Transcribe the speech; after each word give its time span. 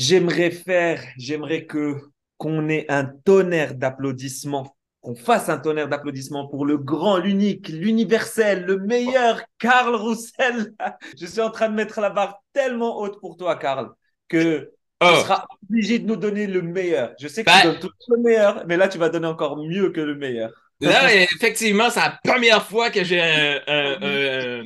J'aimerais 0.00 0.50
faire, 0.50 1.02
j'aimerais 1.18 1.66
que 1.66 2.00
qu'on 2.38 2.70
ait 2.70 2.90
un 2.90 3.04
tonnerre 3.04 3.74
d'applaudissements, 3.74 4.74
qu'on 5.02 5.14
fasse 5.14 5.50
un 5.50 5.58
tonnerre 5.58 5.88
d'applaudissements 5.88 6.48
pour 6.48 6.64
le 6.64 6.78
grand, 6.78 7.18
l'unique, 7.18 7.68
l'universel, 7.68 8.64
le 8.64 8.78
meilleur 8.78 9.42
Karl 9.58 9.94
Roussel. 9.94 10.72
Je 11.20 11.26
suis 11.26 11.42
en 11.42 11.50
train 11.50 11.68
de 11.68 11.74
mettre 11.74 12.00
la 12.00 12.08
barre 12.08 12.42
tellement 12.54 12.98
haute 12.98 13.20
pour 13.20 13.36
toi, 13.36 13.56
Karl, 13.56 13.90
que 14.28 14.60
tu 14.60 14.68
Oh, 15.02 15.20
seras 15.20 15.44
obligé 15.64 15.98
de 15.98 16.06
nous 16.06 16.16
donner 16.16 16.46
le 16.46 16.62
meilleur. 16.62 17.12
Je 17.20 17.28
sais 17.28 17.44
que 17.44 17.50
tu 17.60 17.66
donnes 17.66 17.78
tout 17.78 17.90
le 18.08 18.22
meilleur, 18.22 18.64
mais 18.66 18.78
là, 18.78 18.88
tu 18.88 18.96
vas 18.96 19.10
donner 19.10 19.26
encore 19.26 19.58
mieux 19.58 19.90
que 19.90 20.00
le 20.00 20.14
meilleur. 20.14 20.50
Là, 20.80 21.14
effectivement, 21.14 21.90
c'est 21.90 22.00
la 22.00 22.18
première 22.24 22.66
fois 22.66 22.90
que 22.90 23.04
j'ai 23.04 23.20
un, 23.20 23.60
un- 23.66 23.98
un- 24.02 24.64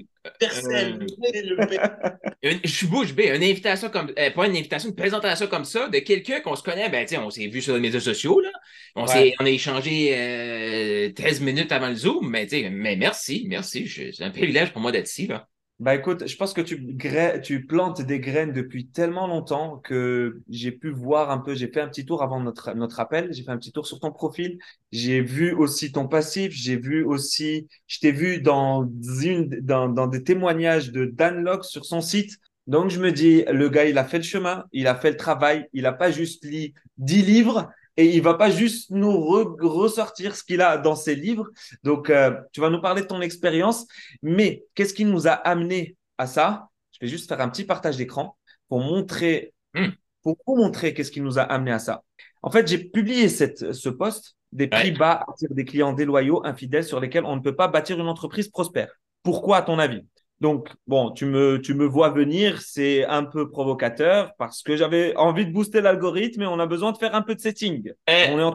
je 2.43 2.69
suis 2.69 2.87
bouche 2.87 3.13
bée, 3.15 3.29
une 3.29 3.43
invitation 3.43 3.91
comme, 3.91 4.11
euh, 4.19 4.31
pas 4.31 4.47
une 4.47 4.57
invitation, 4.57 4.89
une 4.91 4.95
présentation 4.97 5.47
comme 5.47 5.65
ça 5.65 5.89
de 5.89 5.99
quelqu'un 5.99 6.41
qu'on 6.41 6.57
se 6.57 6.63
connaît, 6.63 6.89
ben, 6.89 7.07
sais, 7.07 7.19
on 7.19 7.31
s'est 7.31 7.47
vu 7.47 7.61
sur 7.61 7.75
les 7.75 7.81
médias 7.81 8.01
sociaux, 8.01 8.41
là. 8.41 8.51
On, 8.95 9.07
s'est- 9.07 9.19
Ouais. 9.19 9.35
on 9.41 9.45
a 9.47 9.51
échangé 9.51 10.11
euh, 10.17 11.13
13 11.15 11.41
minutes 11.41 11.73
avant 11.73 11.89
le 11.89 11.97
Zoom, 11.97 12.29
mais, 12.31 12.47
mais 12.71 12.97
merci, 12.97 13.45
merci. 13.49 13.89
C'est 13.89 14.23
un 14.25 14.31
privilège 14.31 14.73
pour 14.73 14.81
moi 14.83 14.93
d'être 14.93 15.09
ici, 15.09 15.27
là. 15.27 15.47
Bah 15.81 15.95
écoute, 15.97 16.27
je 16.29 16.37
pense 16.37 16.53
que 16.55 16.61
tu, 16.61 16.97
tu 17.43 17.67
plantes 17.67 18.01
des 18.01 18.21
graines 18.21 18.53
depuis 18.53 18.87
tellement 18.87 19.27
longtemps 19.27 19.79
que 19.79 20.41
j'ai 20.49 20.71
pu 20.71 20.91
voir 20.93 21.31
un 21.33 21.39
peu, 21.39 21.55
j'ai 21.57 21.67
fait 21.67 21.81
un 21.81 21.89
petit 21.89 22.07
tour 22.07 22.23
avant 22.23 22.39
notre, 22.41 22.73
notre 22.75 23.01
appel, 23.01 23.33
j'ai 23.33 23.43
fait 23.43 23.51
un 23.51 23.59
petit 23.59 23.73
tour 23.73 23.85
sur 23.85 23.99
ton 23.99 24.13
profil, 24.13 24.59
j'ai 24.93 25.21
vu 25.21 25.53
aussi 25.53 25.91
ton 25.91 26.07
passif, 26.07 26.53
j'ai 26.53 26.77
vu 26.77 27.03
aussi, 27.05 27.67
je 27.89 27.99
t'ai 27.99 28.13
vu 28.13 28.41
dans, 28.41 28.89
une, 29.21 29.49
dans, 29.63 29.89
dans 29.89 30.07
des 30.07 30.23
témoignages 30.23 30.93
de 30.93 31.07
Dan 31.07 31.43
Locke 31.43 31.65
sur 31.65 31.85
son 31.85 32.01
site. 32.01 32.39
Donc 32.69 32.91
je 32.91 33.01
me 33.01 33.11
dis, 33.11 33.45
le 33.51 33.69
gars, 33.69 33.85
il 33.85 33.99
a 33.99 34.05
fait 34.05 34.19
le 34.19 34.23
chemin, 34.25 34.65
il 34.73 34.87
a 34.87 34.95
fait 34.95 35.11
le 35.11 35.17
travail, 35.17 35.67
il 35.73 35.87
a 35.87 35.93
pas 35.93 36.13
juste 36.13 36.45
lu 36.45 36.73
10 36.99 37.23
livres 37.23 37.69
et 37.97 38.07
il 38.17 38.23
va 38.23 38.35
pas 38.35 38.51
juste 38.51 38.91
nous 38.91 39.11
re- 39.13 39.61
ressortir 39.67 40.35
ce 40.37 40.43
qu'il 40.43 40.61
a 40.61 40.79
dans 40.79 40.97
ses 40.97 41.15
livres. 41.15 41.49
Donc 41.83 42.11
euh, 42.11 42.33
tu 42.53 42.61
vas 42.61 42.71
nous 42.71 42.81
parler 42.81 43.03
de 43.03 43.07
ton 43.07 43.21
expérience. 43.21 43.87
Mais 44.23 44.65
qu'est-ce 44.75 44.95
qui 44.95 45.05
nous 45.05 45.29
a 45.29 45.33
amené 45.33 45.97
à 46.19 46.27
ça? 46.27 46.69
Je 46.93 46.99
vais 47.01 47.09
juste 47.09 47.29
faire 47.29 47.41
un 47.41 47.49
petit 47.49 47.65
partage 47.65 47.97
d'écran 47.97 48.37
pour 48.69 48.81
montrer, 48.81 49.53
Hmm. 49.75 49.89
pour 50.23 50.37
vous 50.47 50.57
montrer 50.57 50.95
qu'est-ce 50.95 51.11
qui 51.11 51.21
nous 51.21 51.39
a 51.39 51.43
amené 51.43 51.73
à 51.73 51.81
ça. 51.81 52.05
En 52.43 52.51
fait, 52.51 52.69
j'ai 52.69 52.79
publié 52.79 53.29
cette, 53.29 53.73
ce 53.73 53.89
post 53.89 54.37
des 54.53 54.69
prix 54.69 54.91
Ouais. 54.91 54.97
bas 54.97 55.25
attirent 55.29 55.53
des 55.55 55.65
clients 55.65 55.93
déloyaux, 55.93 56.45
infidèles, 56.47 56.85
sur 56.85 57.01
lesquels 57.01 57.25
on 57.25 57.35
ne 57.35 57.41
peut 57.41 57.57
pas 57.57 57.67
bâtir 57.67 57.99
une 57.99 58.07
entreprise 58.07 58.49
prospère. 58.49 58.93
Pourquoi, 59.25 59.57
à 59.57 59.63
ton 59.63 59.81
avis? 59.81 60.03
Donc, 60.41 60.69
bon, 60.87 61.11
tu 61.13 61.27
me, 61.27 61.61
tu 61.61 61.75
me 61.75 61.87
vois 61.87 62.11
venir, 62.11 62.61
c'est 62.61 63.05
un 63.07 63.25
peu 63.25 63.49
provocateur 63.51 64.33
parce 64.37 64.63
que 64.63 64.77
j'avais 64.77 65.17
envie 65.17 65.47
de 65.47 65.53
booster 65.53 65.81
l'algorithme 65.81 66.43
et 66.43 66.47
on 66.47 66.59
a 66.59 66.67
besoin 66.67 66.93
de 66.93 66.99
faire 66.99 67.15
un 67.15 67.23
peu 67.23 67.35
de 67.35 67.41
setting. 67.41 67.93
Eh, 68.07 68.27
On 68.31 68.39
est 68.39 68.43
en 68.43 68.55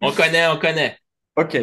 on 0.00 0.12
connaît, 0.12 0.46
on 0.48 0.58
connaît. 0.58 0.98
Ok. 1.36 1.58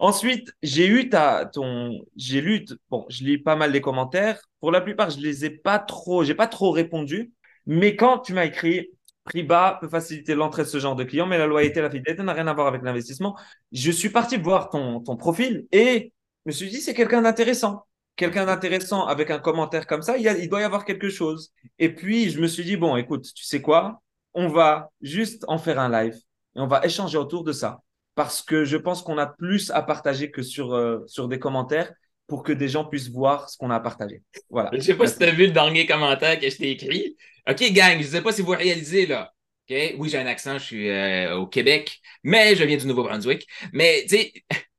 Ensuite, 0.00 0.52
j'ai 0.64 0.88
eu 0.88 1.08
ta, 1.08 1.46
ton, 1.46 2.04
j'ai 2.16 2.40
lu, 2.40 2.64
bon, 2.90 3.06
je 3.08 3.22
lis 3.22 3.38
pas 3.38 3.54
mal 3.54 3.70
les 3.70 3.80
commentaires. 3.80 4.40
Pour 4.58 4.72
la 4.72 4.80
plupart, 4.80 5.10
je 5.10 5.20
les 5.20 5.44
ai 5.44 5.50
pas 5.50 5.78
trop, 5.78 6.24
j'ai 6.24 6.34
pas 6.34 6.48
trop 6.48 6.72
répondu. 6.72 7.32
Mais 7.64 7.94
quand 7.94 8.18
tu 8.18 8.32
m'as 8.32 8.46
écrit, 8.46 8.88
prix 9.22 9.44
bas 9.44 9.78
peut 9.80 9.88
faciliter 9.88 10.34
l'entrée 10.34 10.64
de 10.64 10.68
ce 10.68 10.80
genre 10.80 10.96
de 10.96 11.04
client, 11.04 11.26
mais 11.26 11.38
la 11.38 11.46
loyauté 11.46 11.80
la 11.80 11.88
fidélité 11.88 12.20
n'a 12.24 12.32
rien 12.32 12.48
à 12.48 12.52
voir 12.52 12.66
avec 12.66 12.82
l'investissement. 12.82 13.38
Je 13.70 13.92
suis 13.92 14.08
parti 14.10 14.36
voir 14.38 14.70
ton, 14.70 14.98
ton 14.98 15.16
profil 15.16 15.66
et 15.70 16.12
je 16.44 16.50
me 16.50 16.52
suis 16.52 16.68
dit, 16.68 16.80
c'est 16.80 16.94
quelqu'un 16.94 17.22
d'intéressant. 17.22 17.84
Quelqu'un 18.16 18.44
d'intéressant 18.46 19.06
avec 19.06 19.30
un 19.30 19.38
commentaire 19.38 19.86
comme 19.86 20.02
ça, 20.02 20.16
il, 20.16 20.22
y 20.22 20.28
a- 20.28 20.36
il 20.36 20.48
doit 20.48 20.60
y 20.60 20.64
avoir 20.64 20.84
quelque 20.84 21.08
chose. 21.08 21.52
Et 21.78 21.94
puis, 21.94 22.30
je 22.30 22.40
me 22.40 22.46
suis 22.46 22.64
dit, 22.64 22.76
bon, 22.76 22.96
écoute, 22.96 23.26
tu 23.34 23.44
sais 23.44 23.62
quoi? 23.62 24.02
On 24.34 24.48
va 24.48 24.90
juste 25.00 25.44
en 25.48 25.58
faire 25.58 25.78
un 25.78 25.88
live 25.90 26.14
et 26.14 26.60
on 26.60 26.66
va 26.66 26.84
échanger 26.84 27.18
autour 27.18 27.44
de 27.44 27.52
ça 27.52 27.80
parce 28.14 28.42
que 28.42 28.64
je 28.64 28.76
pense 28.76 29.02
qu'on 29.02 29.18
a 29.18 29.26
plus 29.26 29.70
à 29.70 29.82
partager 29.82 30.30
que 30.30 30.42
sur, 30.42 30.74
euh, 30.74 31.00
sur 31.06 31.28
des 31.28 31.38
commentaires 31.38 31.90
pour 32.26 32.42
que 32.42 32.52
des 32.52 32.68
gens 32.68 32.84
puissent 32.84 33.10
voir 33.10 33.48
ce 33.48 33.56
qu'on 33.56 33.70
a 33.70 33.76
à 33.76 33.80
partager. 33.80 34.22
Voilà. 34.50 34.70
Je 34.72 34.80
sais 34.80 34.94
pas 34.94 35.06
si 35.06 35.18
tu 35.18 35.24
as 35.24 35.30
vu 35.30 35.46
le 35.46 35.52
dernier 35.52 35.86
commentaire 35.86 36.38
que 36.38 36.48
je 36.48 36.56
t'ai 36.56 36.70
écrit. 36.70 37.16
OK, 37.48 37.72
gang, 37.72 37.98
je 38.00 38.06
sais 38.06 38.22
pas 38.22 38.32
si 38.32 38.42
vous 38.42 38.52
réalisez, 38.52 39.06
là. 39.06 39.32
OK? 39.70 39.94
Oui, 39.98 40.08
j'ai 40.08 40.18
un 40.18 40.26
accent, 40.26 40.58
je 40.58 40.64
suis 40.64 40.88
euh, 40.88 41.36
au 41.36 41.46
Québec, 41.46 41.98
mais 42.22 42.54
je 42.56 42.64
viens 42.64 42.76
du 42.76 42.86
Nouveau-Brunswick. 42.86 43.46
Mais, 43.72 44.02
tu 44.02 44.16
sais, 44.16 44.32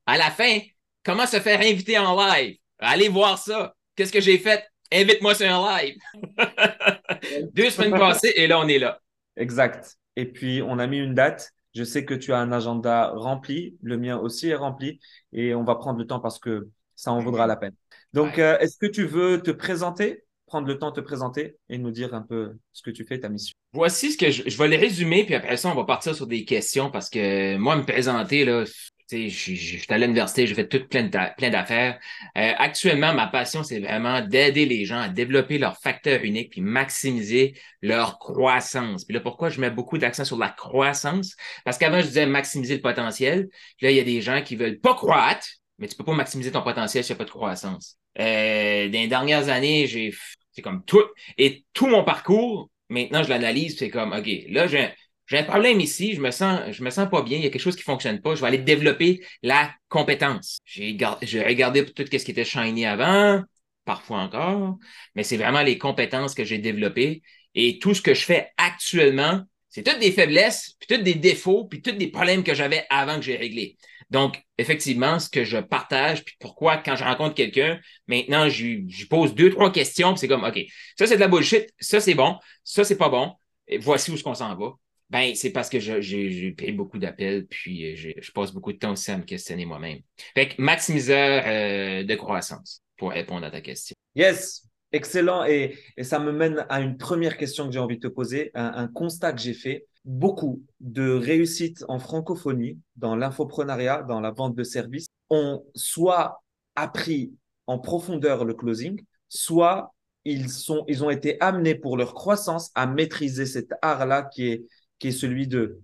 à 0.05 0.17
la 0.17 0.29
fin, 0.31 0.59
comment 1.03 1.25
se 1.25 1.39
faire 1.39 1.59
inviter 1.61 1.97
en 1.97 2.16
live? 2.16 2.57
Allez 2.79 3.09
voir 3.09 3.38
ça. 3.38 3.73
Qu'est-ce 3.95 4.11
que 4.11 4.22
j'ai 4.22 4.38
fait? 4.38 4.63
Invite-moi 4.91 5.35
sur 5.35 5.47
un 5.51 5.78
live. 5.81 5.95
Deux 7.53 7.69
semaines 7.69 7.91
passées, 7.97 8.34
et 8.35 8.47
là, 8.47 8.59
on 8.59 8.67
est 8.67 8.79
là. 8.79 9.00
Exact. 9.38 9.97
Et 10.16 10.25
puis, 10.25 10.61
on 10.61 10.79
a 10.79 10.88
mis 10.88 10.97
une 11.00 11.16
date. 11.16 11.50
Je 11.75 11.84
sais 11.84 12.06
que 12.06 12.13
tu 12.13 12.34
as 12.34 12.38
un 12.38 12.51
agenda 12.51 13.11
rempli. 13.16 13.75
Le 13.81 13.97
mien 13.97 14.17
aussi 14.17 14.50
est 14.50 14.56
rempli. 14.56 15.00
Et 15.31 15.56
on 15.56 15.63
va 15.63 15.75
prendre 15.75 15.97
le 16.00 16.06
temps 16.06 16.19
parce 16.19 16.38
que 16.39 16.67
ça 16.95 17.11
en 17.11 17.19
vaudra 17.19 17.47
la 17.47 17.56
peine. 17.56 17.73
Donc, 18.13 18.38
Ouais. 18.38 18.44
euh, 18.44 18.59
est-ce 18.59 18.78
que 18.78 18.85
tu 18.85 19.05
veux 19.05 19.41
te 19.41 19.50
présenter, 19.50 20.23
prendre 20.45 20.67
le 20.67 20.78
temps 20.78 20.91
de 20.91 20.95
te 20.95 21.01
présenter 21.01 21.55
et 21.69 21.79
nous 21.79 21.90
dire 21.90 22.13
un 22.13 22.22
peu 22.22 22.53
ce 22.73 22.84
que 22.84 22.91
tu 22.91 23.03
fais, 23.05 23.19
ta 23.19 23.29
mission? 23.29 23.53
Voici 23.72 24.11
ce 24.11 24.17
que 24.19 24.29
je, 24.29 24.44
je 24.45 24.57
vais 24.57 24.67
le 24.67 24.78
résumer, 24.78 25.23
puis 25.25 25.34
après 25.34 25.57
ça, 25.57 25.69
on 25.69 25.75
va 25.75 25.84
partir 25.85 26.13
sur 26.13 26.28
des 26.28 26.45
questions 26.45 26.91
parce 26.91 27.09
que 27.09 27.57
moi, 27.57 27.75
me 27.75 27.84
présenter, 27.84 28.45
là, 28.45 28.66
allé 29.12 29.80
à 29.90 29.97
l'université, 29.97 30.47
j'ai 30.47 30.56
fait 30.56 30.68
tout 30.68 30.88
plein 30.88 31.03
d'a- 31.03 31.34
plein 31.38 31.50
d'affaires. 31.50 32.00
Euh, 32.38 32.52
actuellement, 32.58 33.14
ma 33.14 33.28
passion, 33.28 33.64
c'est 33.64 33.80
vraiment 33.80 34.22
d'aider 34.22 34.66
les 34.66 34.86
gens 34.86 35.00
à 35.00 35.09
développer 35.09 35.58
leur 35.58 35.78
facteur 35.78 36.24
unique 36.24 36.52
puis 36.52 36.62
maximiser 36.62 37.53
leur 37.81 38.19
croissance. 38.19 39.06
Puis 39.06 39.14
là, 39.14 39.19
pourquoi 39.19 39.50
je 39.50 39.59
mets 39.59 39.69
beaucoup 39.69 39.97
d'accent 39.97 40.25
sur 40.25 40.38
la 40.38 40.50
croissance? 40.50 41.36
Parce 41.66 41.78
qu'avant, 41.78 42.02
je 42.02 42.08
disais 42.08 42.25
maximiser 42.25 42.75
le 42.75 42.81
potentiel. 42.81 43.50
Puis 43.78 43.86
là, 43.88 43.91
il 43.91 43.97
y 43.97 44.00
a 44.00 44.03
des 44.03 44.22
gens 44.22 44.41
qui 44.41 44.56
veulent 44.56 44.80
pas 44.80 44.96
croître, 44.96 45.47
mais 45.78 45.88
tu 45.88 45.96
peux 45.96 46.03
pas 46.06 46.16
maximiser 46.16 46.52
ton 46.52 46.62
potentiel 46.62 47.03
s'il 47.03 47.14
n'y 47.14 47.18
a 47.18 47.20
pas 47.20 47.25
de 47.25 47.31
croissance. 47.31 47.97
Euh, 48.20 48.85
dans 48.90 49.00
les 49.00 49.08
dernières 49.08 49.50
années, 49.50 49.88
j'ai, 49.88 50.14
c'est 50.52 50.62
comme 50.62 50.84
tout, 50.85 51.03
et 51.38 51.66
tout 51.74 51.88
mon 51.88 52.03
parcours, 52.03 52.70
maintenant, 52.90 53.24
je 53.24 53.30
l'analyse, 53.30 53.78
c'est 53.78 53.90
comme, 53.90 54.14
OK, 54.14 54.30
là, 54.50 54.68
j'ai 54.68 54.90
j'ai 55.33 55.39
un 55.39 55.44
problème 55.45 55.79
ici, 55.79 56.13
je 56.13 56.21
me 56.21 56.29
sens, 56.29 56.59
je 56.69 56.83
me 56.83 56.91
sens 56.91 57.09
pas 57.09 57.23
bien, 57.23 57.39
il 57.39 57.44
y 57.44 57.47
a 57.47 57.49
quelque 57.49 57.59
chose 57.59 57.75
qui 57.75 57.81
fonctionne 57.81 58.21
pas, 58.21 58.35
je 58.35 58.41
vais 58.41 58.47
aller 58.47 58.59
développer 58.59 59.25
la 59.41 59.73
compétence. 59.89 60.59
J'ai, 60.63 60.94
gar- 60.94 61.17
j'ai 61.23 61.41
regardé 61.44 61.83
tout 61.83 62.03
ce 62.05 62.17
qui 62.23 62.29
était 62.31 62.45
shiny 62.45 62.85
avant, 62.85 63.41
parfois 63.83 64.19
encore, 64.19 64.77
mais 65.16 65.23
c'est 65.23 65.38
vraiment 65.38 65.63
les 65.63 65.79
compétences 65.79 66.35
que 66.35 66.43
j'ai 66.43 66.59
développées 66.59 67.23
et 67.55 67.79
tout 67.79 67.95
ce 67.95 68.01
que 68.03 68.13
je 68.13 68.23
fais 68.23 68.51
actuellement, 68.57 69.41
c'est 69.69 69.81
toutes 69.81 69.97
des 69.99 70.11
faiblesses, 70.11 70.75
puis 70.79 70.95
toutes 70.95 71.03
des 71.03 71.16
défauts, 71.16 71.66
puis 71.66 71.81
tous 71.81 71.93
des 71.93 72.09
problèmes 72.09 72.43
que 72.43 72.53
j'avais 72.53 72.85
avant 72.91 73.16
que 73.16 73.23
j'ai 73.23 73.35
réglés. 73.35 73.75
Donc, 74.11 74.39
effectivement, 74.59 75.17
ce 75.17 75.31
que 75.31 75.43
je 75.43 75.57
partage, 75.57 76.23
puis 76.23 76.35
pourquoi, 76.39 76.77
quand 76.77 76.95
je 76.95 77.03
rencontre 77.03 77.33
quelqu'un, 77.33 77.79
maintenant, 78.05 78.49
je 78.49 79.07
pose 79.07 79.33
deux, 79.33 79.49
trois 79.49 79.72
questions, 79.72 80.11
puis 80.11 80.19
c'est 80.19 80.27
comme, 80.27 80.43
OK, 80.43 80.59
ça, 80.95 81.07
c'est 81.07 81.16
de 81.16 81.22
la 81.22 81.27
bullshit, 81.27 81.73
ça, 81.79 81.99
c'est 81.99 82.13
bon, 82.13 82.38
ça, 82.63 82.83
c'est 82.83 82.97
pas 82.97 83.09
bon, 83.09 83.33
et 83.67 83.79
voici 83.79 84.11
où 84.11 84.13
est-ce 84.13 84.23
qu'on 84.23 84.35
s'en 84.35 84.55
va. 84.55 84.73
Ben, 85.09 85.36
c'est 85.36 85.52
parce 85.52 85.69
que 85.69 85.80
j'ai 85.80 86.52
payé 86.52 86.72
beaucoup 86.72 86.97
d'appels, 86.97 87.46
puis 87.47 87.94
euh, 87.94 88.14
je 88.19 88.31
passe 88.31 88.52
beaucoup 88.52 88.74
de 88.74 88.78
temps 88.80 88.94
aussi 88.94 89.12
à 89.12 89.18
me 89.18 89.24
questionner 89.24 89.66
moi-même. 89.66 90.00
Fait 90.34 90.50
que 90.50 90.62
maximiseur 90.62 91.44
euh, 91.46 92.03
de 92.03 92.16
croissance, 92.16 92.81
pour 92.97 93.12
répondre 93.12 93.46
à 93.46 93.52
ta 93.52 93.62
question. 93.62 93.96
Yes, 94.16 94.68
excellent. 94.91 95.46
Et, 95.46 95.78
et 95.97 96.03
ça 96.03 96.19
me 96.19 96.31
mène 96.31 96.66
à 96.69 96.81
une 96.81 96.97
première 96.97 97.38
question 97.38 97.68
que 97.68 97.74
j'ai 97.74 97.80
envie 97.80 97.97
de 97.97 98.08
te 98.08 98.14
poser, 98.14 98.52
un, 98.56 98.74
un 98.75 98.88
constat 98.88 99.34
que 99.34 99.41
j'ai 99.41 99.53
fait. 99.53 99.86
Beaucoup 100.06 100.64
de 100.80 101.12
réussites 101.12 101.85
en 101.88 102.00
francophonie, 102.00 102.80
dans 102.96 103.16
l'infoprenariat, 103.16 104.03
dans 104.03 104.20
la 104.20 104.31
vente 104.31 104.56
de 104.56 104.64
services, 104.64 105.08
ont 105.30 105.64
soit 105.75 106.44
appris 106.75 107.34
en 107.68 107.80
profondeur 107.80 108.46
le 108.46 108.53
closing, 108.53 109.00
soit 109.30 109.94
ils, 110.25 110.50
sont, 110.50 110.84
ils 110.88 111.03
ont 111.03 111.09
été 111.09 111.40
amenés 111.40 111.75
pour 111.75 111.97
leur 111.97 112.14
croissance 112.14 112.72
à 112.75 112.85
maîtriser 112.85 113.46
cet 113.46 113.72
art-là 113.81 114.23
qui 114.23 114.47
est, 114.47 114.66
qui 115.03 115.09
est 115.09 115.11
celui 115.11 115.47
de, 115.47 115.82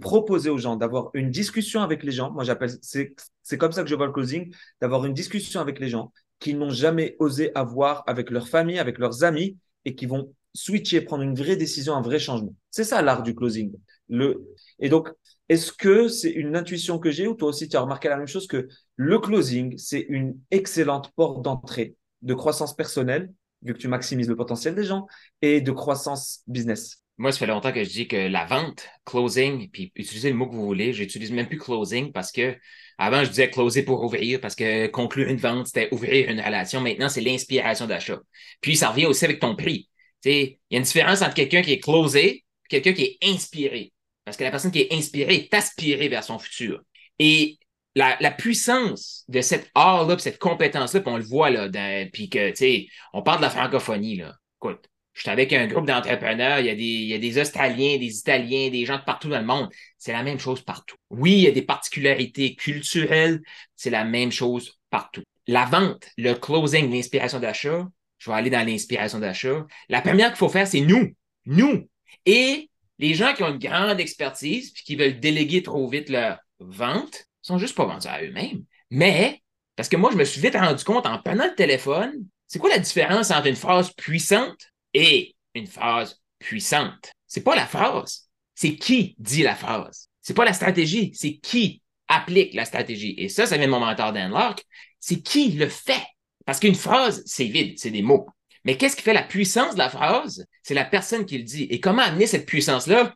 proposer 0.00 0.48
aux 0.48 0.58
gens, 0.58 0.76
d'avoir 0.76 1.10
une 1.14 1.32
discussion 1.32 1.82
avec 1.82 2.04
les 2.04 2.12
gens. 2.12 2.30
Moi, 2.30 2.44
j'appelle, 2.44 2.70
c'est, 2.82 3.12
comme 3.58 3.72
ça 3.72 3.82
que 3.82 3.88
je 3.88 3.96
vois 3.96 4.06
le 4.06 4.12
closing, 4.12 4.54
d'avoir 4.80 5.04
une 5.06 5.12
discussion 5.12 5.60
avec 5.60 5.80
les 5.80 5.88
gens 5.88 6.12
qu'ils 6.38 6.56
n'ont 6.56 6.70
jamais 6.70 7.16
osé 7.18 7.50
avoir 7.56 8.04
avec 8.06 8.30
leur 8.30 8.46
famille, 8.46 8.78
avec 8.78 8.98
leurs 8.98 9.24
amis, 9.24 9.58
et 9.84 9.96
qui 9.96 10.06
vont 10.06 10.32
switcher, 10.54 11.00
prendre 11.00 11.24
une 11.24 11.34
vraie 11.34 11.56
décision, 11.56 11.96
un 11.96 12.00
vrai 12.00 12.20
changement. 12.20 12.54
C'est 12.70 12.84
ça 12.84 13.02
l'art 13.02 13.24
du 13.24 13.34
closing. 13.34 13.72
Et 14.78 14.88
donc, 14.88 15.10
est-ce 15.48 15.72
que 15.72 16.06
c'est 16.06 16.30
une 16.30 16.54
intuition 16.54 17.00
que 17.00 17.10
j'ai 17.10 17.26
ou 17.26 17.34
toi 17.34 17.48
aussi 17.48 17.68
tu 17.68 17.76
as 17.76 17.80
remarqué 17.80 18.08
la 18.08 18.18
même 18.18 18.28
chose 18.28 18.46
que 18.46 18.68
le 18.94 19.18
closing, 19.18 19.76
c'est 19.78 20.06
une 20.08 20.38
excellente 20.52 21.10
porte 21.16 21.42
d'entrée 21.42 21.96
de 22.22 22.34
croissance 22.34 22.76
personnelle, 22.76 23.32
vu 23.62 23.74
que 23.74 23.78
tu 23.78 23.88
maximises 23.88 24.28
le 24.28 24.36
potentiel 24.36 24.76
des 24.76 24.84
gens, 24.84 25.08
et 25.42 25.60
de 25.60 25.72
croissance 25.72 26.42
business? 26.46 27.03
Moi, 27.16 27.30
ça 27.30 27.38
fait 27.38 27.46
longtemps 27.46 27.72
que 27.72 27.84
je 27.84 27.90
dis 27.90 28.08
que 28.08 28.16
la 28.16 28.44
vente, 28.44 28.88
closing, 29.04 29.70
puis 29.70 29.92
utilisez 29.94 30.30
le 30.30 30.36
mot 30.36 30.48
que 30.48 30.54
vous 30.54 30.64
voulez, 30.64 30.92
j'utilise 30.92 31.30
même 31.30 31.46
plus 31.46 31.58
closing 31.58 32.10
parce 32.12 32.32
que 32.32 32.56
avant, 32.98 33.22
je 33.24 33.30
disais 33.30 33.50
closer 33.50 33.84
pour 33.84 34.02
ouvrir 34.02 34.40
parce 34.40 34.54
que 34.54 34.88
conclure 34.88 35.28
une 35.28 35.36
vente, 35.36 35.68
c'était 35.68 35.88
ouvrir 35.92 36.28
une 36.28 36.40
relation. 36.40 36.80
Maintenant, 36.80 37.08
c'est 37.08 37.20
l'inspiration 37.20 37.86
d'achat. 37.86 38.20
Puis, 38.60 38.76
ça 38.76 38.90
revient 38.90 39.06
aussi 39.06 39.24
avec 39.24 39.40
ton 39.40 39.54
prix. 39.54 39.88
Il 40.24 40.56
y 40.70 40.76
a 40.76 40.78
une 40.78 40.84
différence 40.84 41.22
entre 41.22 41.34
quelqu'un 41.34 41.62
qui 41.62 41.72
est 41.72 41.80
closé 41.80 42.26
et 42.26 42.44
quelqu'un 42.68 42.92
qui 42.92 43.02
est 43.02 43.18
inspiré. 43.22 43.92
Parce 44.24 44.36
que 44.36 44.44
la 44.44 44.50
personne 44.50 44.70
qui 44.70 44.80
est 44.80 44.92
inspirée 44.92 45.34
est 45.34 45.54
aspirée 45.54 46.08
vers 46.08 46.24
son 46.24 46.38
futur. 46.38 46.82
Et 47.18 47.58
la, 47.94 48.30
puissance 48.30 49.24
de 49.28 49.40
cette 49.40 49.70
art-là, 49.74 50.18
cette 50.18 50.38
compétence-là, 50.38 51.02
on 51.06 51.16
le 51.16 51.22
voit, 51.22 51.50
là, 51.50 51.68
puis 52.12 52.28
que, 52.28 52.50
tu 52.50 52.56
sais, 52.56 52.86
on 53.12 53.22
parle 53.22 53.38
de 53.38 53.42
la 53.42 53.50
francophonie, 53.50 54.16
là. 54.16 54.34
Écoute, 54.60 54.88
je 55.14 55.20
suis 55.20 55.30
avec 55.30 55.52
un 55.52 55.66
groupe 55.68 55.86
d'entrepreneurs, 55.86 56.58
il 56.58 56.66
y, 56.66 56.70
a 56.70 56.74
des, 56.74 56.82
il 56.82 57.06
y 57.06 57.14
a 57.14 57.18
des 57.18 57.38
Australiens, 57.38 57.98
des 57.98 58.18
Italiens, 58.18 58.68
des 58.68 58.84
gens 58.84 58.98
de 58.98 59.04
partout 59.04 59.28
dans 59.28 59.38
le 59.38 59.46
monde. 59.46 59.68
C'est 59.96 60.12
la 60.12 60.24
même 60.24 60.40
chose 60.40 60.60
partout. 60.62 60.96
Oui, 61.08 61.32
il 61.32 61.40
y 61.40 61.46
a 61.46 61.52
des 61.52 61.62
particularités 61.62 62.56
culturelles, 62.56 63.40
c'est 63.76 63.90
la 63.90 64.04
même 64.04 64.32
chose 64.32 64.76
partout. 64.90 65.22
La 65.46 65.66
vente, 65.66 66.08
le 66.18 66.34
closing, 66.34 66.90
l'inspiration 66.90 67.38
d'achat, 67.38 67.86
je 68.18 68.30
vais 68.30 68.36
aller 68.36 68.50
dans 68.50 68.66
l'inspiration 68.66 69.20
d'achat. 69.20 69.64
La 69.88 70.02
première 70.02 70.30
qu'il 70.30 70.38
faut 70.38 70.48
faire, 70.48 70.66
c'est 70.66 70.80
nous. 70.80 71.14
Nous. 71.46 71.88
Et 72.26 72.68
les 72.98 73.14
gens 73.14 73.34
qui 73.34 73.44
ont 73.44 73.52
une 73.52 73.58
grande 73.58 74.00
expertise 74.00 74.72
puis 74.72 74.82
qui 74.82 74.96
veulent 74.96 75.20
déléguer 75.20 75.62
trop 75.62 75.88
vite 75.88 76.08
leur 76.08 76.38
vente 76.58 77.26
sont 77.40 77.58
juste 77.58 77.76
pas 77.76 77.84
vendus 77.84 78.08
à 78.08 78.20
eux-mêmes. 78.22 78.64
Mais, 78.90 79.42
parce 79.76 79.88
que 79.88 79.96
moi, 79.96 80.10
je 80.10 80.16
me 80.16 80.24
suis 80.24 80.40
vite 80.40 80.56
rendu 80.56 80.82
compte 80.82 81.06
en 81.06 81.18
prenant 81.18 81.46
le 81.46 81.54
téléphone, 81.54 82.12
c'est 82.48 82.58
quoi 82.58 82.70
la 82.70 82.78
différence 82.78 83.30
entre 83.30 83.46
une 83.46 83.56
phrase 83.56 83.92
puissante 83.92 84.73
et 84.94 85.34
une 85.54 85.66
phrase 85.66 86.22
puissante? 86.38 87.12
C'est 87.26 87.42
pas 87.42 87.56
la 87.56 87.66
phrase, 87.66 88.28
c'est 88.54 88.76
qui 88.76 89.16
dit 89.18 89.42
la 89.42 89.54
phrase. 89.54 90.08
C'est 90.22 90.34
pas 90.34 90.44
la 90.44 90.52
stratégie, 90.52 91.12
c'est 91.14 91.36
qui 91.36 91.82
applique 92.08 92.54
la 92.54 92.64
stratégie. 92.64 93.14
Et 93.18 93.28
ça, 93.28 93.46
ça 93.46 93.56
vient 93.56 93.66
de 93.66 93.72
mon 93.72 93.80
mentor 93.80 94.12
Dan 94.12 94.30
Locke. 94.30 94.64
C'est 95.00 95.20
qui 95.20 95.52
le 95.52 95.68
fait. 95.68 96.02
Parce 96.46 96.60
qu'une 96.60 96.74
phrase, 96.74 97.22
c'est 97.26 97.44
vide, 97.44 97.78
c'est 97.78 97.90
des 97.90 98.02
mots. 98.02 98.26
Mais 98.64 98.76
qu'est-ce 98.76 98.96
qui 98.96 99.02
fait 99.02 99.12
la 99.12 99.22
puissance 99.22 99.74
de 99.74 99.78
la 99.78 99.90
phrase? 99.90 100.46
C'est 100.62 100.74
la 100.74 100.84
personne 100.84 101.26
qui 101.26 101.38
le 101.38 101.44
dit. 101.44 101.64
Et 101.64 101.80
comment 101.80 102.02
amener 102.02 102.26
cette 102.26 102.46
puissance-là? 102.46 103.14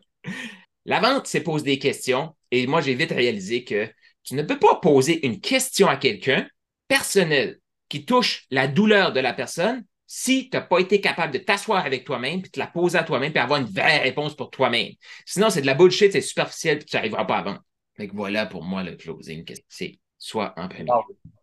La 0.85 1.01
vente, 1.01 1.27
c'est 1.27 1.43
poser 1.43 1.65
des 1.65 1.79
questions. 1.79 2.35
Et 2.51 2.67
moi, 2.67 2.81
j'ai 2.81 2.95
vite 2.95 3.11
réalisé 3.13 3.65
que 3.65 3.91
tu 4.23 4.35
ne 4.35 4.43
peux 4.43 4.59
pas 4.59 4.77
poser 4.77 5.27
une 5.27 5.41
question 5.41 5.89
à 5.89 5.97
quelqu'un 5.97 6.47
personnelle 6.89 7.59
qui 7.89 8.05
touche 8.05 8.47
la 8.51 8.69
douleur 8.69 9.13
de 9.13 9.21
la 9.21 9.33
personne 9.33 9.85
si 10.11 10.49
tu 10.49 10.57
n'as 10.57 10.63
pas 10.63 10.81
été 10.81 11.03
capable 11.03 11.35
de 11.35 11.39
t'asseoir 11.39 11.85
avec 11.85 12.05
toi-même, 12.05 12.41
puis 12.41 12.51
de 12.51 12.59
la 12.59 12.67
poser 12.67 12.97
à 12.97 13.05
toi-même, 13.05 13.31
puis 13.31 13.41
avoir 13.41 13.61
une 13.61 13.67
vraie 13.67 13.99
réponse 13.99 14.35
pour 14.35 14.51
toi-même. 14.51 14.93
Sinon, 15.27 15.51
c'est 15.51 15.61
de 15.61 15.67
la 15.67 15.75
bullshit, 15.75 16.13
c'est 16.13 16.23
superficiel, 16.23 16.79
puis 16.79 16.87
tu 16.87 16.97
n'arriveras 16.97 17.27
pas 17.27 17.43
vendre. 17.43 17.63
Donc 17.99 18.11
voilà 18.15 18.47
pour 18.47 18.65
moi 18.65 18.83
le 18.83 18.97
closing. 18.97 19.45
C'est 19.69 19.99
soit 20.17 20.55
en 20.57 20.69
premier. 20.69 20.91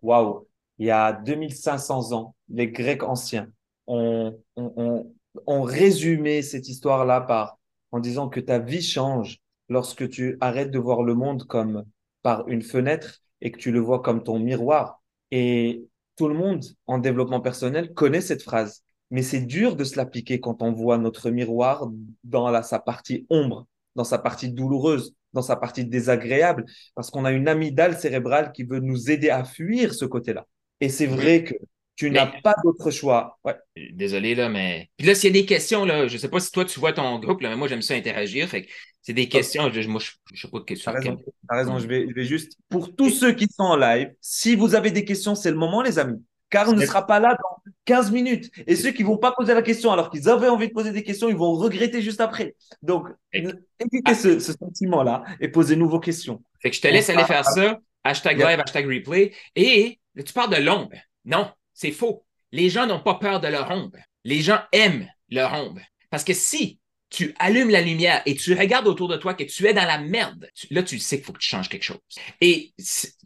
Waouh! 0.02 0.48
Il 0.80 0.88
y 0.88 0.92
a 0.92 1.14
2500 1.14 2.12
ans, 2.14 2.36
les 2.50 2.68
Grecs 2.68 3.04
anciens 3.04 3.48
ont, 3.86 4.36
ont, 4.56 5.62
résumé 5.62 6.42
cette 6.42 6.68
histoire-là 6.68 7.22
par 7.22 7.60
en 7.92 8.00
disant 8.00 8.30
que 8.30 8.40
ta 8.40 8.58
vie 8.58 8.82
change 8.82 9.38
lorsque 9.70 10.10
tu 10.10 10.38
arrêtes 10.42 10.72
de 10.72 10.80
voir 10.80 11.04
le 11.04 11.14
monde 11.14 11.46
comme 11.46 11.86
par 12.24 12.48
une 12.48 12.64
fenêtre 12.64 13.22
et 13.42 13.52
que 13.52 13.60
tu 13.60 13.72
le 13.72 13.80
vois 13.80 14.02
comme 14.02 14.24
ton 14.24 14.40
miroir. 14.40 15.02
Et 15.30 15.86
tout 16.16 16.28
le 16.28 16.34
monde 16.34 16.64
en 16.88 16.98
développement 16.98 17.42
personnel 17.42 17.94
connaît 17.94 18.22
cette 18.22 18.44
phrase. 18.44 18.84
Mais 19.12 19.22
c'est 19.22 19.42
dur 19.42 19.76
de 19.76 19.84
se 19.84 19.98
l'appliquer 19.98 20.40
quand 20.40 20.62
on 20.62 20.72
voit 20.72 20.98
notre 20.98 21.30
miroir 21.30 21.88
dans 22.24 22.50
la, 22.50 22.64
sa 22.64 22.80
partie 22.80 23.26
ombre, 23.30 23.68
dans 23.96 24.04
sa 24.04 24.18
partie 24.18 24.50
douloureuse, 24.50 25.14
dans 25.34 25.42
sa 25.42 25.56
partie 25.56 25.86
désagréable, 25.86 26.66
parce 26.96 27.12
qu'on 27.12 27.26
a 27.26 27.32
une 27.32 27.48
amygdale 27.48 27.98
cérébrale 27.98 28.52
qui 28.52 28.64
veut 28.64 28.80
nous 28.80 29.12
aider 29.12 29.30
à 29.30 29.44
fuir 29.44 29.94
ce 29.94 30.06
côté-là. 30.06 30.46
Et 30.82 30.90
c'est 30.90 31.06
vrai 31.06 31.44
que 31.44 31.54
tu 31.96 32.10
n'as 32.10 32.28
pas 32.42 32.56
d'autre 32.64 32.92
choix. 32.92 33.38
Ouais. 33.44 33.56
Désolé, 33.94 34.36
là, 34.36 34.50
mais. 34.50 34.90
Puis 34.98 35.08
là, 35.08 35.16
s'il 35.16 35.34
y 35.34 35.38
a 35.38 35.42
des 35.42 35.46
questions, 35.46 35.86
là, 35.86 36.08
je 36.08 36.14
ne 36.14 36.18
sais 36.18 36.30
pas 36.30 36.40
si 36.40 36.52
toi, 36.52 36.66
tu 36.66 36.80
vois 36.80 36.94
ton 36.94 37.20
groupe, 37.20 37.42
là, 37.42 37.50
mais 37.50 37.56
moi, 37.56 37.68
j'aime 37.68 37.82
ça 37.82 37.94
interagir. 37.94 38.48
Fait 38.50 38.64
que 38.64 38.72
c'est 39.06 39.14
des 39.14 39.30
questions. 39.30 39.72
Je, 39.72 39.88
moi, 39.88 40.02
je 40.02 40.14
ne 40.32 40.38
sais 40.38 40.48
pas 40.48 40.58
de 40.58 40.64
questions. 40.64 40.92
Tu 40.92 40.98
raison, 40.98 41.22
as 41.48 41.56
raison. 41.58 41.78
Je, 41.78 41.86
vais, 41.86 42.08
je 42.10 42.16
vais 42.16 42.26
juste. 42.26 42.58
Pour 42.70 42.96
tous 42.96 43.12
ceux 43.12 43.34
qui 43.34 43.48
sont 43.48 43.64
en 43.64 43.76
live, 43.76 44.12
si 44.20 44.56
vous 44.56 44.74
avez 44.74 44.90
des 44.90 45.06
questions, 45.06 45.36
c'est 45.36 45.52
le 45.52 45.58
moment, 45.58 45.84
les 45.84 46.00
amis. 46.00 46.24
Car 46.50 46.70
on 46.70 46.74
ne 46.74 46.84
sera 46.84 47.06
pas 47.06 47.20
là 47.20 47.38
dans 47.40 47.72
15 47.86 48.12
minutes. 48.12 48.50
Et 48.66 48.76
ceux 48.76 48.90
qui 48.90 49.04
ne 49.04 49.08
vont 49.08 49.18
pas 49.18 49.32
poser 49.32 49.54
la 49.54 49.62
question 49.62 49.92
alors 49.92 50.10
qu'ils 50.10 50.28
avaient 50.28 50.48
envie 50.48 50.70
de 50.70 50.74
poser 50.74 50.92
des 50.92 51.04
questions, 51.04 51.30
ils 51.30 51.36
vont 51.36 51.54
regretter 51.54 52.02
juste 52.02 52.20
après. 52.20 52.56
Donc, 52.82 53.08
évitez 53.32 54.16
ce, 54.16 54.40
ce 54.40 54.54
sentiment-là 54.54 55.24
et 55.40 55.50
posez-nous 55.50 55.88
vos 55.88 56.00
questions. 56.00 56.42
Fait 56.60 56.72
que 56.72 56.76
je 56.76 56.82
te 56.82 56.88
laisse 56.88 57.10
aller 57.12 57.26
faire 57.26 57.46
ça. 57.46 57.78
Hashtag 58.04 58.40
live, 58.40 58.60
hashtag 58.60 58.88
replay. 58.88 59.34
Et 59.56 60.00
tu 60.26 60.34
parles 60.34 60.56
de 60.56 60.64
l'ombre. 60.64 60.96
Non, 61.26 61.52
c'est 61.74 61.92
faux. 61.92 62.26
Les 62.52 62.70
gens 62.70 62.88
n'ont 62.88 63.02
pas 63.02 63.16
peur 63.16 63.40
de 63.40 63.50
leur 63.50 63.70
ombre. 63.70 63.98
Les 64.24 64.42
gens 64.42 64.62
aiment 64.72 65.08
leur 65.30 65.54
ombre. 65.54 65.82
Parce 66.10 66.24
que 66.24 66.34
si 66.34 66.80
tu 67.16 67.34
allumes 67.40 67.70
la 67.70 67.82
lumière 67.82 68.22
et 68.26 68.36
tu 68.36 68.54
regardes 68.54 68.88
autour 68.88 69.08
de 69.08 69.18
toi 69.18 69.34
que 69.34 69.44
tu 69.44 69.66
es 69.68 69.74
dans 69.74 69.86
la 69.86 70.00
merde, 70.00 70.50
là, 70.72 70.84
tu 70.84 71.00
sais 71.00 71.18
qu'il 71.18 71.26
faut 71.26 71.34
que 71.34 71.40
tu 71.40 71.50
changes 71.50 71.70
quelque 71.70 71.84
chose. 71.84 72.00
Et 72.42 72.74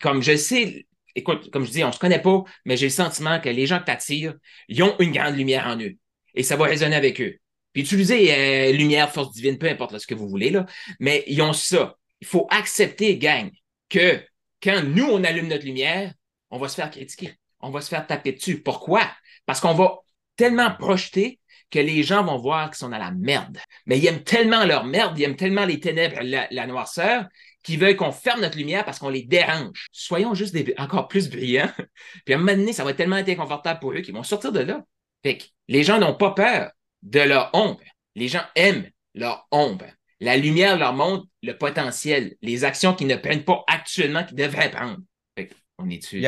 comme 0.01 0.21
je 0.21 0.35
sais, 0.35 0.85
écoute, 1.15 1.49
comme 1.51 1.65
je 1.65 1.71
dis, 1.71 1.83
on 1.83 1.91
se 1.91 1.99
connaît 1.99 2.21
pas, 2.21 2.43
mais 2.65 2.77
j'ai 2.77 2.87
le 2.87 2.91
sentiment 2.91 3.39
que 3.39 3.49
les 3.49 3.65
gens 3.65 3.79
que 3.79 3.85
t'attirent, 3.85 4.35
ils 4.67 4.81
ont 4.83 4.95
une 4.99 5.11
grande 5.11 5.35
lumière 5.35 5.67
en 5.67 5.79
eux. 5.79 5.95
Et 6.35 6.43
ça 6.43 6.55
va 6.55 6.65
résonner 6.65 6.95
avec 6.95 7.19
eux. 7.21 7.37
Puis 7.73 7.83
utilisez 7.83 8.33
euh, 8.33 8.71
lumière, 8.71 9.11
force 9.11 9.31
divine, 9.33 9.57
peu 9.57 9.69
importe 9.69 9.97
ce 9.97 10.07
que 10.07 10.15
vous 10.15 10.27
voulez, 10.27 10.49
là, 10.49 10.65
mais 10.99 11.23
ils 11.27 11.41
ont 11.41 11.53
ça. 11.53 11.95
Il 12.21 12.27
faut 12.27 12.47
accepter, 12.49 13.17
gang, 13.17 13.49
que 13.89 14.21
quand 14.61 14.83
nous, 14.83 15.05
on 15.05 15.23
allume 15.23 15.47
notre 15.47 15.65
lumière, 15.65 16.13
on 16.49 16.57
va 16.57 16.67
se 16.67 16.75
faire 16.75 16.89
critiquer 16.89 17.33
on 17.61 17.69
va 17.69 17.81
se 17.81 17.89
faire 17.89 18.05
taper 18.07 18.33
dessus. 18.33 18.61
Pourquoi? 18.61 19.01
Parce 19.45 19.59
qu'on 19.59 19.73
va 19.73 19.99
tellement 20.35 20.73
projeter 20.75 21.38
que 21.71 21.79
les 21.79 22.03
gens 22.03 22.23
vont 22.23 22.37
voir 22.37 22.69
qu'ils 22.69 22.77
sont 22.77 22.89
dans 22.89 22.97
la 22.97 23.11
merde. 23.11 23.57
Mais 23.85 23.97
ils 23.97 24.05
aiment 24.07 24.23
tellement 24.23 24.65
leur 24.65 24.85
merde, 24.85 25.17
ils 25.17 25.23
aiment 25.23 25.35
tellement 25.35 25.65
les 25.65 25.79
ténèbres, 25.79 26.17
la, 26.21 26.67
noirceur, 26.67 27.25
qu'ils 27.63 27.79
veulent 27.79 27.95
qu'on 27.95 28.11
ferme 28.11 28.41
notre 28.41 28.57
lumière 28.57 28.85
parce 28.85 28.99
qu'on 28.99 29.09
les 29.09 29.23
dérange. 29.23 29.87
Soyons 29.91 30.33
juste 30.33 30.55
encore 30.77 31.07
plus 31.07 31.29
brillants. 31.29 31.71
Puis 32.25 32.33
à 32.33 32.37
un 32.37 32.39
moment 32.39 32.57
donné, 32.57 32.73
ça 32.73 32.83
va 32.83 32.91
être 32.91 32.97
tellement 32.97 33.17
inconfortable 33.17 33.79
pour 33.79 33.91
eux 33.93 34.01
qu'ils 34.01 34.13
vont 34.13 34.23
sortir 34.23 34.51
de 34.51 34.61
là. 34.61 34.83
Fait 35.23 35.37
que 35.37 35.43
les 35.67 35.83
gens 35.83 35.99
n'ont 35.99 36.15
pas 36.15 36.31
peur 36.31 36.71
de 37.03 37.19
leur 37.19 37.49
ombre. 37.53 37.81
Les 38.15 38.27
gens 38.27 38.43
aiment 38.55 38.89
leur 39.13 39.47
ombre. 39.51 39.85
La 40.19 40.37
lumière 40.37 40.77
leur 40.77 40.93
montre 40.93 41.25
le 41.43 41.57
potentiel, 41.57 42.35
les 42.41 42.65
actions 42.65 42.93
qu'ils 42.93 43.07
ne 43.07 43.15
prennent 43.15 43.45
pas 43.45 43.63
actuellement, 43.67 44.23
qu'ils 44.23 44.35
devraient 44.35 44.71
prendre. 44.71 44.97
Fait 45.37 45.49
on 45.77 45.89
est 45.89 45.97
dessus. 45.97 46.21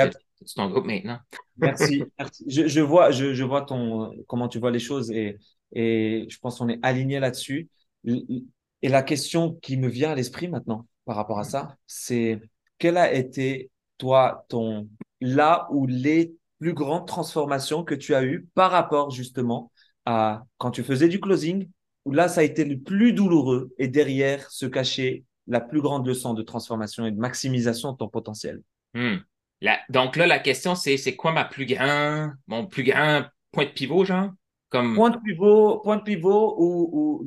C'est 0.45 0.55
ton 0.55 0.69
groupe 0.69 0.85
maintenant. 0.85 1.19
Merci. 1.57 2.03
Je, 2.47 2.81
vois, 2.81 3.11
je, 3.11 3.43
vois 3.43 3.61
ton, 3.61 4.11
comment 4.27 4.47
tu 4.47 4.59
vois 4.59 4.71
les 4.71 4.79
choses 4.79 5.11
et, 5.11 5.37
et 5.73 6.25
je 6.29 6.37
pense 6.39 6.57
qu'on 6.57 6.69
est 6.69 6.79
aligné 6.81 7.19
là-dessus. 7.19 7.69
Et 8.05 8.89
la 8.89 9.03
question 9.03 9.53
qui 9.61 9.77
me 9.77 9.87
vient 9.87 10.11
à 10.11 10.15
l'esprit 10.15 10.47
maintenant 10.47 10.87
par 11.05 11.15
rapport 11.15 11.39
à 11.39 11.43
ça, 11.43 11.75
c'est 11.87 12.41
quelle 12.77 12.97
a 12.97 13.13
été, 13.13 13.69
toi, 13.97 14.45
ton, 14.49 14.89
là 15.19 15.67
où 15.71 15.85
les 15.85 16.33
plus 16.59 16.73
grandes 16.73 17.07
transformations 17.07 17.83
que 17.83 17.95
tu 17.95 18.15
as 18.15 18.23
eues 18.23 18.47
par 18.55 18.71
rapport 18.71 19.11
justement 19.11 19.71
à 20.05 20.43
quand 20.57 20.71
tu 20.71 20.83
faisais 20.83 21.07
du 21.07 21.19
closing, 21.19 21.69
où 22.05 22.11
là, 22.11 22.27
ça 22.27 22.41
a 22.41 22.43
été 22.43 22.65
le 22.65 22.79
plus 22.79 23.13
douloureux 23.13 23.71
et 23.77 23.87
derrière 23.87 24.49
se 24.49 24.65
cachait 24.65 25.23
la 25.47 25.61
plus 25.61 25.81
grande 25.81 26.07
leçon 26.07 26.33
de 26.33 26.41
transformation 26.41 27.05
et 27.05 27.11
de 27.11 27.19
maximisation 27.19 27.91
de 27.91 27.97
ton 27.97 28.07
potentiel? 28.07 28.61
Donc 29.89 30.15
là, 30.15 30.25
la 30.27 30.39
question, 30.39 30.75
c'est 30.75 30.97
c'est 30.97 31.15
quoi 31.15 31.31
ma 31.31 31.45
plus 31.45 31.65
grand, 31.65 32.31
mon 32.47 32.65
plus 32.65 32.83
grand 32.83 33.23
point 33.51 33.65
de 33.65 33.69
pivot, 33.69 34.05
genre? 34.05 34.29
Comme... 34.69 34.95
Point 34.95 35.09
de 35.09 35.17
pivot, 35.17 35.79
point 35.79 35.97
de 35.97 36.03
pivot 36.03 36.55
ou, 36.57 37.25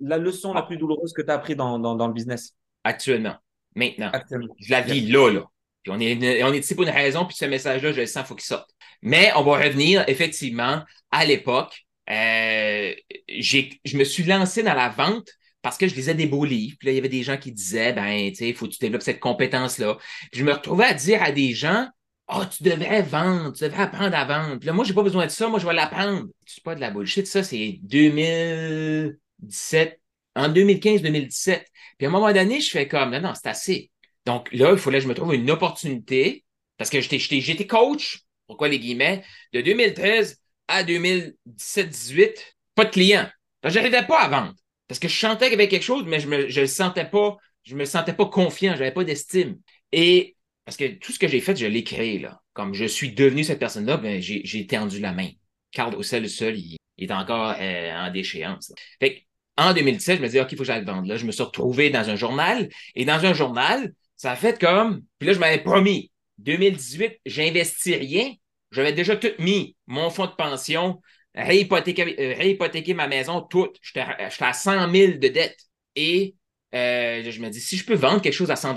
la, 0.00 0.18
leçon 0.18 0.52
la 0.52 0.62
plus 0.62 0.76
douloureuse 0.76 1.12
que 1.12 1.22
tu 1.22 1.30
as 1.30 1.34
appris 1.34 1.56
dans, 1.56 1.78
dans, 1.78 2.06
le 2.06 2.12
business? 2.12 2.54
Actuellement. 2.84 3.36
Maintenant. 3.74 4.10
Actuellement. 4.12 4.54
Je 4.58 4.70
la 4.70 4.82
vis 4.82 5.00
là, 5.00 5.32
là. 5.32 5.44
Puis 5.82 5.92
on 5.92 6.00
est, 6.00 6.42
on 6.44 6.52
est 6.52 6.58
ici 6.58 6.74
pour 6.74 6.84
une 6.84 6.90
raison, 6.90 7.24
puis 7.26 7.36
ce 7.36 7.44
message-là, 7.44 7.92
je 7.92 8.00
le 8.00 8.06
sens, 8.06 8.24
il 8.24 8.26
faut 8.26 8.34
qu'il 8.34 8.44
sorte. 8.44 8.70
Mais 9.02 9.32
on 9.36 9.42
va 9.42 9.58
revenir, 9.58 10.04
effectivement, 10.08 10.82
à 11.10 11.24
l'époque. 11.24 11.84
Euh, 12.10 12.92
je 13.28 13.96
me 13.96 14.04
suis 14.04 14.24
lancé 14.24 14.62
dans 14.62 14.74
la 14.74 14.90
vente 14.90 15.28
parce 15.64 15.76
que 15.78 15.88
je 15.88 15.94
lisais 15.94 16.14
des 16.14 16.26
beaux 16.26 16.44
livres. 16.44 16.76
Puis 16.78 16.86
là, 16.86 16.92
il 16.92 16.96
y 16.96 16.98
avait 16.98 17.08
des 17.08 17.22
gens 17.22 17.38
qui 17.38 17.50
disaient, 17.50 17.94
ben, 17.94 18.28
tu 18.28 18.34
sais, 18.36 18.50
il 18.50 18.54
faut 18.54 18.66
que 18.66 18.72
tu 18.72 18.78
développes 18.80 19.00
cette 19.00 19.18
compétence-là. 19.18 19.96
Puis 20.30 20.40
je 20.40 20.44
me 20.44 20.52
retrouvais 20.52 20.84
à 20.84 20.92
dire 20.92 21.22
à 21.22 21.32
des 21.32 21.54
gens, 21.54 21.88
oh, 22.28 22.42
tu 22.54 22.62
devrais 22.62 23.00
vendre, 23.00 23.54
tu 23.54 23.64
devrais 23.64 23.84
apprendre 23.84 24.14
à 24.14 24.26
vendre. 24.26 24.58
Puis 24.58 24.66
là, 24.66 24.74
moi, 24.74 24.84
j'ai 24.84 24.92
pas 24.92 25.02
besoin 25.02 25.24
de 25.24 25.30
ça, 25.30 25.48
moi, 25.48 25.58
je 25.58 25.66
vais 25.66 25.72
l'apprendre. 25.72 26.26
C'est 26.44 26.62
pas 26.62 26.74
de 26.74 26.82
la 26.82 26.90
bullshit, 26.90 27.26
ça, 27.26 27.42
c'est 27.42 27.78
2017, 27.82 29.98
en 30.36 30.50
2015-2017. 30.50 31.64
Puis 31.96 32.06
à 32.06 32.10
un 32.10 32.12
moment 32.12 32.30
donné, 32.30 32.60
je 32.60 32.70
fais 32.70 32.86
comme, 32.86 33.12
non, 33.12 33.22
non, 33.22 33.32
c'est 33.34 33.48
assez. 33.48 33.90
Donc 34.26 34.52
là, 34.52 34.72
il 34.72 34.78
fallait 34.78 34.98
que 34.98 35.04
je 35.04 35.08
me 35.08 35.14
trouve 35.14 35.34
une 35.34 35.50
opportunité 35.50 36.44
parce 36.76 36.90
que 36.90 37.00
j'étais 37.00 37.66
coach, 37.66 38.20
pourquoi 38.46 38.68
les 38.68 38.78
guillemets, 38.78 39.24
de 39.54 39.62
2013 39.62 40.42
à 40.68 40.84
2017-18, 40.84 42.34
pas 42.74 42.84
de 42.84 42.90
clients. 42.90 43.30
Donc, 43.62 43.72
j'arrivais 43.72 44.06
pas 44.06 44.20
à 44.20 44.28
vendre. 44.28 44.52
Parce 44.94 45.00
que 45.00 45.08
je 45.08 45.14
chantais 45.14 45.46
qu'il 45.46 45.54
y 45.54 45.60
avait 45.60 45.66
quelque 45.66 45.82
chose, 45.82 46.04
mais 46.06 46.20
je 46.20 46.48
je 46.48 46.66
sentais 46.66 47.04
pas, 47.04 47.36
je 47.64 47.74
me 47.74 47.84
sentais 47.84 48.12
pas 48.12 48.26
confiant, 48.26 48.76
j'avais 48.76 48.92
pas 48.92 49.02
d'estime. 49.02 49.58
Et 49.90 50.36
parce 50.64 50.76
que 50.76 50.84
tout 50.84 51.10
ce 51.10 51.18
que 51.18 51.26
j'ai 51.26 51.40
fait, 51.40 51.56
je 51.56 51.66
l'ai 51.66 51.82
créé, 51.82 52.20
là. 52.20 52.40
Comme 52.52 52.74
je 52.74 52.84
suis 52.84 53.12
devenu 53.12 53.42
cette 53.42 53.58
personne-là, 53.58 53.96
ben, 53.96 54.20
j'ai 54.22 54.66
tendu 54.68 55.00
la 55.00 55.10
main. 55.10 55.30
Carl 55.72 55.96
Ossel, 55.96 56.22
le 56.22 56.28
seul, 56.28 56.56
il, 56.56 56.76
est 56.96 57.10
encore 57.10 57.56
euh, 57.58 57.92
en 57.92 58.12
déchéance. 58.12 58.72
Fait 59.00 59.26
en 59.56 59.74
2017, 59.74 60.18
je 60.18 60.22
me 60.22 60.28
dis, 60.28 60.38
OK, 60.38 60.52
il 60.52 60.56
faut 60.56 60.62
que 60.62 60.66
j'aille 60.68 60.84
vendre. 60.84 61.08
Là, 61.08 61.16
je 61.16 61.26
me 61.26 61.32
suis 61.32 61.42
retrouvé 61.42 61.90
dans 61.90 62.08
un 62.08 62.14
journal. 62.14 62.68
Et 62.94 63.04
dans 63.04 63.26
un 63.26 63.34
journal, 63.34 63.92
ça 64.16 64.30
a 64.30 64.36
fait 64.36 64.60
comme. 64.60 65.02
Puis 65.18 65.26
là, 65.26 65.34
je 65.34 65.40
m'avais 65.40 65.58
promis, 65.58 66.12
2018, 66.38 67.18
j'investis 67.26 67.96
rien. 67.96 68.32
J'avais 68.70 68.92
déjà 68.92 69.16
tout 69.16 69.32
mis, 69.40 69.74
mon 69.88 70.08
fonds 70.10 70.26
de 70.26 70.36
pension, 70.36 71.00
réhypothéquer, 71.34 72.92
euh, 72.92 72.94
ma 72.94 73.08
maison, 73.08 73.40
tout. 73.40 73.68
J'étais 73.82 74.00
à 74.00 74.52
100 74.52 74.90
000 74.92 75.12
de 75.18 75.28
dettes. 75.28 75.60
Et 75.96 76.34
euh, 76.74 77.22
je 77.28 77.40
me 77.40 77.48
dis, 77.48 77.60
si 77.60 77.76
je 77.76 77.84
peux 77.84 77.94
vendre 77.94 78.20
quelque 78.20 78.32
chose 78.32 78.50
à 78.50 78.56
100 78.56 78.74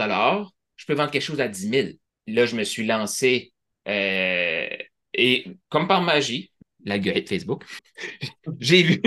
je 0.76 0.86
peux 0.86 0.94
vendre 0.94 1.12
quelque 1.12 1.22
chose 1.22 1.42
à 1.42 1.48
10 1.48 1.70
000. 1.70 1.88
Là, 2.28 2.46
je 2.46 2.56
me 2.56 2.64
suis 2.64 2.86
lancé 2.86 3.54
euh, 3.88 4.68
et 5.14 5.46
comme 5.70 5.88
par 5.88 6.02
magie, 6.02 6.52
l'algorithme 6.84 7.28
Facebook, 7.28 7.64
j'ai 8.60 8.84
vu 8.84 9.02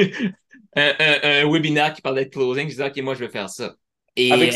un, 0.74 1.50
webinaire 1.50 1.92
qui 1.92 2.02
parlait 2.02 2.24
de 2.24 2.30
closing. 2.30 2.64
Je 2.64 2.70
disais, 2.70 2.86
OK, 2.86 2.96
moi, 2.98 3.14
je 3.14 3.20
vais 3.20 3.28
faire 3.30 3.48
ça. 3.48 3.74
Et, 4.16 4.32
avec, 4.32 4.52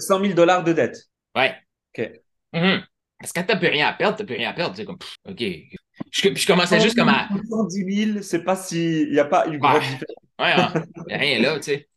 100, 0.00 0.20
000 0.20 0.34
dollars 0.34 0.62
de 0.62 0.72
dette. 0.72 0.96
Ouais. 1.34 1.54
OK. 1.96 2.10
Mm-hmm. 2.54 2.84
Parce 3.18 3.32
que 3.32 3.40
quand 3.40 3.46
tu 3.46 3.52
n'as 3.52 3.58
plus 3.58 3.68
rien 3.68 3.88
à 3.88 3.92
perdre, 3.92 4.16
tu 4.16 4.22
n'as 4.22 4.26
plus 4.26 4.36
rien 4.36 4.50
à 4.50 4.52
perdre. 4.52 4.76
C'est 4.76 4.84
comme, 4.84 4.98
OK. 5.28 5.42
Je, 6.10 6.34
je 6.34 6.46
commençais 6.46 6.80
juste 6.80 6.96
comme 6.96 7.08
à. 7.08 7.28
110 7.48 8.12
000, 8.12 8.22
c'est 8.22 8.44
pas 8.44 8.56
si. 8.56 9.02
Il 9.02 9.12
n'y 9.12 9.18
a 9.18 9.24
pas 9.24 9.46
une 9.46 9.58
grosse 9.58 9.80
différence. 9.80 10.02
Ouais, 10.38 10.52
il 10.54 11.06
n'y 11.08 11.14
a 11.14 11.18
rien 11.18 11.38
là, 11.40 11.56
tu 11.56 11.64
sais. 11.64 11.88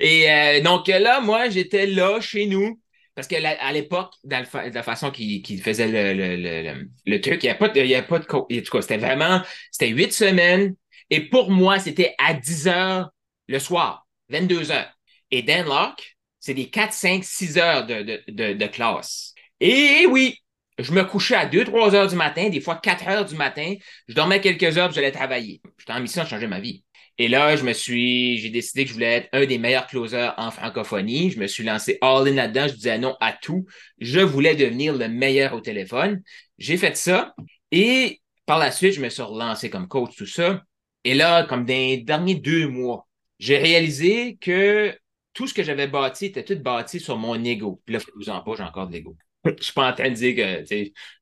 Et 0.00 0.30
euh, 0.30 0.60
donc 0.60 0.86
là, 0.88 1.20
moi, 1.20 1.48
j'étais 1.48 1.86
là 1.86 2.20
chez 2.20 2.46
nous. 2.46 2.80
Parce 3.14 3.28
qu'à 3.28 3.72
l'époque, 3.72 4.12
de 4.24 4.74
la 4.74 4.82
façon 4.82 5.12
qu'il 5.12 5.62
faisait 5.62 5.86
le, 5.86 7.20
truc, 7.20 7.44
il 7.44 7.46
n'y 7.46 7.50
a 7.50 7.54
pas 7.54 7.68
de, 7.68 7.80
il 7.80 7.86
y 7.86 7.94
a 7.94 8.02
pas 8.02 8.18
de, 8.18 8.26
en 8.28 8.42
tout 8.42 8.70
cas, 8.72 8.82
c'était 8.82 8.98
vraiment, 8.98 9.40
c'était 9.70 9.92
huit 9.92 10.12
semaines. 10.12 10.74
Et 11.10 11.20
pour 11.20 11.52
moi, 11.52 11.78
c'était 11.78 12.16
à 12.18 12.34
10 12.34 12.66
heures 12.66 13.10
le 13.46 13.60
soir, 13.60 14.08
22 14.30 14.72
heures. 14.72 14.92
Et 15.30 15.42
Dan 15.42 15.66
Locke, 15.66 16.16
c'est 16.40 16.54
des 16.54 16.68
4, 16.68 16.92
5, 16.92 17.24
6 17.24 17.58
heures 17.58 17.86
de, 17.86 18.02
de, 18.28 18.52
de 18.52 18.66
classe. 18.66 19.34
Et 19.60 20.06
oui, 20.06 20.40
je 20.78 20.92
me 20.92 21.04
couchais 21.04 21.36
à 21.36 21.46
2-3 21.46 21.94
heures 21.94 22.08
du 22.08 22.16
matin, 22.16 22.48
des 22.48 22.60
fois 22.60 22.76
4 22.76 23.08
heures 23.08 23.24
du 23.24 23.36
matin. 23.36 23.74
Je 24.08 24.14
dormais 24.14 24.40
quelques 24.40 24.76
heures, 24.76 24.88
puis 24.88 24.96
j'allais 24.96 25.12
travailler. 25.12 25.60
J'étais 25.78 25.92
en 25.92 26.00
mission 26.00 26.24
de 26.24 26.28
changer 26.28 26.46
ma 26.46 26.60
vie. 26.60 26.84
Et 27.16 27.28
là, 27.28 27.54
je 27.54 27.62
me 27.62 27.72
suis, 27.72 28.38
j'ai 28.38 28.50
décidé 28.50 28.82
que 28.82 28.88
je 28.88 28.94
voulais 28.94 29.12
être 29.12 29.28
un 29.32 29.46
des 29.46 29.58
meilleurs 29.58 29.86
closers 29.86 30.34
en 30.36 30.50
francophonie. 30.50 31.30
Je 31.30 31.38
me 31.38 31.46
suis 31.46 31.62
lancé 31.62 31.98
all-in 32.00 32.34
là-dedans. 32.34 32.66
Je 32.66 32.74
disais 32.74 32.98
non 32.98 33.16
à 33.20 33.32
tout. 33.32 33.66
Je 34.00 34.18
voulais 34.18 34.56
devenir 34.56 34.94
le 34.94 35.08
meilleur 35.08 35.54
au 35.54 35.60
téléphone. 35.60 36.22
J'ai 36.58 36.76
fait 36.76 36.96
ça. 36.96 37.34
Et 37.70 38.20
par 38.46 38.58
la 38.58 38.72
suite, 38.72 38.94
je 38.94 39.00
me 39.00 39.08
suis 39.08 39.22
relancé 39.22 39.70
comme 39.70 39.86
coach, 39.86 40.16
tout 40.16 40.26
ça. 40.26 40.62
Et 41.04 41.14
là, 41.14 41.44
comme 41.44 41.64
dans 41.64 41.72
les 41.72 41.98
derniers 41.98 42.34
deux 42.34 42.66
mois, 42.66 43.06
j'ai 43.38 43.58
réalisé 43.58 44.36
que 44.40 44.96
tout 45.34 45.46
ce 45.46 45.54
que 45.54 45.62
j'avais 45.62 45.86
bâti 45.86 46.26
était 46.26 46.44
tout 46.44 46.60
bâti 46.60 46.98
sur 46.98 47.16
mon 47.16 47.42
ego. 47.44 47.80
Puis 47.84 47.94
là, 47.94 48.00
vous 48.16 48.30
en 48.30 48.40
pas, 48.42 48.54
j'ai 48.56 48.62
encore 48.64 48.88
de 48.88 48.92
l'ego 48.92 49.16
je 49.44 49.62
suis 49.62 49.72
pas 49.72 49.90
en 49.90 49.94
train 49.94 50.10
de 50.10 50.14
dire 50.14 50.36
que 50.36 50.64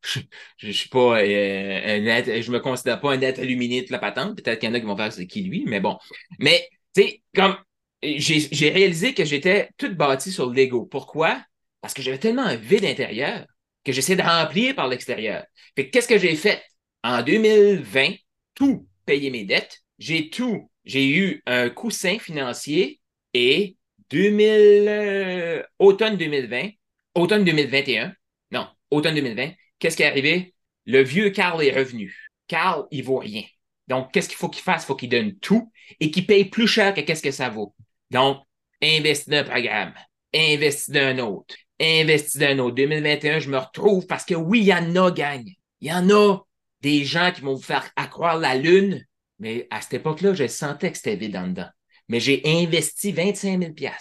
je, 0.03 0.21
je, 0.59 0.71
suis 0.71 0.89
pas 0.89 1.21
euh, 1.23 2.23
un 2.29 2.41
je 2.41 2.51
me 2.51 2.61
considère 2.61 3.01
pas 3.01 3.13
un 3.13 3.21
être 3.21 3.41
illuminé 3.43 3.83
de 3.83 3.93
la 3.93 3.99
patente. 3.99 4.37
Peut-être 4.37 4.61
qu'il 4.61 4.69
y 4.69 4.73
en 4.73 4.75
a 4.75 4.81
qui 4.81 4.87
vont 4.87 4.97
faire 4.97 5.13
c'est 5.13 5.27
qui 5.27 5.43
lui, 5.43 5.65
mais 5.67 5.81
bon. 5.81 5.99
Mais 6.39 6.69
tu 6.95 7.03
sais, 7.03 7.23
comme 7.35 7.57
j'ai 8.03 8.71
réalisé 8.71 9.15
que 9.15 9.25
j'étais 9.25 9.71
tout 9.77 9.95
bâti 9.95 10.33
sur 10.33 10.51
l'ego. 10.51 10.87
Pourquoi? 10.87 11.43
Parce 11.81 11.95
que 11.95 12.03
j'avais 12.03 12.19
tellement 12.19 12.43
un 12.43 12.57
vide 12.57 12.85
intérieur 12.85 13.47
que 13.85 13.93
j'essaie 13.93 14.17
de 14.17 14.23
remplir 14.23 14.75
par 14.75 14.89
l'extérieur. 14.89 15.45
Fait 15.77 15.91
qu'est-ce 15.91 16.09
que 16.09 16.19
j'ai 16.19 16.37
fait? 16.37 16.63
En 17.03 17.23
2020, 17.23 18.15
tout 18.55 18.87
payer 19.07 19.31
mes 19.31 19.45
dettes. 19.45 19.81
J'ai 19.99 20.31
tout. 20.31 20.71
J'ai 20.85 21.09
eu 21.11 21.43
un 21.47 21.69
coussin 21.71 22.19
financier 22.19 23.01
et 23.35 23.77
2000, 24.11 24.45
euh, 24.89 25.63
automne 25.79 26.17
2020, 26.17 26.71
automne 27.15 27.45
2021, 27.45 28.15
non, 28.51 28.67
automne 28.91 29.15
2020, 29.15 29.53
qu'est-ce 29.79 29.97
qui 29.97 30.03
est 30.03 30.07
arrivé? 30.07 30.55
Le 30.87 31.03
vieux 31.03 31.31
Carl 31.31 31.63
est 31.63 31.77
revenu. 31.77 32.15
Carl, 32.49 32.87
il 32.91 33.05
vaut 33.05 33.19
rien. 33.19 33.43
Donc, 33.89 34.13
qu'est-ce 34.13 34.29
qu'il 34.29 34.39
faut 34.39 34.49
qu'il 34.49 34.63
fasse? 34.63 34.85
Il 34.85 34.87
faut 34.87 34.97
qu'il 34.97 35.09
donne 35.09 35.35
tout 35.39 35.73
et 36.01 36.11
qu'il 36.11 36.27
paye 36.27 36.45
plus 36.45 36.67
cher 36.67 36.95
que 36.95 37.01
qu'est-ce 37.01 37.23
que 37.23 37.31
ça 37.31 37.49
vaut. 37.49 37.75
Donc, 38.11 38.43
investis 38.83 39.29
dans 39.29 39.39
un 39.39 39.45
programme, 39.45 39.95
investis 40.35 40.91
dans 40.91 41.01
un 41.01 41.19
autre, 41.19 41.55
investis 41.81 42.41
dans 42.41 42.47
un 42.47 42.59
autre. 42.59 42.77
2021, 42.77 43.39
je 43.39 43.51
me 43.51 43.59
retrouve 43.59 44.07
parce 44.07 44.25
que 44.25 44.35
oui, 44.35 44.61
il 44.61 44.67
y 44.67 44.75
en 44.75 44.97
a, 44.97 45.11
gagne. 45.11 45.55
Il 45.81 45.89
y 45.89 45.93
en 45.93 46.11
a 46.11 46.39
des 46.81 47.05
gens 47.05 47.33
qui 47.33 47.41
vont 47.41 47.55
vous 47.55 47.63
faire 47.63 47.89
accroire 47.97 48.39
la 48.39 48.57
lune, 48.57 49.05
mais 49.39 49.67
à 49.71 49.81
cette 49.81 49.95
époque-là, 49.95 50.35
je 50.35 50.47
sentais 50.47 50.91
que 50.91 50.97
c'était 50.97 51.17
vide 51.17 51.37
en 51.37 51.49
dedans. 51.49 51.69
Mais 52.09 52.21
j'ai 52.21 52.43
investi 52.45 53.13
25 53.13 53.61
000 53.79 53.95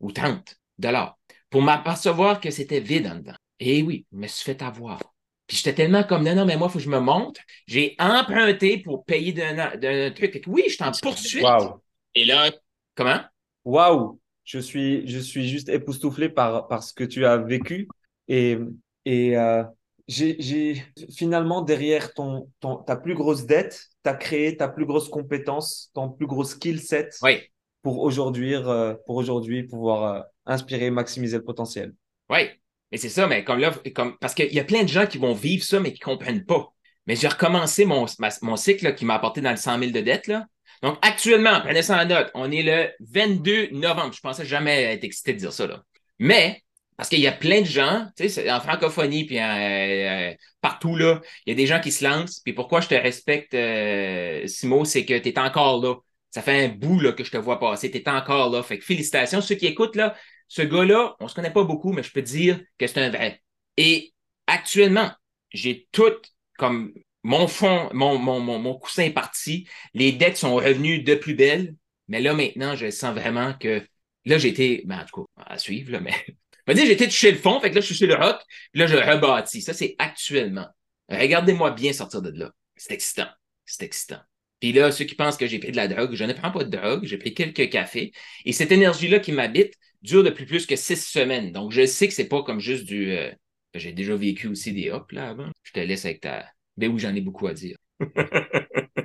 ou 0.00 0.12
30 0.12 0.56
dollars 0.78 1.17
pour 1.50 1.62
m'apercevoir 1.62 2.40
que 2.40 2.50
c'était 2.50 2.80
vide 2.80 3.06
en 3.06 3.16
dedans. 3.16 3.36
Et 3.60 3.82
oui, 3.82 4.06
je 4.12 4.18
me 4.18 4.26
suis 4.26 4.44
fait 4.44 4.62
avoir. 4.62 5.00
Puis 5.46 5.56
j'étais 5.56 5.74
tellement 5.74 6.04
comme, 6.04 6.24
non, 6.24 6.34
non, 6.34 6.44
mais 6.44 6.56
moi, 6.56 6.68
il 6.68 6.72
faut 6.72 6.78
que 6.78 6.84
je 6.84 6.90
me 6.90 7.00
montre. 7.00 7.40
J'ai 7.66 7.96
emprunté 7.98 8.78
pour 8.78 9.04
payer 9.04 9.32
d'un 9.32 10.10
truc. 10.10 10.42
Oui, 10.46 10.64
je 10.68 10.74
suis 10.74 10.84
en 10.84 10.92
poursuite. 10.92 11.42
Wow. 11.42 11.82
Et 12.14 12.24
là, 12.24 12.50
comment? 12.94 13.20
Waouh! 13.64 14.20
Je 14.44 14.58
suis, 14.58 15.06
je 15.06 15.18
suis 15.18 15.48
juste 15.48 15.68
époustouflé 15.68 16.28
par, 16.28 16.68
par 16.68 16.82
ce 16.82 16.92
que 16.92 17.04
tu 17.04 17.24
as 17.26 17.36
vécu. 17.36 17.88
Et, 18.28 18.58
et 19.04 19.36
euh, 19.36 19.64
j'ai 20.06 20.82
finalement, 21.14 21.62
derrière 21.62 22.14
ton, 22.14 22.50
ton, 22.60 22.76
ta 22.76 22.96
plus 22.96 23.14
grosse 23.14 23.44
dette, 23.44 23.88
tu 24.04 24.10
as 24.10 24.14
créé 24.14 24.56
ta 24.56 24.68
plus 24.68 24.86
grosse 24.86 25.08
compétence, 25.08 25.90
ton 25.94 26.08
plus 26.08 26.26
gros 26.26 26.44
skill 26.44 26.80
set 26.80 27.18
oui. 27.22 27.40
pour 27.82 28.00
aujourd'hui 28.00 28.54
euh, 28.54 28.94
pour 29.04 29.16
aujourd'hui 29.16 29.64
pouvoir 29.64 30.14
euh, 30.14 30.22
inspirer, 30.48 30.90
maximiser 30.90 31.36
le 31.36 31.44
potentiel. 31.44 31.92
Oui, 32.30 32.48
mais 32.90 32.98
c'est 32.98 33.08
ça, 33.08 33.26
mais 33.26 33.44
comme 33.44 33.58
là, 33.60 33.72
comme, 33.94 34.16
parce 34.18 34.34
qu'il 34.34 34.52
y 34.52 34.60
a 34.60 34.64
plein 34.64 34.82
de 34.82 34.88
gens 34.88 35.06
qui 35.06 35.18
vont 35.18 35.34
vivre 35.34 35.62
ça, 35.62 35.78
mais 35.80 35.92
qui 35.92 36.00
ne 36.00 36.04
comprennent 36.04 36.44
pas. 36.44 36.72
Mais 37.06 37.16
j'ai 37.16 37.28
recommencé 37.28 37.84
mon, 37.84 38.06
mon 38.42 38.56
cycle 38.56 38.94
qui 38.94 39.04
m'a 39.04 39.14
apporté 39.14 39.40
dans 39.40 39.50
le 39.50 39.56
100 39.56 39.78
000 39.78 39.92
de 39.92 40.00
dettes. 40.00 40.26
Là. 40.26 40.46
Donc, 40.82 40.98
actuellement, 41.02 41.60
prenez 41.60 41.82
ça 41.82 42.02
en 42.02 42.06
note, 42.06 42.30
on 42.34 42.50
est 42.50 42.62
le 42.62 42.90
22 43.00 43.70
novembre. 43.72 44.12
Je 44.14 44.20
pensais 44.20 44.44
jamais 44.44 44.82
être 44.84 45.04
excité 45.04 45.32
de 45.32 45.38
dire 45.38 45.52
ça. 45.52 45.66
Là. 45.66 45.82
Mais, 46.18 46.62
parce 46.96 47.08
qu'il 47.08 47.20
y 47.20 47.26
a 47.26 47.32
plein 47.32 47.62
de 47.62 47.66
gens, 47.66 48.06
tu 48.16 48.28
sais, 48.28 48.50
en 48.50 48.60
francophonie, 48.60 49.24
puis 49.24 49.38
euh, 49.40 50.32
partout, 50.60 50.96
là, 50.96 51.20
il 51.46 51.50
y 51.50 51.52
a 51.52 51.56
des 51.56 51.66
gens 51.66 51.80
qui 51.80 51.92
se 51.92 52.04
lancent. 52.04 52.40
Puis 52.40 52.52
pourquoi 52.52 52.80
je 52.80 52.88
te 52.88 52.94
respecte, 52.94 53.54
euh, 53.54 54.46
Simo, 54.46 54.84
c'est 54.84 55.04
que 55.04 55.18
tu 55.18 55.28
es 55.28 55.38
encore 55.38 55.82
là. 55.82 55.94
Ça 56.30 56.42
fait 56.42 56.66
un 56.66 56.68
bout 56.68 57.00
là, 57.00 57.12
que 57.12 57.24
je 57.24 57.30
te 57.30 57.38
vois 57.38 57.58
passer. 57.58 57.90
Tu 57.90 57.98
es 57.98 58.08
encore 58.08 58.50
là. 58.50 58.62
Fait 58.62 58.78
que 58.78 58.84
félicitations. 58.84 59.40
Ceux 59.40 59.54
qui 59.54 59.66
écoutent, 59.66 59.96
là, 59.96 60.14
ce 60.48 60.62
gars-là, 60.62 61.16
on 61.20 61.24
ne 61.24 61.28
se 61.28 61.34
connaît 61.34 61.52
pas 61.52 61.64
beaucoup, 61.64 61.92
mais 61.92 62.02
je 62.02 62.10
peux 62.10 62.22
dire 62.22 62.60
que 62.78 62.86
c'est 62.86 63.00
un 63.00 63.10
vrai. 63.10 63.42
Et 63.76 64.12
actuellement, 64.46 65.10
j'ai 65.52 65.88
tout 65.92 66.12
comme 66.58 66.92
mon 67.22 67.46
fond, 67.46 67.90
mon, 67.92 68.18
mon, 68.18 68.40
mon, 68.40 68.74
coussin 68.78 69.04
est 69.04 69.10
parti. 69.10 69.68
Les 69.94 70.12
dettes 70.12 70.36
sont 70.36 70.54
revenues 70.56 71.02
de 71.02 71.14
plus 71.14 71.34
belle. 71.34 71.74
Mais 72.08 72.20
là, 72.20 72.34
maintenant, 72.34 72.74
je 72.74 72.90
sens 72.90 73.14
vraiment 73.14 73.52
que 73.54 73.86
là, 74.24 74.38
j'ai 74.38 74.48
été, 74.48 74.82
ben, 74.86 75.00
en 75.00 75.04
tout 75.04 75.24
cas, 75.36 75.44
à 75.44 75.58
suivre, 75.58 75.92
là, 75.92 76.00
mais. 76.00 76.14
Je 76.66 76.74
dire, 76.74 76.84
j'ai 76.84 76.92
été 76.92 77.06
touché 77.06 77.32
le 77.32 77.38
fond, 77.38 77.58
fait 77.60 77.70
que 77.70 77.76
là, 77.76 77.80
je 77.80 77.86
suis 77.86 77.94
sur 77.94 78.06
le 78.06 78.14
rock, 78.14 78.42
puis 78.72 78.80
là, 78.80 78.86
je 78.86 78.94
rebâtis. 78.94 79.62
Ça, 79.62 79.72
c'est 79.72 79.96
actuellement. 79.98 80.66
Regardez-moi 81.08 81.70
bien 81.70 81.94
sortir 81.94 82.20
de 82.20 82.28
là. 82.28 82.52
C'est 82.76 82.92
excitant. 82.92 83.28
C'est 83.64 83.84
excitant. 83.84 84.20
Puis 84.60 84.72
là, 84.72 84.90
ceux 84.90 85.04
qui 85.04 85.14
pensent 85.14 85.36
que 85.36 85.46
j'ai 85.46 85.58
pris 85.58 85.70
de 85.70 85.76
la 85.76 85.88
drogue, 85.88 86.14
je 86.14 86.24
ne 86.24 86.32
prends 86.32 86.50
pas 86.50 86.64
de 86.64 86.76
drogue, 86.76 87.04
j'ai 87.04 87.18
pris 87.18 87.34
quelques 87.34 87.70
cafés. 87.70 88.12
Et 88.44 88.52
cette 88.52 88.72
énergie-là 88.72 89.20
qui 89.20 89.32
m'habite 89.32 89.74
dure 90.02 90.24
depuis 90.24 90.46
plus 90.46 90.66
que 90.66 90.76
six 90.76 91.04
semaines. 91.04 91.52
Donc, 91.52 91.72
je 91.72 91.86
sais 91.86 92.08
que 92.08 92.14
c'est 92.14 92.28
pas 92.28 92.42
comme 92.42 92.60
juste 92.60 92.84
du. 92.84 93.12
Euh, 93.12 93.30
j'ai 93.74 93.92
déjà 93.92 94.16
vécu 94.16 94.48
aussi 94.48 94.72
des 94.72 94.90
hops 94.90 95.12
là 95.12 95.28
avant. 95.28 95.50
Je 95.62 95.72
te 95.72 95.80
laisse 95.80 96.04
avec 96.04 96.20
ta. 96.20 96.46
Ben 96.76 96.90
oui, 96.90 96.98
j'en 96.98 97.14
ai 97.14 97.20
beaucoup 97.20 97.46
à 97.46 97.54
dire. 97.54 97.76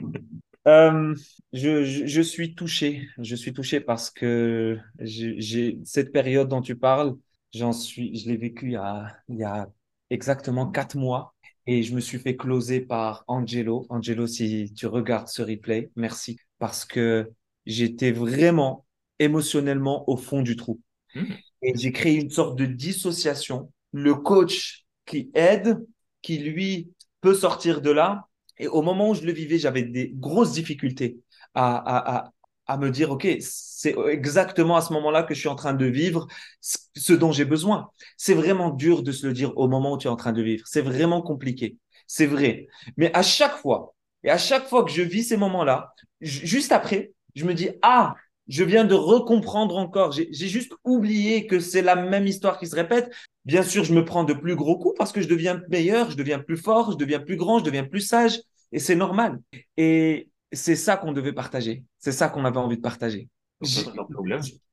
Euh, 0.66 1.14
je, 1.52 1.84
je, 1.84 2.22
suis 2.22 2.56
touché. 2.56 3.10
Je 3.18 3.36
suis 3.36 3.52
touché 3.52 3.82
parce 3.82 4.10
que 4.10 4.80
j'ai 5.00 5.78
cette 5.84 6.14
période 6.14 6.48
dont 6.48 6.62
tu 6.62 6.78
parles, 6.78 7.18
j'en 7.54 7.74
suis, 7.74 8.18
je 8.18 8.30
l'ai 8.30 8.38
vécu 8.38 8.68
il 8.68 8.72
y, 8.72 8.76
a, 8.78 9.14
il 9.28 9.40
y 9.40 9.44
a 9.44 9.70
exactement 10.10 10.72
quatre 10.72 10.96
mois. 10.96 11.33
Et 11.66 11.84
je 11.84 11.96
me 11.96 12.02
suis 12.02 12.20
fait 12.20 12.36
closer 12.36 12.82
par 12.82 13.24
Angelo. 13.28 13.86
Angelo, 13.90 14.28
si 14.28 14.74
tu 14.76 14.88
regardes 14.88 15.28
ce 15.28 15.42
replay, 15.42 15.92
merci. 15.96 16.38
Parce 16.60 16.86
que 16.86 17.32
j'étais 17.66 18.12
vraiment 18.12 18.86
émotionnellement 19.20 20.10
au 20.10 20.18
fond 20.18 20.42
du 20.42 20.56
trou. 20.56 20.82
Hmm. 21.16 21.26
Et 21.62 21.74
j'ai 21.78 21.92
créé 21.92 22.20
une 22.20 22.30
sorte 22.30 22.58
de 22.58 22.66
dissociation. 22.66 23.72
Le 23.94 24.16
coach 24.16 24.86
qui 25.06 25.32
aide, 25.34 25.80
qui 26.22 26.38
lui 26.38 26.92
peut 27.22 27.34
sortir 27.34 27.82
de 27.82 27.92
là. 27.92 28.28
Et 28.58 28.68
au 28.68 28.82
moment 28.82 29.12
où 29.12 29.16
je 29.16 29.24
le 29.24 29.32
vivais, 29.32 29.58
j'avais 29.58 29.84
des 29.84 30.12
grosses 30.14 30.54
difficultés 30.54 31.18
à, 31.54 31.76
à, 31.76 32.18
à, 32.18 32.34
à 32.68 32.78
me 32.78 32.90
dire, 32.90 33.12
OK, 33.12 33.28
c'est 33.40 33.96
exactement 34.10 34.78
à 34.78 34.82
ce 34.82 34.94
moment-là 34.94 35.24
que 35.24 35.34
je 35.34 35.40
suis 35.40 35.50
en 35.50 35.56
train 35.56 35.74
de 35.74 35.86
vivre 35.86 36.28
ce 36.62 37.14
dont 37.14 37.32
j'ai 37.32 37.46
besoin. 37.46 37.90
C'est 38.18 38.34
vraiment 38.34 38.70
dur 38.70 39.04
de 39.04 39.12
se 39.12 39.28
le 39.28 39.34
dire 39.34 39.58
au 39.58 39.68
moment 39.68 39.94
où 39.94 39.98
tu 39.98 40.08
es 40.08 40.10
en 40.10 40.16
train 40.16 40.32
de 40.34 40.42
vivre. 40.42 40.66
C'est 40.68 40.82
vraiment 40.82 41.22
compliqué. 41.22 41.78
C'est 42.08 42.26
vrai. 42.26 42.68
Mais 42.98 43.14
à 43.16 43.24
chaque 43.24 43.56
fois 43.58 43.96
Et 44.24 44.30
à 44.30 44.38
chaque 44.38 44.68
fois 44.68 44.86
que 44.86 44.92
je 44.92 45.02
vis 45.02 45.24
ces 45.24 45.38
moments-là, 45.38 45.94
juste 46.22 46.72
après, 46.72 47.14
je 47.36 47.46
me 47.46 47.54
dis, 47.54 47.70
ah, 47.82 48.16
je 48.48 48.64
viens 48.64 48.86
de 48.86 48.94
recomprendre 48.96 49.78
encore. 49.78 50.12
J'ai 50.12 50.48
juste 50.48 50.74
oublié 50.84 51.48
que 51.48 51.60
c'est 51.60 51.82
la 51.82 51.96
même 51.96 52.28
histoire 52.28 52.60
qui 52.60 52.68
se 52.68 52.76
répète. 52.76 53.12
Bien 53.46 53.64
sûr, 53.64 53.84
je 53.84 53.94
me 53.94 54.06
prends 54.06 54.24
de 54.24 54.34
plus 54.34 54.56
gros 54.56 54.78
coups 54.78 54.96
parce 54.98 55.12
que 55.12 55.22
je 55.22 55.28
deviens 55.28 55.62
meilleur, 55.70 56.12
je 56.12 56.18
deviens 56.18 56.40
plus 56.40 56.58
fort, 56.58 56.92
je 56.94 56.98
deviens 56.98 57.20
plus 57.20 57.36
grand, 57.38 57.60
je 57.60 57.64
deviens 57.66 57.84
plus 57.84 58.02
sage. 58.02 58.40
Et 58.72 58.80
c'est 58.80 58.96
normal. 58.96 59.40
Et 59.78 60.30
c'est 60.52 60.76
ça 60.76 60.98
qu'on 60.98 61.12
devait 61.14 61.34
partager. 61.34 61.84
C'est 62.04 62.12
ça 62.12 62.28
qu'on 62.28 62.44
avait 62.44 62.58
envie 62.58 62.76
de 62.76 62.82
partager. 62.82 63.30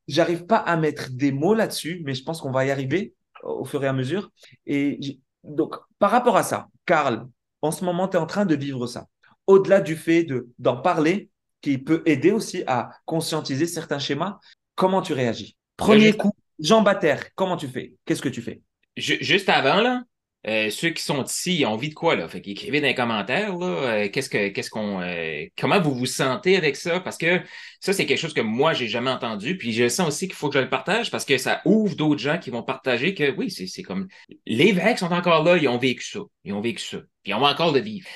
J'arrive 0.09 0.47
pas 0.47 0.57
à 0.57 0.77
mettre 0.77 1.11
des 1.13 1.31
mots 1.31 1.55
là-dessus, 1.55 2.03
mais 2.05 2.13
je 2.13 2.25
pense 2.25 2.41
qu'on 2.41 2.51
va 2.51 2.65
y 2.65 2.73
arriver 2.73 3.15
au 3.45 3.65
fur 3.65 3.85
et 3.85 3.87
à 3.87 3.93
mesure. 3.93 4.33
Et 4.67 4.99
donc, 5.45 5.77
par 6.01 6.11
rapport 6.11 6.37
à 6.37 6.43
ça, 6.43 6.67
Karl, 6.87 7.29
en 7.63 7.71
ce 7.71 7.85
moment, 7.85 8.09
tu 8.09 8.17
es 8.17 8.21
en 8.21 8.27
train 8.27 8.47
de 8.47 8.57
vivre 8.57 8.89
ça. 8.89 9.07
Au-delà 9.47 9.81
du 9.81 9.95
fait 9.95 10.27
d'en 10.59 10.79
parler, 10.79 11.31
qui 11.61 11.79
peut 11.79 12.03
aider 12.05 12.33
aussi 12.33 12.65
à 12.67 12.91
conscientiser 13.05 13.69
certains 13.69 14.01
schémas, 14.01 14.41
comment 14.75 15.01
tu 15.01 15.13
réagis? 15.13 15.57
Premier 15.77 16.15
coup, 16.15 16.33
Jean 16.59 16.83
Baptiste, 16.83 17.31
comment 17.37 17.57
tu 17.57 17.69
fais? 17.69 17.95
Qu'est-ce 18.07 18.23
que 18.23 18.29
tu 18.29 18.43
fais? 18.43 18.61
Juste 18.97 19.49
avant, 19.49 19.81
là, 19.81 20.03
euh, 20.47 20.71
ceux 20.71 20.91
qui 20.91 21.03
sont 21.03 21.23
ici, 21.23 21.59
ils 21.59 21.67
ont 21.67 21.73
envie 21.73 21.91
de 21.91 21.95
quoi, 21.95 22.17
là? 22.17 22.27
Fait 22.27 22.39
écrivez 22.39 22.81
dans 22.81 22.87
les 22.87 22.95
commentaires, 22.95 23.57
là, 23.57 23.67
euh, 23.67 24.09
qu'est-ce 24.09 24.31
que, 24.31 24.49
qu'est-ce 24.49 24.71
qu'on, 24.71 25.01
euh, 25.03 25.45
comment 25.59 25.81
vous 25.81 25.95
vous 25.95 26.07
sentez 26.07 26.57
avec 26.57 26.77
ça? 26.77 27.01
Parce 27.01 27.19
que 27.19 27.41
ça, 27.81 27.93
c'est 27.93 28.07
quelque 28.07 28.19
chose 28.19 28.33
que 28.33 28.41
moi, 28.41 28.73
j'ai 28.73 28.89
jamais 28.89 29.11
entendu. 29.11 29.59
Puis 29.59 29.73
je 29.73 29.89
sens 29.89 30.09
aussi 30.09 30.29
qu'il 30.29 30.37
faut 30.37 30.49
que 30.49 30.55
je 30.55 30.63
le 30.63 30.71
partage 30.71 31.11
parce 31.11 31.27
que 31.27 31.37
ça 31.37 31.61
ouvre 31.67 31.95
d'autres 31.95 32.21
gens 32.21 32.39
qui 32.39 32.49
vont 32.49 32.63
partager 32.63 33.15
que 33.15 33.31
oui, 33.37 33.51
c'est, 33.51 33.67
c'est 33.67 33.83
comme, 33.83 34.09
les 34.47 34.73
vrais 34.73 34.97
sont 34.97 35.13
encore 35.13 35.45
là, 35.45 35.59
ils 35.59 35.69
ont 35.69 35.79
vécu 35.79 36.05
ça. 36.05 36.21
Ils 36.45 36.55
ont 36.55 36.63
vécu 36.63 36.83
ça. 36.83 36.99
Puis 37.23 37.35
on 37.35 37.41
va 37.41 37.49
encore 37.49 37.73
le 37.73 37.81
vivre. 37.81 38.07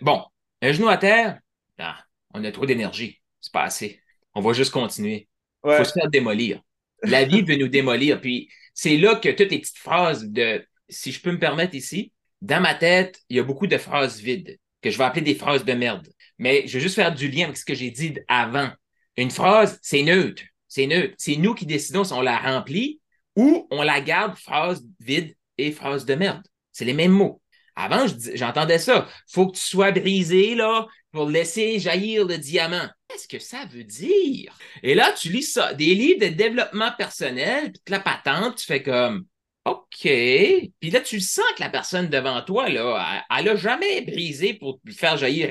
bon, 0.00 0.24
un 0.60 0.72
genou 0.72 0.88
à 0.88 0.96
terre, 0.96 1.38
ah, 1.78 1.98
on 2.32 2.42
a 2.42 2.50
trop 2.50 2.66
d'énergie. 2.66 3.20
C'est 3.40 3.52
pas 3.52 3.62
assez. 3.62 4.00
On 4.34 4.40
va 4.40 4.52
juste 4.54 4.72
continuer. 4.72 5.28
Il 5.64 5.76
faut 5.76 5.84
se 5.84 5.92
faire 5.92 6.08
démolir. 6.08 6.60
La 7.02 7.24
vie 7.24 7.42
veut 7.42 7.56
nous 7.56 7.68
démolir. 7.68 8.20
Puis 8.20 8.48
c'est 8.74 8.96
là 8.96 9.14
que 9.16 9.28
toutes 9.28 9.50
les 9.50 9.60
petites 9.60 9.78
phrases 9.78 10.24
de 10.24 10.66
si 10.88 11.12
je 11.12 11.20
peux 11.20 11.32
me 11.32 11.38
permettre 11.38 11.74
ici, 11.74 12.12
dans 12.42 12.60
ma 12.60 12.74
tête, 12.74 13.20
il 13.28 13.36
y 13.36 13.40
a 13.40 13.42
beaucoup 13.42 13.66
de 13.66 13.78
phrases 13.78 14.20
vides 14.20 14.58
que 14.82 14.90
je 14.90 14.98
vais 14.98 15.04
appeler 15.04 15.22
des 15.22 15.34
phrases 15.34 15.64
de 15.64 15.72
merde. 15.72 16.08
Mais 16.38 16.66
je 16.66 16.74
vais 16.74 16.80
juste 16.80 16.96
faire 16.96 17.14
du 17.14 17.28
lien 17.28 17.44
avec 17.44 17.56
ce 17.56 17.64
que 17.64 17.74
j'ai 17.74 17.90
dit 17.90 18.14
avant. 18.28 18.70
Une 19.16 19.30
phrase, 19.30 19.78
c'est 19.82 20.02
neutre. 20.02 20.42
C'est 20.68 20.86
neutre. 20.86 21.14
C'est 21.16 21.36
nous 21.36 21.54
qui 21.54 21.66
décidons 21.66 22.04
si 22.04 22.12
on 22.12 22.20
la 22.20 22.36
remplit 22.36 23.00
ou 23.36 23.66
on 23.70 23.82
la 23.82 24.00
garde 24.00 24.36
phrase 24.36 24.84
vide 25.00 25.34
et 25.56 25.72
phrase 25.72 26.04
de 26.04 26.14
merde. 26.14 26.42
C'est 26.72 26.84
les 26.84 26.92
mêmes 26.92 27.12
mots. 27.12 27.40
Avant, 27.76 28.06
j'entendais 28.34 28.78
ça. 28.78 29.08
Faut 29.28 29.48
que 29.48 29.56
tu 29.56 29.62
sois 29.62 29.90
brisé, 29.90 30.54
là, 30.54 30.86
pour 31.12 31.28
laisser 31.28 31.78
jaillir 31.78 32.26
le 32.26 32.38
diamant. 32.38 32.88
Qu'est-ce 33.08 33.28
que 33.28 33.38
ça 33.38 33.64
veut 33.72 33.84
dire? 33.84 34.56
Et 34.82 34.94
là, 34.94 35.12
tu 35.12 35.28
lis 35.30 35.42
ça, 35.42 35.74
des 35.74 35.94
livres 35.94 36.20
de 36.20 36.34
développement 36.34 36.92
personnel, 36.96 37.72
puis 37.72 37.92
la 37.92 38.00
patente, 38.00 38.56
tu 38.56 38.66
fais 38.66 38.82
comme, 38.82 39.26
OK. 39.64 40.02
Puis 40.02 40.90
là, 40.90 41.00
tu 41.00 41.20
sens 41.20 41.44
que 41.56 41.62
la 41.62 41.70
personne 41.70 42.08
devant 42.08 42.42
toi, 42.42 42.68
là, 42.68 43.24
elle 43.34 43.46
n'a 43.46 43.56
jamais 43.56 44.02
brisé 44.02 44.54
pour 44.54 44.78
faire 44.94 45.16
jaillir 45.16 45.48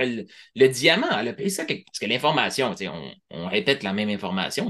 le, 0.56 0.68
diamant. 0.68 1.08
Elle 1.20 1.30
a 1.30 1.34
pris 1.34 1.50
ça 1.50 1.66
parce 1.66 2.00
que 2.00 2.06
l'information, 2.06 2.76
on, 2.80 3.12
on 3.32 3.48
répète 3.48 3.82
la 3.82 3.94
même 3.94 4.10
information. 4.10 4.70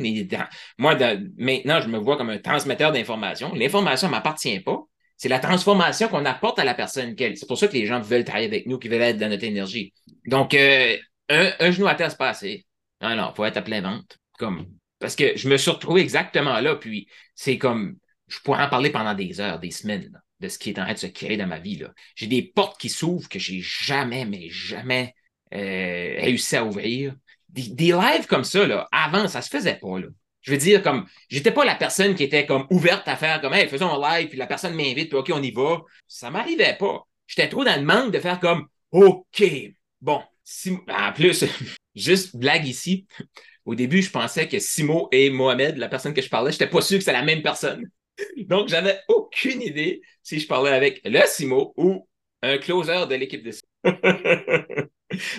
moi, 0.77 0.97
maintenant, 1.37 1.81
je 1.81 1.89
me 1.89 1.97
vois 1.97 2.15
comme 2.15 2.29
un 2.29 2.37
transmetteur 2.37 2.93
d'information. 2.93 3.53
L'information 3.53 4.07
ne 4.07 4.11
m'appartient 4.11 4.61
pas. 4.61 4.79
C'est 5.17 5.29
la 5.29 5.39
transformation 5.39 6.07
qu'on 6.07 6.25
apporte 6.25 6.59
à 6.59 6.63
la 6.63 6.73
personne. 6.73 7.15
C'est 7.17 7.47
pour 7.47 7.57
ça 7.57 7.67
que 7.67 7.73
les 7.73 7.85
gens 7.85 7.99
veulent 8.01 8.23
travailler 8.25 8.47
avec 8.47 8.65
nous, 8.65 8.79
qui 8.79 8.87
veulent 8.87 9.01
être 9.01 9.17
dans 9.17 9.29
notre 9.29 9.43
énergie. 9.43 9.93
Donc, 10.25 10.53
euh, 10.53 10.97
un, 11.29 11.71
genou 11.71 11.87
à 11.87 11.95
terre, 11.95 12.11
c'est 12.11 12.17
pas 12.17 12.29
assez. 12.29 12.65
Non, 13.01 13.15
non, 13.15 13.29
il 13.31 13.35
faut 13.35 13.45
être 13.45 13.57
à 13.57 13.61
plein 13.61 13.81
vente. 13.81 14.17
Comme, 14.39 14.67
parce 14.99 15.15
que 15.15 15.37
je 15.37 15.47
me 15.47 15.57
suis 15.57 15.71
retrouvé 15.71 16.01
exactement 16.01 16.59
là. 16.59 16.75
Puis, 16.75 17.07
c'est 17.35 17.57
comme, 17.57 17.97
je 18.27 18.39
pourrais 18.39 18.63
en 18.63 18.69
parler 18.69 18.89
pendant 18.89 19.13
des 19.13 19.39
heures, 19.39 19.59
des 19.59 19.71
semaines, 19.71 20.21
de 20.39 20.47
ce 20.47 20.57
qui 20.57 20.69
est 20.69 20.79
en 20.79 20.83
train 20.83 20.93
de 20.93 20.99
se 20.99 21.07
créer 21.07 21.37
dans 21.37 21.47
ma 21.47 21.59
vie. 21.59 21.83
J'ai 22.15 22.27
des 22.27 22.41
portes 22.41 22.79
qui 22.79 22.89
s'ouvrent 22.89 23.29
que 23.29 23.39
j'ai 23.39 23.61
jamais, 23.61 24.25
mais 24.25 24.49
jamais 24.49 25.13
euh, 25.53 26.15
réussi 26.19 26.55
à 26.55 26.65
ouvrir. 26.65 27.15
Des, 27.49 27.91
lives 27.91 28.25
comme 28.27 28.43
ça, 28.43 28.65
là, 28.65 28.87
avant, 28.91 29.27
ça 29.27 29.41
se 29.41 29.49
faisait 29.49 29.75
pas. 29.75 29.87
Je 30.41 30.51
veux 30.51 30.57
dire, 30.57 30.81
comme, 30.81 31.05
j'étais 31.29 31.51
pas 31.51 31.63
la 31.63 31.75
personne 31.75 32.15
qui 32.15 32.23
était 32.23 32.45
comme 32.45 32.65
ouverte 32.71 33.07
à 33.07 33.15
faire 33.15 33.39
comme, 33.39 33.53
hey, 33.53 33.67
faisons 33.67 33.93
un 33.93 34.19
live, 34.19 34.29
puis 34.29 34.37
la 34.37 34.47
personne 34.47 34.73
m'invite, 34.73 35.09
puis 35.09 35.17
OK, 35.17 35.31
on 35.33 35.41
y 35.41 35.51
va. 35.51 35.81
Ça 36.07 36.31
m'arrivait 36.31 36.75
pas. 36.77 37.07
J'étais 37.27 37.47
trop 37.47 37.63
dans 37.63 37.79
le 37.79 37.85
manque 37.85 38.11
de 38.11 38.19
faire 38.19 38.39
comme, 38.39 38.67
OK, 38.91 39.43
bon. 40.01 40.21
En 40.89 41.13
plus, 41.13 41.45
juste 41.95 42.35
blague 42.35 42.67
ici. 42.67 43.07
Au 43.65 43.75
début, 43.75 44.01
je 44.01 44.09
pensais 44.09 44.47
que 44.47 44.59
Simo 44.59 45.07
et 45.11 45.29
Mohamed, 45.29 45.77
la 45.77 45.87
personne 45.87 46.13
que 46.13 46.21
je 46.21 46.29
parlais, 46.29 46.51
j'étais 46.51 46.67
pas 46.67 46.81
sûr 46.81 46.97
que 46.97 47.03
c'était 47.03 47.17
la 47.17 47.23
même 47.23 47.41
personne. 47.41 47.89
Donc, 48.47 48.69
j'avais 48.69 48.99
aucune 49.07 49.61
idée 49.61 50.01
si 50.21 50.39
je 50.39 50.47
parlais 50.47 50.71
avec 50.71 51.01
le 51.05 51.21
Simo 51.25 51.73
ou 51.77 52.07
un 52.41 52.57
closer 52.57 53.05
de 53.09 53.15
l'équipe 53.15 53.43
de 53.43 53.51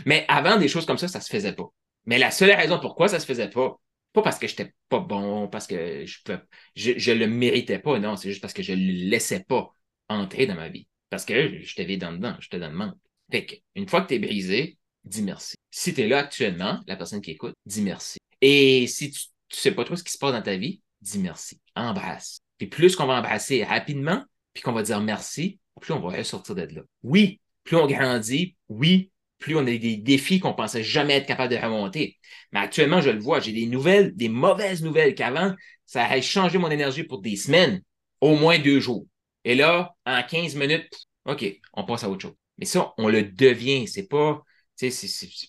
Mais 0.06 0.24
avant, 0.28 0.56
des 0.56 0.68
choses 0.68 0.86
comme 0.86 0.98
ça, 0.98 1.08
ça 1.08 1.20
se 1.20 1.28
faisait 1.28 1.54
pas. 1.54 1.68
Mais 2.06 2.18
la 2.18 2.30
seule 2.30 2.50
raison 2.52 2.78
pourquoi 2.80 3.08
ça 3.08 3.18
se 3.18 3.26
faisait 3.26 3.50
pas, 3.50 3.80
pas 4.12 4.22
parce 4.22 4.38
que 4.38 4.46
j'étais 4.46 4.74
pas 4.88 5.00
bon, 5.00 5.48
parce 5.48 5.66
que 5.66 6.04
je, 6.06 6.18
peux, 6.24 6.38
je, 6.76 7.12
le 7.12 7.26
méritais 7.26 7.78
pas, 7.78 7.98
non, 7.98 8.16
c'est 8.16 8.28
juste 8.28 8.42
parce 8.42 8.52
que 8.52 8.62
je 8.62 8.72
le 8.72 9.08
laissais 9.08 9.42
pas 9.44 9.72
entrer 10.08 10.46
dans 10.46 10.54
ma 10.54 10.68
vie. 10.68 10.86
Parce 11.10 11.24
que 11.24 11.60
je 11.60 11.74
t'avais 11.74 11.96
dans 11.96 12.12
dedans, 12.12 12.36
je 12.40 12.48
te 12.48 12.56
donne 12.56 12.72
demande. 12.72 12.94
Fait 13.30 13.46
que, 13.46 13.54
une 13.74 13.88
fois 13.88 14.02
que 14.02 14.08
tu 14.08 14.14
es 14.14 14.18
brisé, 14.18 14.78
dis 15.04 15.22
merci. 15.22 15.54
Si 15.70 15.94
tu 15.94 16.02
es 16.02 16.08
là 16.08 16.18
actuellement, 16.18 16.80
la 16.86 16.96
personne 16.96 17.20
qui 17.20 17.30
écoute, 17.30 17.54
dis 17.66 17.82
merci. 17.82 18.18
Et 18.40 18.86
si 18.86 19.10
tu, 19.10 19.20
tu 19.48 19.58
sais 19.58 19.72
pas 19.72 19.84
trop 19.84 19.96
ce 19.96 20.04
qui 20.04 20.12
se 20.12 20.18
passe 20.18 20.32
dans 20.32 20.42
ta 20.42 20.56
vie, 20.56 20.82
dis 21.00 21.18
merci. 21.18 21.60
Embrasse. 21.74 22.43
Puis 22.64 22.70
plus 22.70 22.96
qu'on 22.96 23.06
va 23.06 23.18
embrasser 23.18 23.62
rapidement, 23.62 24.24
puis 24.54 24.62
qu'on 24.62 24.72
va 24.72 24.82
dire 24.82 25.00
merci, 25.00 25.58
plus 25.80 25.92
on 25.92 26.00
va 26.00 26.24
sortir 26.24 26.54
de 26.54 26.62
là. 26.62 26.82
Oui, 27.02 27.40
plus 27.62 27.76
on 27.76 27.86
grandit, 27.86 28.56
oui, 28.68 29.10
plus 29.38 29.54
on 29.56 29.60
a 29.60 29.76
des 29.76 29.96
défis 29.96 30.40
qu'on 30.40 30.54
pensait 30.54 30.82
jamais 30.82 31.14
être 31.14 31.26
capable 31.26 31.52
de 31.52 31.58
remonter. 31.58 32.16
Mais 32.52 32.60
actuellement, 32.60 33.02
je 33.02 33.10
le 33.10 33.18
vois, 33.18 33.40
j'ai 33.40 33.52
des 33.52 33.66
nouvelles, 33.66 34.14
des 34.16 34.30
mauvaises 34.30 34.82
nouvelles 34.82 35.14
qu'avant, 35.14 35.54
ça 35.84 36.06
a 36.06 36.20
changé 36.22 36.56
mon 36.56 36.70
énergie 36.70 37.04
pour 37.04 37.20
des 37.20 37.36
semaines, 37.36 37.82
au 38.22 38.36
moins 38.36 38.58
deux 38.58 38.80
jours. 38.80 39.06
Et 39.44 39.54
là, 39.54 39.94
en 40.06 40.22
15 40.22 40.54
minutes, 40.54 40.90
OK, 41.26 41.44
on 41.74 41.84
passe 41.84 42.04
à 42.04 42.08
autre 42.08 42.22
chose. 42.22 42.36
Mais 42.56 42.64
ça, 42.64 42.94
on 42.96 43.08
le 43.08 43.24
devient. 43.24 43.86
C'est 43.88 44.08
pas. 44.08 44.42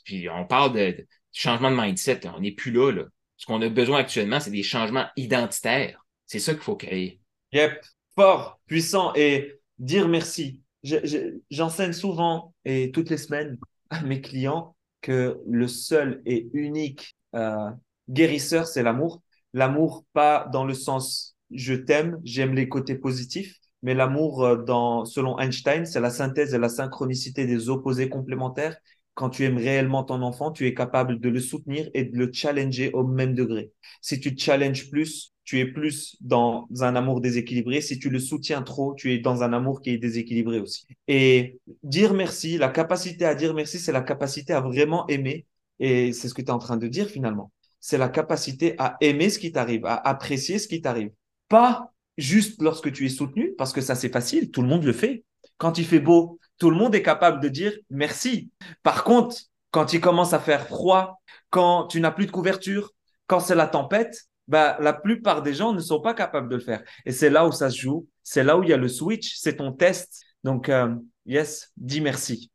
puis 0.04 0.28
on 0.30 0.46
parle 0.46 0.74
de, 0.74 1.08
changement 1.32 1.72
de 1.72 1.76
mindset. 1.80 2.22
On 2.36 2.42
n'est 2.42 2.52
plus 2.52 2.72
là. 2.72 2.92
Ce 3.38 3.46
qu'on 3.46 3.62
a 3.62 3.70
besoin 3.70 4.00
actuellement, 4.00 4.40
c'est 4.42 4.52
des 4.52 4.64
changements 4.64 5.08
identitaires. 5.16 6.05
C'est 6.26 6.40
ça 6.40 6.54
qu'il 6.54 6.64
faut 6.64 6.76
créer. 6.76 7.20
Yep, 7.54 7.84
fort, 8.16 8.60
puissant 8.66 9.14
et 9.16 9.60
dire 9.78 10.08
merci. 10.08 10.62
J'enseigne 11.50 11.94
souvent 11.94 12.54
et 12.64 12.92
toutes 12.92 13.10
les 13.10 13.18
semaines 13.18 13.58
à 13.90 14.02
mes 14.02 14.22
clients 14.22 14.76
que 15.02 15.40
le 15.48 15.68
seul 15.68 16.22
et 16.26 16.50
unique 16.54 17.16
euh, 17.36 17.70
guérisseur, 18.10 18.68
c'est 18.68 18.84
l'amour. 18.84 19.22
L'amour, 19.54 20.06
pas 20.14 20.48
dans 20.52 20.66
le 20.66 20.74
sens 20.74 21.36
je 21.52 21.74
t'aime, 21.74 22.20
j'aime 22.24 22.54
les 22.54 22.68
côtés 22.68 22.96
positifs, 22.96 23.58
mais 23.84 23.94
l'amour, 23.94 24.44
euh, 24.44 25.06
selon 25.06 25.38
Einstein, 25.40 25.86
c'est 25.86 26.00
la 26.00 26.10
synthèse 26.10 26.54
et 26.54 26.58
la 26.58 26.70
synchronicité 26.70 27.46
des 27.46 27.70
opposés 27.70 28.10
complémentaires 28.10 28.78
quand 29.16 29.30
tu 29.30 29.44
aimes 29.46 29.58
réellement 29.58 30.04
ton 30.04 30.22
enfant, 30.22 30.52
tu 30.52 30.68
es 30.68 30.74
capable 30.74 31.20
de 31.20 31.30
le 31.30 31.40
soutenir 31.40 31.90
et 31.94 32.04
de 32.04 32.18
le 32.18 32.30
challenger 32.32 32.92
au 32.92 33.04
même 33.04 33.34
degré. 33.34 33.72
Si 34.02 34.20
tu 34.20 34.36
te 34.36 34.42
challenges 34.42 34.90
plus, 34.90 35.34
tu 35.46 35.60
es 35.60 35.66
plus 35.66 36.18
dans 36.22 36.68
un 36.82 36.96
amour 36.96 37.22
déséquilibré. 37.22 37.80
Si 37.80 37.98
tu 37.98 38.10
le 38.10 38.20
soutiens 38.20 38.62
trop, 38.62 38.94
tu 38.94 39.14
es 39.14 39.20
dans 39.20 39.42
un 39.42 39.54
amour 39.54 39.82
qui 39.82 39.92
est 39.92 39.98
déséquilibré 39.98 40.60
aussi. 40.60 40.86
Et 41.08 41.60
dire 41.82 42.14
merci, 42.14 42.58
la 42.58 42.70
capacité 42.70 43.26
à 43.26 43.36
dire 43.36 43.54
merci, 43.54 43.80
c'est 43.80 43.92
la 43.92 44.02
capacité 44.02 44.54
à 44.54 44.62
vraiment 44.62 45.08
aimer. 45.08 45.46
Et 45.80 46.14
c'est 46.14 46.28
ce 46.28 46.34
que 46.34 46.42
tu 46.42 46.48
es 46.48 46.52
en 46.52 46.60
train 46.60 46.78
de 46.78 46.88
dire 46.88 47.08
finalement. 47.08 47.52
C'est 47.80 47.98
la 47.98 48.10
capacité 48.10 48.76
à 48.80 48.98
aimer 49.00 49.30
ce 49.30 49.40
qui 49.40 49.52
t'arrive, 49.52 49.86
à 49.86 49.96
apprécier 49.96 50.60
ce 50.60 50.68
qui 50.68 50.82
t'arrive. 50.82 51.12
Pas 51.48 51.94
juste 52.18 52.62
lorsque 52.62 52.92
tu 52.92 53.06
es 53.06 53.10
soutenu, 53.10 53.54
parce 53.58 53.72
que 53.72 53.82
ça 53.82 53.96
c'est 53.96 54.12
facile, 54.12 54.52
tout 54.52 54.62
le 54.62 54.68
monde 54.68 54.84
le 54.84 54.94
fait. 54.94 55.24
Quand 55.58 55.78
il 55.78 55.86
fait 55.86 56.00
beau, 56.00 56.40
tout 56.58 56.70
le 56.70 56.76
monde 56.76 56.96
est 56.96 57.04
capable 57.04 57.42
de 57.42 57.50
dire 57.50 57.74
merci. 57.90 58.52
Par 58.84 59.04
contre, 59.04 59.38
quand 59.72 59.94
il 59.94 60.02
commence 60.02 60.34
à 60.34 60.40
faire 60.40 60.68
froid, 60.68 61.22
quand 61.50 61.88
tu 61.88 62.00
n'as 62.00 62.12
plus 62.12 62.26
de 62.26 62.32
couverture, 62.32 62.92
quand 63.28 63.40
c'est 63.40 63.56
la 63.56 63.68
tempête, 63.68 64.26
bah, 64.48 64.78
la 64.80 64.94
plupart 64.94 65.42
des 65.42 65.54
gens 65.54 65.74
ne 65.74 65.80
sont 65.80 66.02
pas 66.02 66.14
capables 66.14 66.50
de 66.50 66.56
le 66.56 66.62
faire. 66.62 66.84
Et 67.06 67.12
c'est 67.12 67.30
là 67.30 67.48
où 67.48 67.52
ça 67.52 67.70
se 67.70 67.80
joue. 67.80 68.08
C'est 68.24 68.44
là 68.44 68.58
où 68.58 68.64
il 68.64 68.70
y 68.70 68.74
a 68.74 68.78
le 68.78 68.88
switch. 68.88 69.36
C'est 69.36 69.58
ton 69.58 69.72
test. 69.72 70.22
Donc, 70.44 70.70
euh, 70.70 70.96
yes, 71.26 71.72
dis 71.78 72.02
merci. 72.02 72.52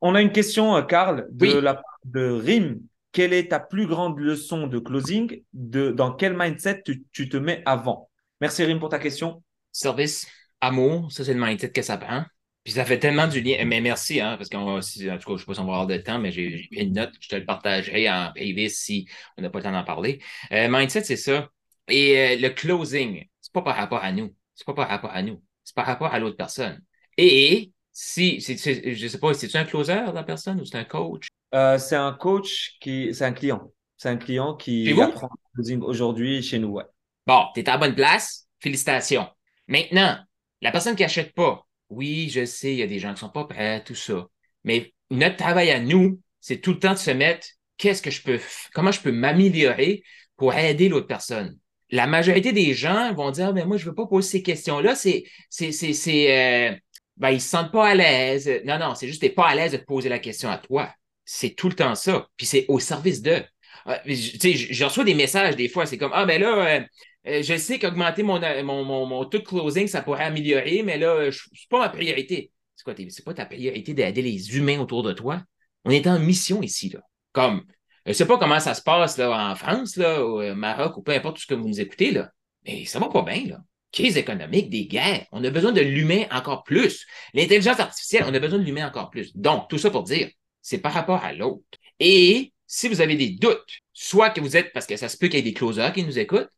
On 0.00 0.14
a 0.14 0.20
une 0.20 0.32
question, 0.32 0.76
euh, 0.76 0.82
de 0.82 1.58
la 1.58 1.74
part 1.74 2.00
de 2.04 2.30
Rim. 2.30 2.80
Quelle 3.12 3.32
est 3.32 3.50
ta 3.50 3.60
plus 3.60 3.86
grande 3.86 4.18
leçon 4.18 4.66
de 4.66 4.78
closing? 4.78 5.42
De, 5.54 5.90
Dans 5.90 6.12
quel 6.12 6.36
mindset 6.36 6.82
tu, 6.84 7.28
te 7.28 7.36
mets 7.38 7.62
avant? 7.64 8.10
Merci, 8.42 8.64
Rim, 8.64 8.78
pour 8.78 8.90
ta 8.90 8.98
question. 8.98 9.42
Service, 9.72 10.26
amour, 10.60 11.10
ça, 11.10 11.24
c'est 11.24 11.32
le 11.32 11.40
mindset 11.40 11.70
que 11.70 11.80
ça 11.80 11.96
prend. 11.96 12.24
Puis 12.66 12.72
ça 12.72 12.84
fait 12.84 12.98
tellement 12.98 13.28
du 13.28 13.40
lien. 13.40 13.64
Mais 13.64 13.80
merci, 13.80 14.20
hein, 14.20 14.36
parce 14.36 14.48
qu'en 14.48 14.80
tout 14.80 14.80
cas, 14.80 14.86
je 14.98 15.08
ne 15.08 15.18
sais 15.20 15.44
pas 15.44 15.54
si 15.54 15.60
on 15.60 15.66
va 15.66 15.74
avoir 15.74 15.86
de 15.86 15.98
temps, 15.98 16.18
mais 16.18 16.32
j'ai 16.32 16.66
une 16.72 16.94
note. 16.94 17.12
Je 17.20 17.28
te 17.28 17.36
le 17.36 17.44
partagerai 17.44 18.10
en 18.10 18.32
privé 18.34 18.68
si 18.68 19.06
on 19.38 19.42
n'a 19.42 19.50
pas 19.50 19.60
le 19.60 19.62
temps 19.62 19.70
d'en 19.70 19.84
parler. 19.84 20.20
Euh, 20.50 20.66
mindset, 20.68 21.04
c'est 21.04 21.16
ça. 21.16 21.48
Et 21.86 22.18
euh, 22.18 22.36
le 22.40 22.48
closing, 22.48 23.24
c'est 23.40 23.52
pas 23.52 23.62
par 23.62 23.76
rapport 23.76 24.02
à 24.02 24.10
nous. 24.10 24.34
C'est 24.56 24.66
pas 24.66 24.74
par 24.74 24.88
rapport 24.88 25.12
à 25.12 25.22
nous. 25.22 25.40
C'est 25.62 25.76
par 25.76 25.86
rapport 25.86 26.12
à 26.12 26.18
l'autre 26.18 26.36
personne. 26.36 26.82
Et 27.16 27.70
si, 27.92 28.40
je 28.40 28.94
je 28.94 29.06
sais 29.06 29.18
pas, 29.20 29.32
c'est-tu 29.32 29.56
un 29.56 29.64
closer, 29.64 30.02
la 30.12 30.24
personne, 30.24 30.60
ou 30.60 30.64
c'est 30.64 30.78
un 30.78 30.82
coach? 30.84 31.28
Euh, 31.54 31.78
c'est 31.78 31.94
un 31.94 32.14
coach 32.14 32.78
qui, 32.80 33.14
c'est 33.14 33.26
un 33.26 33.32
client. 33.32 33.70
C'est 33.96 34.08
un 34.08 34.16
client 34.16 34.56
qui 34.56 34.90
apprend 35.00 35.28
le 35.30 35.54
closing 35.54 35.82
aujourd'hui 35.82 36.42
chez 36.42 36.58
nous, 36.58 36.70
ouais. 36.70 36.84
Bon, 37.28 37.44
tu 37.54 37.60
es 37.60 37.68
à 37.68 37.74
la 37.74 37.78
bonne 37.78 37.94
place. 37.94 38.48
Félicitations. 38.58 39.28
Maintenant, 39.68 40.18
la 40.62 40.72
personne 40.72 40.96
qui 40.96 41.04
achète 41.04 41.32
pas, 41.32 41.65
oui, 41.88 42.28
je 42.30 42.44
sais, 42.44 42.72
il 42.72 42.78
y 42.78 42.82
a 42.82 42.86
des 42.86 42.98
gens 42.98 43.14
qui 43.14 43.20
sont 43.20 43.30
pas 43.30 43.44
prêts, 43.44 43.82
tout 43.84 43.94
ça. 43.94 44.26
Mais 44.64 44.92
notre 45.10 45.36
travail 45.36 45.70
à 45.70 45.80
nous, 45.80 46.20
c'est 46.40 46.58
tout 46.58 46.72
le 46.72 46.78
temps 46.78 46.92
de 46.92 46.98
se 46.98 47.10
mettre 47.10 47.46
qu'est-ce 47.76 48.02
que 48.02 48.10
je 48.10 48.22
peux, 48.22 48.40
comment 48.74 48.92
je 48.92 49.00
peux 49.00 49.12
m'améliorer 49.12 50.02
pour 50.36 50.54
aider 50.54 50.88
l'autre 50.88 51.06
personne? 51.06 51.58
La 51.90 52.06
majorité 52.06 52.52
des 52.52 52.74
gens 52.74 53.14
vont 53.14 53.30
dire, 53.30 53.54
mais 53.54 53.64
moi, 53.64 53.76
je 53.76 53.84
veux 53.84 53.94
pas 53.94 54.06
poser 54.06 54.28
ces 54.28 54.42
questions-là. 54.42 54.96
C'est, 54.96 55.24
c'est, 55.50 55.70
c'est, 55.70 55.92
c'est, 55.92 56.72
euh, 56.72 56.76
ben, 57.16 57.30
ils 57.30 57.40
se 57.40 57.48
sentent 57.48 57.72
pas 57.72 57.88
à 57.88 57.94
l'aise. 57.94 58.50
Non, 58.64 58.78
non, 58.78 58.94
c'est 58.94 59.06
juste, 59.06 59.20
t'es 59.20 59.30
pas 59.30 59.46
à 59.46 59.54
l'aise 59.54 59.72
de 59.72 59.76
te 59.76 59.84
poser 59.84 60.08
la 60.08 60.18
question 60.18 60.50
à 60.50 60.58
toi. 60.58 60.92
C'est 61.24 61.50
tout 61.50 61.68
le 61.68 61.74
temps 61.74 61.94
ça. 61.94 62.26
Puis 62.36 62.46
c'est 62.46 62.64
au 62.68 62.80
service 62.80 63.22
d'eux. 63.22 63.44
Euh, 63.86 63.96
tu 64.04 64.16
sais, 64.16 64.54
je 64.54 64.84
reçois 64.84 65.04
des 65.04 65.14
messages 65.14 65.54
des 65.54 65.68
fois, 65.68 65.86
c'est 65.86 65.98
comme, 65.98 66.12
ah, 66.12 66.26
ben 66.26 66.40
là, 66.40 66.66
euh, 66.66 66.80
euh, 67.26 67.42
je 67.42 67.56
sais 67.56 67.78
qu'augmenter 67.78 68.22
mon, 68.22 68.40
mon, 68.64 68.84
mon, 68.84 69.06
mon, 69.06 69.24
taux 69.24 69.38
de 69.38 69.44
closing, 69.44 69.86
ça 69.88 70.02
pourrait 70.02 70.24
améliorer, 70.24 70.82
mais 70.82 70.98
là, 70.98 71.30
ce 71.32 71.48
n'est 71.50 71.58
pas 71.68 71.80
ma 71.80 71.88
priorité. 71.88 72.52
C'est 72.76 72.84
quoi, 72.84 72.94
c'est 72.96 73.24
pas 73.24 73.34
ta 73.34 73.46
priorité 73.46 73.94
d'aider 73.94 74.22
les 74.22 74.56
humains 74.56 74.78
autour 74.80 75.02
de 75.02 75.12
toi? 75.12 75.42
On 75.84 75.90
est 75.90 76.06
en 76.06 76.18
mission 76.18 76.62
ici, 76.62 76.90
là. 76.90 77.00
Comme, 77.32 77.64
je 78.06 78.12
sais 78.12 78.26
pas 78.26 78.38
comment 78.38 78.60
ça 78.60 78.74
se 78.74 78.82
passe 78.82 79.18
là, 79.18 79.50
en 79.50 79.54
France, 79.54 79.96
là, 79.96 80.24
au 80.24 80.54
Maroc, 80.54 80.96
ou 80.96 81.02
peu 81.02 81.12
importe 81.12 81.38
ce 81.38 81.46
que 81.46 81.54
vous 81.54 81.68
nous 81.68 81.80
écoutez, 81.80 82.12
là. 82.12 82.30
Mais 82.64 82.84
ça 82.84 82.98
va 82.98 83.08
pas 83.08 83.22
bien, 83.22 83.46
là. 83.46 83.58
Crise 83.92 84.16
économique, 84.16 84.68
des 84.68 84.86
guerres. 84.86 85.26
On 85.32 85.42
a 85.42 85.50
besoin 85.50 85.72
de 85.72 85.80
l'humain 85.80 86.24
encore 86.30 86.64
plus. 86.64 87.06
L'intelligence 87.34 87.80
artificielle, 87.80 88.24
on 88.26 88.34
a 88.34 88.38
besoin 88.38 88.58
de 88.58 88.64
l'humain 88.64 88.86
encore 88.86 89.10
plus. 89.10 89.34
Donc, 89.36 89.68
tout 89.68 89.78
ça 89.78 89.90
pour 89.90 90.02
dire, 90.02 90.28
c'est 90.60 90.78
par 90.78 90.92
rapport 90.92 91.24
à 91.24 91.32
l'autre. 91.32 91.64
Et 91.98 92.52
si 92.66 92.88
vous 92.88 93.00
avez 93.00 93.16
des 93.16 93.30
doutes, 93.30 93.80
soit 93.92 94.30
que 94.30 94.40
vous 94.40 94.56
êtes, 94.56 94.72
parce 94.72 94.86
que 94.86 94.96
ça 94.96 95.08
se 95.08 95.16
peut 95.16 95.28
qu'il 95.28 95.36
y 95.36 95.40
ait 95.40 95.42
des 95.42 95.54
closers 95.54 95.92
qui 95.92 96.04
nous 96.04 96.18
écoutent, 96.18 96.50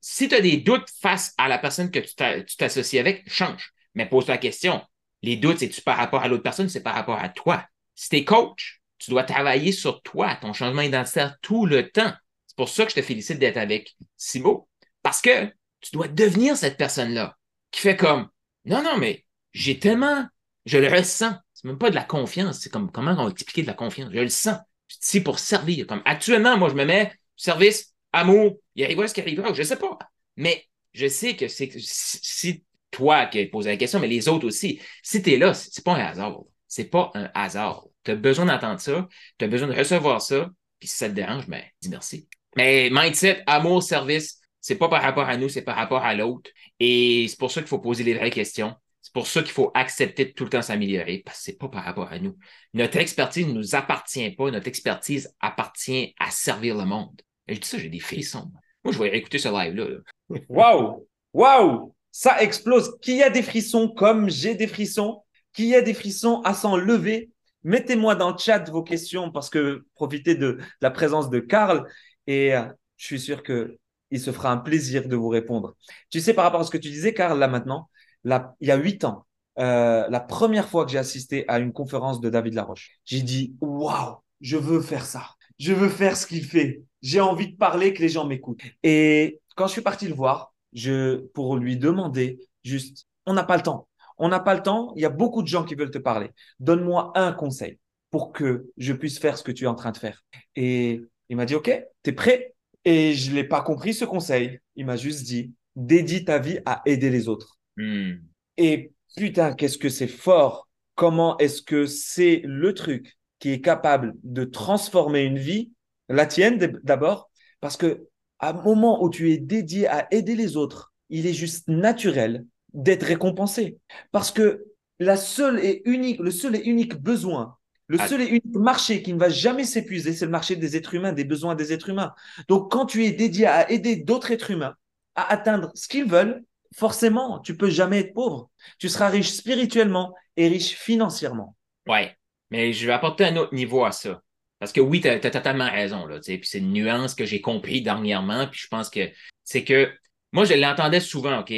si 0.00 0.28
tu 0.28 0.34
as 0.34 0.40
des 0.40 0.58
doutes 0.58 0.88
face 1.00 1.34
à 1.38 1.48
la 1.48 1.58
personne 1.58 1.90
que 1.90 1.98
tu 1.98 2.56
t'associes 2.56 2.98
avec, 2.98 3.30
change. 3.30 3.72
Mais 3.94 4.06
pose-toi 4.06 4.34
la 4.34 4.38
question. 4.38 4.82
Les 5.22 5.36
doutes, 5.36 5.58
c'est-tu 5.58 5.80
par 5.82 5.96
rapport 5.96 6.22
à 6.22 6.28
l'autre 6.28 6.42
personne, 6.42 6.68
c'est 6.68 6.82
par 6.82 6.94
rapport 6.94 7.18
à 7.18 7.28
toi. 7.28 7.64
Si 7.94 8.08
tu 8.08 8.16
es 8.16 8.24
coach, 8.24 8.82
tu 8.98 9.10
dois 9.10 9.24
travailler 9.24 9.72
sur 9.72 10.02
toi, 10.02 10.36
ton 10.36 10.52
changement 10.52 10.82
identitaire 10.82 11.36
tout 11.40 11.66
le 11.66 11.90
temps. 11.90 12.12
C'est 12.46 12.56
pour 12.56 12.68
ça 12.68 12.84
que 12.84 12.90
je 12.90 12.96
te 12.96 13.02
félicite 13.02 13.38
d'être 13.38 13.56
avec 13.56 13.96
Simo. 14.16 14.68
Parce 15.02 15.20
que 15.20 15.46
tu 15.80 15.90
dois 15.92 16.08
devenir 16.08 16.56
cette 16.56 16.76
personne-là 16.76 17.36
qui 17.70 17.80
fait 17.80 17.96
comme 17.96 18.28
Non, 18.64 18.82
non, 18.82 18.96
mais 18.98 19.24
j'ai 19.52 19.78
tellement, 19.78 20.26
je 20.66 20.78
le 20.78 20.88
ressens. 20.88 21.34
C'est 21.52 21.66
même 21.66 21.78
pas 21.78 21.90
de 21.90 21.94
la 21.94 22.04
confiance. 22.04 22.60
C'est 22.60 22.70
comme 22.70 22.90
comment 22.90 23.12
on 23.12 23.24
va 23.24 23.30
expliquer 23.30 23.62
de 23.62 23.66
la 23.66 23.74
confiance? 23.74 24.10
Je 24.12 24.20
le 24.20 24.28
sens. 24.28 24.58
Je 24.88 24.96
suis 25.00 25.20
pour 25.20 25.38
servir. 25.38 25.86
Comme 25.86 26.02
actuellement, 26.04 26.56
moi, 26.56 26.68
je 26.68 26.74
me 26.74 26.84
mets 26.84 27.12
service 27.36 27.93
amour, 28.14 28.58
il 28.74 28.84
arrivera 28.84 29.08
ce 29.08 29.14
qui 29.14 29.20
arrivera, 29.20 29.52
je 29.52 29.60
ne 29.60 29.66
sais 29.66 29.76
pas. 29.76 29.98
Mais 30.36 30.64
je 30.92 31.06
sais 31.06 31.36
que 31.36 31.48
c'est 31.48 31.70
si 31.76 32.64
toi 32.90 33.26
qui 33.26 33.40
as 33.40 33.46
posé 33.46 33.70
la 33.70 33.76
question, 33.76 34.00
mais 34.00 34.06
les 34.06 34.28
autres 34.28 34.46
aussi, 34.46 34.80
si 35.02 35.22
tu 35.22 35.32
es 35.32 35.36
là, 35.36 35.52
c'est 35.54 35.84
pas 35.84 35.94
un 35.94 36.04
hasard. 36.04 36.40
C'est 36.68 36.90
pas 36.90 37.10
un 37.14 37.30
hasard. 37.34 37.84
Tu 38.04 38.12
as 38.12 38.16
besoin 38.16 38.46
d'entendre 38.46 38.80
ça, 38.80 39.08
tu 39.38 39.44
as 39.44 39.48
besoin 39.48 39.68
de 39.68 39.74
recevoir 39.74 40.22
ça, 40.22 40.50
puis 40.78 40.88
si 40.88 40.96
ça 40.96 41.08
te 41.08 41.14
dérange, 41.14 41.48
ben, 41.48 41.62
dis 41.80 41.88
merci. 41.88 42.28
Mais 42.56 42.88
mindset, 42.90 43.42
amour, 43.46 43.82
service, 43.82 44.40
c'est 44.60 44.76
pas 44.76 44.88
par 44.88 45.02
rapport 45.02 45.28
à 45.28 45.36
nous, 45.36 45.48
c'est 45.48 45.62
par 45.62 45.76
rapport 45.76 46.04
à 46.04 46.14
l'autre. 46.14 46.50
Et 46.80 47.26
c'est 47.28 47.38
pour 47.38 47.50
ça 47.50 47.60
qu'il 47.60 47.68
faut 47.68 47.80
poser 47.80 48.04
les 48.04 48.14
vraies 48.14 48.30
questions. 48.30 48.74
C'est 49.00 49.12
pour 49.12 49.26
ça 49.26 49.42
qu'il 49.42 49.52
faut 49.52 49.70
accepter 49.74 50.24
de 50.26 50.30
tout 50.30 50.44
le 50.44 50.50
temps 50.50 50.62
s'améliorer, 50.62 51.22
parce 51.24 51.38
que 51.38 51.44
c'est 51.44 51.58
pas 51.58 51.68
par 51.68 51.84
rapport 51.84 52.10
à 52.10 52.18
nous. 52.18 52.36
Notre 52.72 52.96
expertise 52.98 53.46
ne 53.46 53.52
nous 53.52 53.74
appartient 53.74 54.30
pas, 54.30 54.50
notre 54.50 54.68
expertise 54.68 55.34
appartient 55.40 56.14
à 56.18 56.30
servir 56.30 56.76
le 56.76 56.84
monde. 56.84 57.20
Je 57.48 57.54
dis 57.58 57.68
ça, 57.68 57.78
j'ai 57.78 57.88
des 57.88 58.00
frissons. 58.00 58.50
Moi, 58.84 58.92
je 58.92 58.98
vais 58.98 59.16
écouter 59.16 59.38
ce 59.38 59.48
live-là. 59.48 60.00
Waouh! 60.48 61.06
Waouh! 61.32 61.94
Ça 62.10 62.42
explose. 62.42 62.96
Qui 63.00 63.22
a 63.22 63.30
des 63.30 63.42
frissons 63.42 63.88
comme 63.88 64.30
j'ai 64.30 64.54
des 64.54 64.66
frissons? 64.66 65.22
Qui 65.52 65.74
a 65.74 65.82
des 65.82 65.94
frissons 65.94 66.40
à 66.42 66.54
s'en 66.54 66.76
lever? 66.76 67.30
Mettez-moi 67.64 68.14
dans 68.14 68.30
le 68.30 68.38
chat 68.38 68.68
vos 68.70 68.82
questions 68.82 69.30
parce 69.30 69.48
que 69.50 69.84
profitez 69.94 70.34
de 70.34 70.58
la 70.80 70.90
présence 70.90 71.30
de 71.30 71.40
Karl 71.40 71.88
et 72.26 72.54
euh, 72.54 72.64
je 72.96 73.06
suis 73.06 73.20
sûr 73.20 73.42
que 73.42 73.78
il 74.10 74.20
se 74.20 74.30
fera 74.30 74.52
un 74.52 74.58
plaisir 74.58 75.08
de 75.08 75.16
vous 75.16 75.28
répondre. 75.28 75.74
Tu 76.10 76.20
sais, 76.20 76.34
par 76.34 76.44
rapport 76.44 76.60
à 76.60 76.64
ce 76.64 76.70
que 76.70 76.78
tu 76.78 76.90
disais, 76.90 77.14
Karl, 77.14 77.38
là 77.38 77.48
maintenant, 77.48 77.88
il 78.24 78.68
y 78.68 78.70
a 78.70 78.76
huit 78.76 79.04
ans, 79.04 79.26
euh, 79.58 80.06
la 80.08 80.20
première 80.20 80.68
fois 80.68 80.84
que 80.84 80.92
j'ai 80.92 80.98
assisté 80.98 81.44
à 81.48 81.58
une 81.58 81.72
conférence 81.72 82.20
de 82.20 82.30
David 82.30 82.54
Laroche, 82.54 82.98
j'ai 83.04 83.22
dit 83.22 83.56
waouh, 83.60 84.16
je 84.40 84.56
veux 84.56 84.80
faire 84.80 85.04
ça. 85.04 85.30
Je 85.58 85.72
veux 85.72 85.88
faire 85.88 86.16
ce 86.16 86.26
qu'il 86.26 86.44
fait 86.44 86.82
j'ai 87.04 87.20
envie 87.20 87.52
de 87.52 87.56
parler, 87.56 87.92
que 87.92 88.00
les 88.00 88.08
gens 88.08 88.26
m'écoutent. 88.26 88.62
Et 88.82 89.38
quand 89.56 89.66
je 89.66 89.72
suis 89.72 89.82
parti 89.82 90.08
le 90.08 90.14
voir, 90.14 90.54
je, 90.72 91.16
pour 91.34 91.56
lui 91.56 91.76
demander 91.76 92.40
juste, 92.64 93.06
on 93.26 93.34
n'a 93.34 93.44
pas 93.44 93.58
le 93.58 93.62
temps. 93.62 93.88
On 94.16 94.28
n'a 94.28 94.40
pas 94.40 94.54
le 94.54 94.62
temps. 94.62 94.94
Il 94.96 95.02
y 95.02 95.04
a 95.04 95.10
beaucoup 95.10 95.42
de 95.42 95.46
gens 95.46 95.64
qui 95.64 95.74
veulent 95.74 95.90
te 95.90 95.98
parler. 95.98 96.30
Donne-moi 96.60 97.12
un 97.14 97.32
conseil 97.32 97.78
pour 98.10 98.32
que 98.32 98.70
je 98.78 98.94
puisse 98.94 99.18
faire 99.18 99.36
ce 99.36 99.42
que 99.42 99.52
tu 99.52 99.64
es 99.64 99.66
en 99.66 99.74
train 99.74 99.92
de 99.92 99.98
faire. 99.98 100.24
Et 100.56 101.02
il 101.28 101.36
m'a 101.36 101.44
dit, 101.44 101.54
OK, 101.54 101.70
tu 102.02 102.10
es 102.10 102.12
prêt? 102.14 102.54
Et 102.86 103.12
je 103.12 103.32
l'ai 103.32 103.44
pas 103.44 103.60
compris 103.60 103.92
ce 103.92 104.06
conseil. 104.06 104.58
Il 104.74 104.86
m'a 104.86 104.96
juste 104.96 105.24
dit, 105.24 105.52
dédie 105.76 106.24
ta 106.24 106.38
vie 106.38 106.60
à 106.64 106.80
aider 106.86 107.10
les 107.10 107.28
autres. 107.28 107.58
Hmm. 107.76 108.14
Et 108.56 108.92
putain, 109.14 109.52
qu'est-ce 109.52 109.78
que 109.78 109.90
c'est 109.90 110.08
fort. 110.08 110.68
Comment 110.94 111.36
est-ce 111.36 111.60
que 111.60 111.84
c'est 111.84 112.40
le 112.44 112.72
truc 112.72 113.18
qui 113.40 113.50
est 113.50 113.60
capable 113.60 114.14
de 114.22 114.44
transformer 114.44 115.24
une 115.24 115.38
vie 115.38 115.73
la 116.08 116.26
tienne 116.26 116.58
d'abord, 116.82 117.30
parce 117.60 117.76
que 117.76 118.08
à 118.38 118.50
un 118.50 118.62
moment 118.62 119.02
où 119.02 119.10
tu 119.10 119.32
es 119.32 119.38
dédié 119.38 119.86
à 119.86 120.06
aider 120.10 120.34
les 120.34 120.56
autres, 120.56 120.92
il 121.08 121.26
est 121.26 121.32
juste 121.32 121.68
naturel 121.68 122.44
d'être 122.72 123.04
récompensé. 123.04 123.78
Parce 124.12 124.30
que 124.30 124.64
la 124.98 125.16
seule 125.16 125.64
et 125.64 125.82
unique, 125.84 126.20
le 126.20 126.30
seul 126.30 126.56
et 126.56 126.64
unique 126.64 126.96
besoin, 126.96 127.56
le 127.86 127.98
ah. 128.00 128.08
seul 128.08 128.22
et 128.22 128.26
unique 128.26 128.54
marché 128.54 129.02
qui 129.02 129.12
ne 129.12 129.18
va 129.18 129.28
jamais 129.28 129.64
s'épuiser, 129.64 130.12
c'est 130.12 130.24
le 130.24 130.30
marché 130.30 130.56
des 130.56 130.76
êtres 130.76 130.94
humains, 130.94 131.12
des 131.12 131.24
besoins 131.24 131.54
des 131.54 131.72
êtres 131.72 131.90
humains. 131.90 132.14
Donc, 132.48 132.70
quand 132.70 132.86
tu 132.86 133.04
es 133.04 133.12
dédié 133.12 133.46
à 133.46 133.70
aider 133.70 133.96
d'autres 133.96 134.30
êtres 134.30 134.50
humains 134.50 134.74
à 135.14 135.32
atteindre 135.32 135.70
ce 135.74 135.86
qu'ils 135.86 136.06
veulent, 136.08 136.42
forcément, 136.74 137.38
tu 137.40 137.56
peux 137.56 137.70
jamais 137.70 138.00
être 138.00 138.14
pauvre. 138.14 138.50
Tu 138.78 138.88
seras 138.88 139.08
riche 139.08 139.30
spirituellement 139.30 140.14
et 140.36 140.48
riche 140.48 140.74
financièrement. 140.74 141.56
Ouais, 141.86 142.16
mais 142.50 142.72
je 142.72 142.86
vais 142.86 142.92
apporter 142.92 143.24
un 143.24 143.36
autre 143.36 143.54
niveau 143.54 143.84
à 143.84 143.92
ça. 143.92 144.22
Parce 144.58 144.72
que 144.72 144.80
oui, 144.80 145.00
tu 145.00 145.08
as, 145.08 145.18
totalement 145.18 145.70
raison. 145.70 146.06
Là, 146.06 146.20
puis 146.20 146.40
c'est 146.44 146.58
une 146.58 146.72
nuance 146.72 147.14
que 147.14 147.24
j'ai 147.24 147.40
compris 147.40 147.82
dernièrement. 147.82 148.46
Puis 148.46 148.60
je 148.62 148.68
pense 148.68 148.90
que 148.90 149.10
c'est 149.44 149.64
que 149.64 149.90
moi, 150.32 150.44
je 150.44 150.54
l'entendais 150.54 151.00
souvent, 151.00 151.40
OK? 151.40 151.52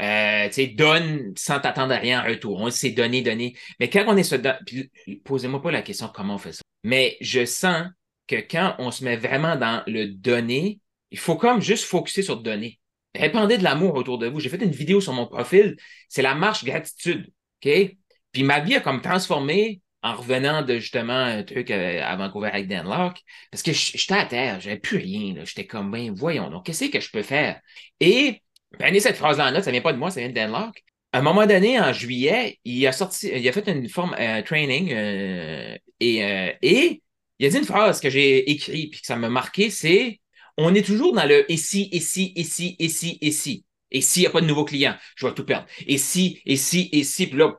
Euh, 0.00 0.48
donne 0.76 1.34
sans 1.36 1.60
t'attendre 1.60 1.92
à 1.92 1.98
rien 1.98 2.22
en 2.22 2.26
retour. 2.26 2.60
On 2.60 2.70
sait 2.70 2.90
donner, 2.90 3.22
donner. 3.22 3.56
Mais 3.78 3.88
quand 3.88 4.04
on 4.08 4.16
est 4.16 4.34
puis 4.66 4.90
posez-moi 5.24 5.62
pas 5.62 5.70
la 5.70 5.82
question 5.82 6.08
comment 6.12 6.34
on 6.34 6.38
fait 6.38 6.52
ça. 6.52 6.62
Mais 6.82 7.16
je 7.20 7.44
sens 7.44 7.88
que 8.26 8.36
quand 8.36 8.74
on 8.78 8.90
se 8.90 9.04
met 9.04 9.16
vraiment 9.16 9.56
dans 9.56 9.82
le 9.86 10.06
donner, 10.06 10.80
il 11.10 11.18
faut 11.18 11.36
comme 11.36 11.60
juste 11.60 11.84
focuser 11.84 12.22
sur 12.22 12.38
donner. 12.42 12.80
Répandez 13.14 13.58
de 13.58 13.62
l'amour 13.62 13.94
autour 13.94 14.18
de 14.18 14.26
vous. 14.26 14.40
J'ai 14.40 14.48
fait 14.48 14.56
une 14.56 14.70
vidéo 14.72 15.00
sur 15.00 15.12
mon 15.12 15.26
profil, 15.26 15.76
c'est 16.08 16.22
la 16.22 16.34
marche 16.34 16.64
gratitude. 16.64 17.30
OK? 17.64 17.96
Puis 18.32 18.42
ma 18.42 18.60
vie 18.60 18.74
a 18.74 18.80
comme 18.80 19.00
transformé 19.00 19.80
en 20.04 20.14
revenant 20.16 20.62
de 20.62 20.78
justement 20.78 21.14
un 21.14 21.42
truc 21.42 21.70
euh, 21.70 22.02
à 22.04 22.14
Vancouver 22.16 22.50
avec 22.52 22.68
Dan 22.68 22.84
Locke, 22.84 23.22
parce 23.50 23.62
que 23.62 23.72
j'étais 23.72 24.14
à 24.14 24.26
terre, 24.26 24.60
j'avais 24.60 24.78
plus 24.78 24.98
rien. 24.98 25.34
J'étais 25.44 25.66
comme, 25.66 25.90
ben, 25.90 26.12
voyons, 26.14 26.50
donc, 26.50 26.66
qu'est-ce 26.66 26.84
que 26.90 27.00
je 27.00 27.10
peux 27.10 27.22
faire? 27.22 27.58
Et 28.00 28.42
prenez 28.78 29.00
cette 29.00 29.16
phrase-là 29.16 29.48
en 29.48 29.52
note, 29.52 29.64
ça 29.64 29.70
vient 29.70 29.80
pas 29.80 29.94
de 29.94 29.98
moi, 29.98 30.10
ça 30.10 30.20
vient 30.20 30.28
de 30.28 30.34
Dan 30.34 30.52
Locke. 30.52 30.84
À 31.12 31.20
un 31.20 31.22
moment 31.22 31.46
donné, 31.46 31.80
en 31.80 31.92
juillet, 31.94 32.58
il 32.64 32.86
a 32.86 32.92
sorti, 32.92 33.30
il 33.34 33.48
a 33.48 33.52
fait 33.52 33.66
une 33.66 33.88
forme 33.88 34.14
un 34.18 34.42
training 34.42 34.92
euh, 34.92 35.74
et, 36.00 36.24
euh, 36.24 36.52
et 36.60 37.02
il 37.38 37.46
a 37.46 37.48
dit 37.48 37.56
une 37.56 37.64
phrase 37.64 38.00
que 38.00 38.10
j'ai 38.10 38.50
écrite 38.50 38.90
puis 38.90 39.00
que 39.00 39.06
ça 39.06 39.16
m'a 39.16 39.30
marqué, 39.30 39.70
c'est 39.70 40.20
on 40.58 40.74
est 40.74 40.84
toujours 40.84 41.14
dans 41.14 41.26
le 41.26 41.50
et 41.50 41.56
si, 41.56 41.88
et 41.92 42.00
si, 42.00 42.34
et 42.36 42.44
si, 42.44 42.76
et 42.78 42.88
si, 42.88 43.64
s'il 44.02 44.20
n'y 44.20 44.26
a 44.26 44.30
pas 44.30 44.40
de 44.42 44.46
nouveaux 44.46 44.64
clients, 44.64 44.96
je 45.16 45.26
vais 45.26 45.34
tout 45.34 45.46
perdre. 45.46 45.66
Et 45.86 45.98
si, 45.98 46.42
et 46.44 46.56
si, 46.56 46.90
puis 47.26 47.38
là, 47.38 47.56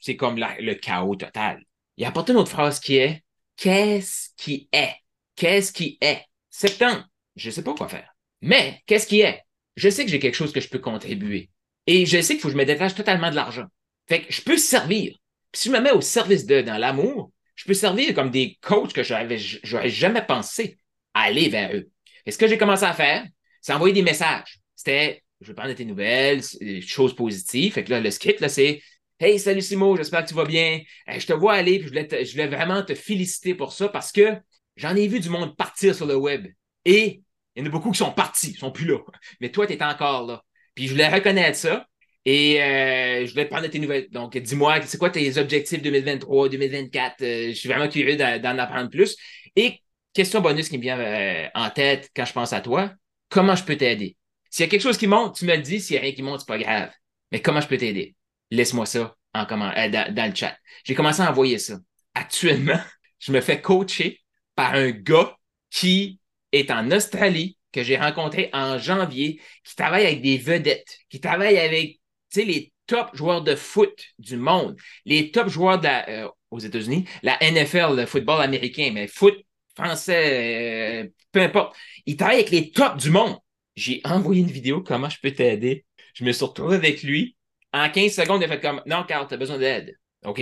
c'est 0.00 0.16
comme 0.16 0.36
le 0.36 0.74
chaos 0.74 1.16
total 1.16 1.62
il 1.98 2.04
apporte 2.04 2.30
une 2.30 2.36
autre 2.36 2.50
phrase 2.50 2.80
qui 2.80 2.96
est 2.96 3.22
Qu'est-ce 3.56 4.28
qui 4.36 4.68
est? 4.72 4.94
Qu'est-ce 5.34 5.72
qui 5.72 5.98
est? 6.00 6.22
Septembre, 6.48 7.04
je 7.34 7.48
ne 7.48 7.52
sais 7.52 7.64
pas 7.64 7.74
quoi 7.74 7.88
faire. 7.88 8.14
Mais 8.40 8.80
qu'est-ce 8.86 9.08
qui 9.08 9.20
est? 9.20 9.42
Je 9.76 9.88
sais 9.88 10.04
que 10.04 10.10
j'ai 10.10 10.20
quelque 10.20 10.36
chose 10.36 10.52
que 10.52 10.60
je 10.60 10.68
peux 10.68 10.78
contribuer. 10.78 11.50
Et 11.88 12.06
je 12.06 12.20
sais 12.20 12.34
qu'il 12.34 12.40
faut 12.40 12.48
que 12.48 12.52
je 12.52 12.58
me 12.58 12.64
détache 12.64 12.94
totalement 12.94 13.30
de 13.30 13.34
l'argent. 13.34 13.66
Fait 14.08 14.22
que 14.22 14.32
je 14.32 14.42
peux 14.42 14.56
servir. 14.56 15.18
Puis 15.50 15.62
si 15.62 15.68
je 15.68 15.74
me 15.74 15.80
mets 15.80 15.90
au 15.90 16.00
service 16.00 16.46
de, 16.46 16.60
dans 16.60 16.78
l'amour, 16.78 17.32
je 17.56 17.64
peux 17.64 17.74
servir 17.74 18.14
comme 18.14 18.30
des 18.30 18.56
coachs 18.60 18.92
que 18.92 19.02
j'aurais 19.02 19.88
jamais 19.88 20.24
pensé 20.24 20.78
aller 21.14 21.48
vers 21.48 21.74
eux. 21.74 21.90
Et 22.26 22.30
ce 22.30 22.38
que 22.38 22.46
j'ai 22.46 22.58
commencé 22.58 22.84
à 22.84 22.92
faire, 22.92 23.26
c'est 23.60 23.72
envoyer 23.72 23.94
des 23.94 24.02
messages. 24.02 24.60
C'était, 24.76 25.24
je 25.40 25.48
veux 25.48 25.54
prendre 25.54 25.72
tes 25.72 25.84
nouvelles, 25.84 26.42
choses 26.82 27.16
positives. 27.16 27.72
Fait 27.72 27.82
que 27.82 27.90
là, 27.90 28.00
le 28.00 28.10
script, 28.12 28.40
là, 28.40 28.48
c'est 28.48 28.80
Hey, 29.20 29.38
salut 29.40 29.62
Simo, 29.62 29.96
j'espère 29.96 30.22
que 30.22 30.28
tu 30.28 30.34
vas 30.34 30.44
bien. 30.44 30.80
je 31.08 31.26
te 31.26 31.32
vois 31.32 31.54
aller, 31.54 31.78
puis 31.80 31.88
je 31.88 31.88
voulais, 31.88 32.24
je 32.24 32.30
voulais 32.32 32.46
vraiment 32.46 32.84
te 32.84 32.94
féliciter 32.94 33.54
pour 33.54 33.72
ça 33.72 33.88
parce 33.88 34.12
que 34.12 34.36
j'en 34.76 34.94
ai 34.94 35.08
vu 35.08 35.18
du 35.18 35.28
monde 35.28 35.56
partir 35.56 35.92
sur 35.94 36.06
le 36.06 36.14
web. 36.16 36.46
Et 36.84 37.22
il 37.56 37.60
y 37.60 37.62
en 37.64 37.66
a 37.66 37.70
beaucoup 37.70 37.90
qui 37.90 37.98
sont 37.98 38.12
partis, 38.12 38.52
qui 38.52 38.58
sont 38.58 38.70
plus 38.70 38.86
là. 38.86 38.98
Mais 39.40 39.50
toi, 39.50 39.66
tu 39.66 39.72
es 39.72 39.82
encore 39.82 40.24
là. 40.26 40.44
Puis 40.74 40.86
je 40.86 40.92
voulais 40.92 41.08
reconnaître 41.08 41.58
ça. 41.58 41.86
Et 42.24 42.62
euh, 42.62 43.26
je 43.26 43.30
voulais 43.32 43.46
te 43.46 43.50
prendre 43.50 43.66
tes 43.66 43.78
nouvelles. 43.80 44.08
Donc, 44.10 44.36
dis-moi, 44.36 44.80
c'est 44.82 44.98
quoi 44.98 45.10
tes 45.10 45.36
objectifs 45.38 45.82
2023, 45.82 46.48
2024? 46.48 47.22
Euh, 47.22 47.48
je 47.48 47.54
suis 47.54 47.68
vraiment 47.68 47.88
curieux 47.88 48.16
d'en 48.16 48.58
apprendre 48.58 48.88
plus. 48.90 49.16
Et 49.56 49.82
question 50.12 50.40
bonus 50.40 50.68
qui 50.68 50.76
me 50.78 50.82
vient 50.82 50.98
euh, 50.98 51.48
en 51.54 51.70
tête 51.70 52.10
quand 52.14 52.24
je 52.24 52.32
pense 52.32 52.52
à 52.52 52.60
toi, 52.60 52.92
comment 53.30 53.56
je 53.56 53.64
peux 53.64 53.76
t'aider? 53.76 54.16
S'il 54.50 54.64
y 54.64 54.68
a 54.68 54.70
quelque 54.70 54.82
chose 54.82 54.98
qui 54.98 55.06
monte, 55.08 55.36
tu 55.36 55.44
me 55.44 55.56
le 55.56 55.62
dis. 55.62 55.80
S'il 55.80 55.94
n'y 55.94 55.98
a 55.98 56.02
rien 56.02 56.12
qui 56.12 56.22
monte, 56.22 56.40
c'est 56.40 56.46
pas 56.48 56.58
grave. 56.58 56.90
Mais 57.32 57.40
comment 57.42 57.60
je 57.60 57.66
peux 57.68 57.78
t'aider? 57.78 58.14
Laisse-moi 58.50 58.86
ça 58.86 59.16
dans, 59.34 60.14
dans 60.14 60.30
le 60.30 60.34
chat. 60.34 60.56
J'ai 60.84 60.94
commencé 60.94 61.20
à 61.22 61.30
envoyer 61.30 61.58
ça. 61.58 61.78
Actuellement, 62.14 62.80
je 63.18 63.32
me 63.32 63.40
fais 63.40 63.60
coacher 63.60 64.20
par 64.54 64.74
un 64.74 64.90
gars 64.90 65.36
qui 65.70 66.20
est 66.52 66.70
en 66.70 66.90
Australie, 66.90 67.56
que 67.72 67.82
j'ai 67.82 67.96
rencontré 67.96 68.50
en 68.52 68.78
janvier, 68.78 69.40
qui 69.64 69.76
travaille 69.76 70.06
avec 70.06 70.22
des 70.22 70.38
vedettes, 70.38 70.98
qui 71.10 71.20
travaille 71.20 71.58
avec 71.58 72.00
les 72.34 72.72
top 72.86 73.14
joueurs 73.14 73.42
de 73.42 73.54
foot 73.54 73.92
du 74.18 74.36
monde, 74.36 74.76
les 75.04 75.30
top 75.30 75.48
joueurs 75.48 75.80
euh, 75.84 76.28
aux 76.50 76.58
États-Unis, 76.58 77.04
la 77.22 77.38
NFL, 77.40 77.94
le 77.96 78.06
football 78.06 78.40
américain, 78.40 78.90
mais 78.92 79.06
foot 79.06 79.34
français, 79.76 81.04
euh, 81.04 81.08
peu 81.30 81.40
importe. 81.40 81.76
Il 82.06 82.16
travaille 82.16 82.38
avec 82.38 82.50
les 82.50 82.70
tops 82.70 82.96
du 83.02 83.10
monde. 83.10 83.36
J'ai 83.76 84.00
envoyé 84.04 84.40
une 84.40 84.50
vidéo, 84.50 84.82
comment 84.82 85.08
je 85.08 85.18
peux 85.22 85.30
t'aider? 85.30 85.84
Je 86.14 86.24
me 86.24 86.32
suis 86.32 86.44
retrouvé 86.44 86.76
avec 86.76 87.02
lui. 87.02 87.36
En 87.72 87.90
15 87.90 88.12
secondes, 88.12 88.40
il 88.42 88.44
a 88.44 88.48
fait 88.48 88.60
comme 88.60 88.82
Non, 88.86 89.04
Carl, 89.04 89.26
tu 89.28 89.34
as 89.34 89.36
besoin 89.36 89.58
d'aide. 89.58 89.96
OK? 90.24 90.40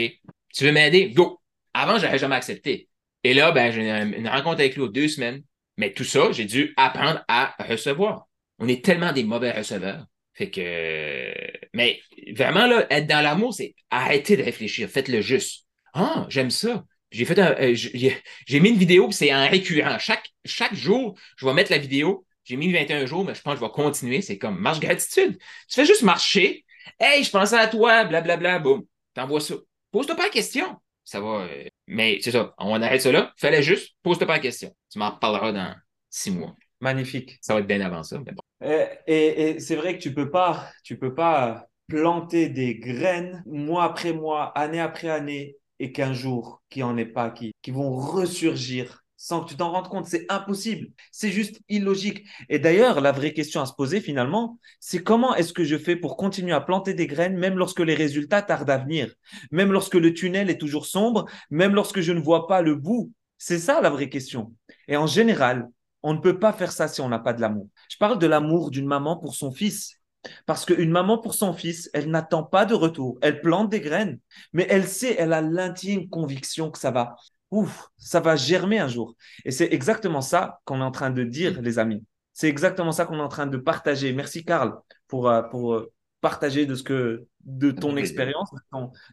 Tu 0.54 0.64
veux 0.64 0.72
m'aider? 0.72 1.10
Go! 1.10 1.40
Avant, 1.74 1.98
je 1.98 2.06
n'aurais 2.06 2.18
jamais 2.18 2.36
accepté. 2.36 2.88
Et 3.24 3.34
là, 3.34 3.52
ben, 3.52 3.72
j'ai 3.72 3.82
une 3.82 4.28
rencontre 4.28 4.60
avec 4.60 4.76
lui 4.76 4.82
aux 4.82 4.88
deux 4.88 5.08
semaines. 5.08 5.42
Mais 5.76 5.92
tout 5.92 6.04
ça, 6.04 6.32
j'ai 6.32 6.44
dû 6.44 6.72
apprendre 6.76 7.22
à 7.28 7.54
recevoir. 7.68 8.26
On 8.58 8.68
est 8.68 8.84
tellement 8.84 9.12
des 9.12 9.24
mauvais 9.24 9.52
receveurs. 9.52 10.06
Fait 10.32 10.50
que, 10.50 11.32
mais 11.74 12.00
vraiment, 12.34 12.66
là, 12.66 12.86
être 12.90 13.06
dans 13.06 13.22
l'amour, 13.22 13.54
c'est 13.54 13.74
arrêter 13.90 14.36
de 14.36 14.42
réfléchir. 14.42 14.88
Faites-le 14.88 15.22
juste. 15.22 15.66
Ah, 15.94 16.26
j'aime 16.28 16.50
ça. 16.50 16.84
J'ai 17.10 17.24
fait 17.24 17.38
un, 17.38 17.54
euh, 17.58 17.74
j'ai 17.74 18.60
mis 18.60 18.68
une 18.68 18.76
vidéo, 18.76 19.10
c'est 19.10 19.34
en 19.34 19.48
récurrent. 19.48 19.98
Chaque, 19.98 20.28
chaque 20.44 20.74
jour, 20.74 21.18
je 21.38 21.46
vais 21.46 21.54
mettre 21.54 21.70
la 21.70 21.78
vidéo. 21.78 22.26
J'ai 22.44 22.56
mis 22.56 22.70
21 22.70 23.06
jours, 23.06 23.24
mais 23.24 23.34
je 23.34 23.40
pense 23.40 23.54
que 23.54 23.60
je 23.60 23.64
vais 23.64 23.72
continuer. 23.72 24.20
C'est 24.20 24.38
comme 24.38 24.58
marche 24.58 24.80
gratitude. 24.80 25.38
Tu 25.68 25.74
fais 25.74 25.86
juste 25.86 26.02
marcher. 26.02 26.65
Hey, 26.98 27.24
je 27.24 27.30
pensais 27.30 27.58
à 27.58 27.68
toi, 27.68 28.04
blablabla, 28.04 28.58
boum. 28.58 28.84
T'envoies 29.14 29.40
ça. 29.40 29.54
Pose-toi 29.90 30.16
pas 30.16 30.24
la 30.24 30.30
question 30.30 30.78
ça 31.06 31.20
va. 31.20 31.46
Euh, 31.46 31.64
mais 31.86 32.18
c'est 32.20 32.32
ça, 32.32 32.52
on 32.58 32.82
arrête 32.82 33.00
ça 33.00 33.12
là. 33.12 33.32
Fallait 33.38 33.62
juste, 33.62 33.96
pose-toi 34.02 34.26
pas 34.26 34.34
la 34.34 34.40
question. 34.40 34.74
Tu 34.90 34.98
m'en 34.98 35.10
reparleras 35.10 35.52
dans 35.52 35.74
six 36.10 36.32
mois. 36.32 36.54
Magnifique. 36.80 37.38
Ça 37.40 37.54
va 37.54 37.60
être 37.60 37.66
bien 37.66 37.80
avant 37.80 38.02
ça. 38.02 38.20
Euh, 38.62 38.86
et, 39.06 39.58
c'est 39.60 39.76
vrai 39.76 39.96
que 39.96 40.02
tu 40.02 40.12
peux 40.12 40.30
pas, 40.30 40.68
tu 40.84 40.98
peux 40.98 41.14
pas 41.14 41.68
planter 41.86 42.48
des 42.48 42.74
graines 42.74 43.42
mois 43.46 43.84
après 43.84 44.12
mois, 44.12 44.46
année 44.58 44.80
après 44.80 45.08
année, 45.08 45.56
et 45.78 45.92
qu'un 45.92 46.12
jour, 46.12 46.62
qui 46.68 46.82
en 46.82 46.96
est 46.96 47.06
pas, 47.06 47.30
qui, 47.30 47.52
qui 47.62 47.70
vont 47.70 47.94
ressurgir 47.94 49.04
sans 49.16 49.42
que 49.42 49.48
tu 49.50 49.56
t'en 49.56 49.72
rendes 49.72 49.88
compte. 49.88 50.06
C'est 50.06 50.26
impossible. 50.28 50.88
C'est 51.10 51.30
juste 51.30 51.60
illogique. 51.68 52.26
Et 52.48 52.58
d'ailleurs, 52.58 53.00
la 53.00 53.12
vraie 53.12 53.32
question 53.32 53.60
à 53.60 53.66
se 53.66 53.72
poser 53.72 54.00
finalement, 54.00 54.58
c'est 54.80 55.02
comment 55.02 55.34
est-ce 55.34 55.52
que 55.52 55.64
je 55.64 55.78
fais 55.78 55.96
pour 55.96 56.16
continuer 56.16 56.52
à 56.52 56.60
planter 56.60 56.94
des 56.94 57.06
graines 57.06 57.36
même 57.36 57.56
lorsque 57.56 57.80
les 57.80 57.94
résultats 57.94 58.42
tardent 58.42 58.70
à 58.70 58.78
venir, 58.78 59.14
même 59.50 59.72
lorsque 59.72 59.94
le 59.94 60.12
tunnel 60.14 60.50
est 60.50 60.58
toujours 60.58 60.86
sombre, 60.86 61.26
même 61.50 61.74
lorsque 61.74 62.00
je 62.00 62.12
ne 62.12 62.20
vois 62.20 62.46
pas 62.46 62.62
le 62.62 62.74
bout? 62.74 63.12
C'est 63.38 63.58
ça 63.58 63.80
la 63.80 63.90
vraie 63.90 64.08
question. 64.08 64.54
Et 64.88 64.96
en 64.96 65.06
général, 65.06 65.68
on 66.02 66.14
ne 66.14 66.20
peut 66.20 66.38
pas 66.38 66.52
faire 66.52 66.72
ça 66.72 66.88
si 66.88 67.00
on 67.00 67.08
n'a 67.08 67.18
pas 67.18 67.32
de 67.32 67.40
l'amour. 67.40 67.68
Je 67.88 67.96
parle 67.96 68.18
de 68.18 68.26
l'amour 68.26 68.70
d'une 68.70 68.86
maman 68.86 69.16
pour 69.16 69.34
son 69.34 69.50
fils. 69.52 70.00
Parce 70.44 70.64
qu'une 70.64 70.90
maman 70.90 71.18
pour 71.18 71.34
son 71.34 71.52
fils, 71.52 71.88
elle 71.94 72.10
n'attend 72.10 72.42
pas 72.42 72.64
de 72.64 72.74
retour. 72.74 73.18
Elle 73.22 73.40
plante 73.40 73.70
des 73.70 73.80
graines, 73.80 74.18
mais 74.52 74.66
elle 74.68 74.86
sait, 74.86 75.14
elle 75.18 75.32
a 75.32 75.40
l'intime 75.40 76.08
conviction 76.08 76.70
que 76.70 76.78
ça 76.78 76.90
va 76.90 77.16
ouf, 77.50 77.88
ça 77.96 78.20
va 78.20 78.36
germer 78.36 78.78
un 78.78 78.88
jour. 78.88 79.14
Et 79.44 79.50
c'est 79.50 79.72
exactement 79.72 80.20
ça 80.20 80.60
qu'on 80.64 80.80
est 80.80 80.84
en 80.84 80.90
train 80.90 81.10
de 81.10 81.24
dire, 81.24 81.60
les 81.62 81.78
amis. 81.78 82.04
C'est 82.32 82.48
exactement 82.48 82.92
ça 82.92 83.06
qu'on 83.06 83.18
est 83.18 83.22
en 83.22 83.28
train 83.28 83.46
de 83.46 83.56
partager. 83.56 84.12
Merci, 84.12 84.44
Karl, 84.44 84.74
pour, 85.08 85.28
euh, 85.28 85.42
pour 85.42 85.74
euh, 85.74 85.92
partager 86.20 86.66
de, 86.66 86.74
ce 86.74 86.82
que, 86.82 87.26
de 87.44 87.70
ton 87.70 87.96
expérience, 87.96 88.50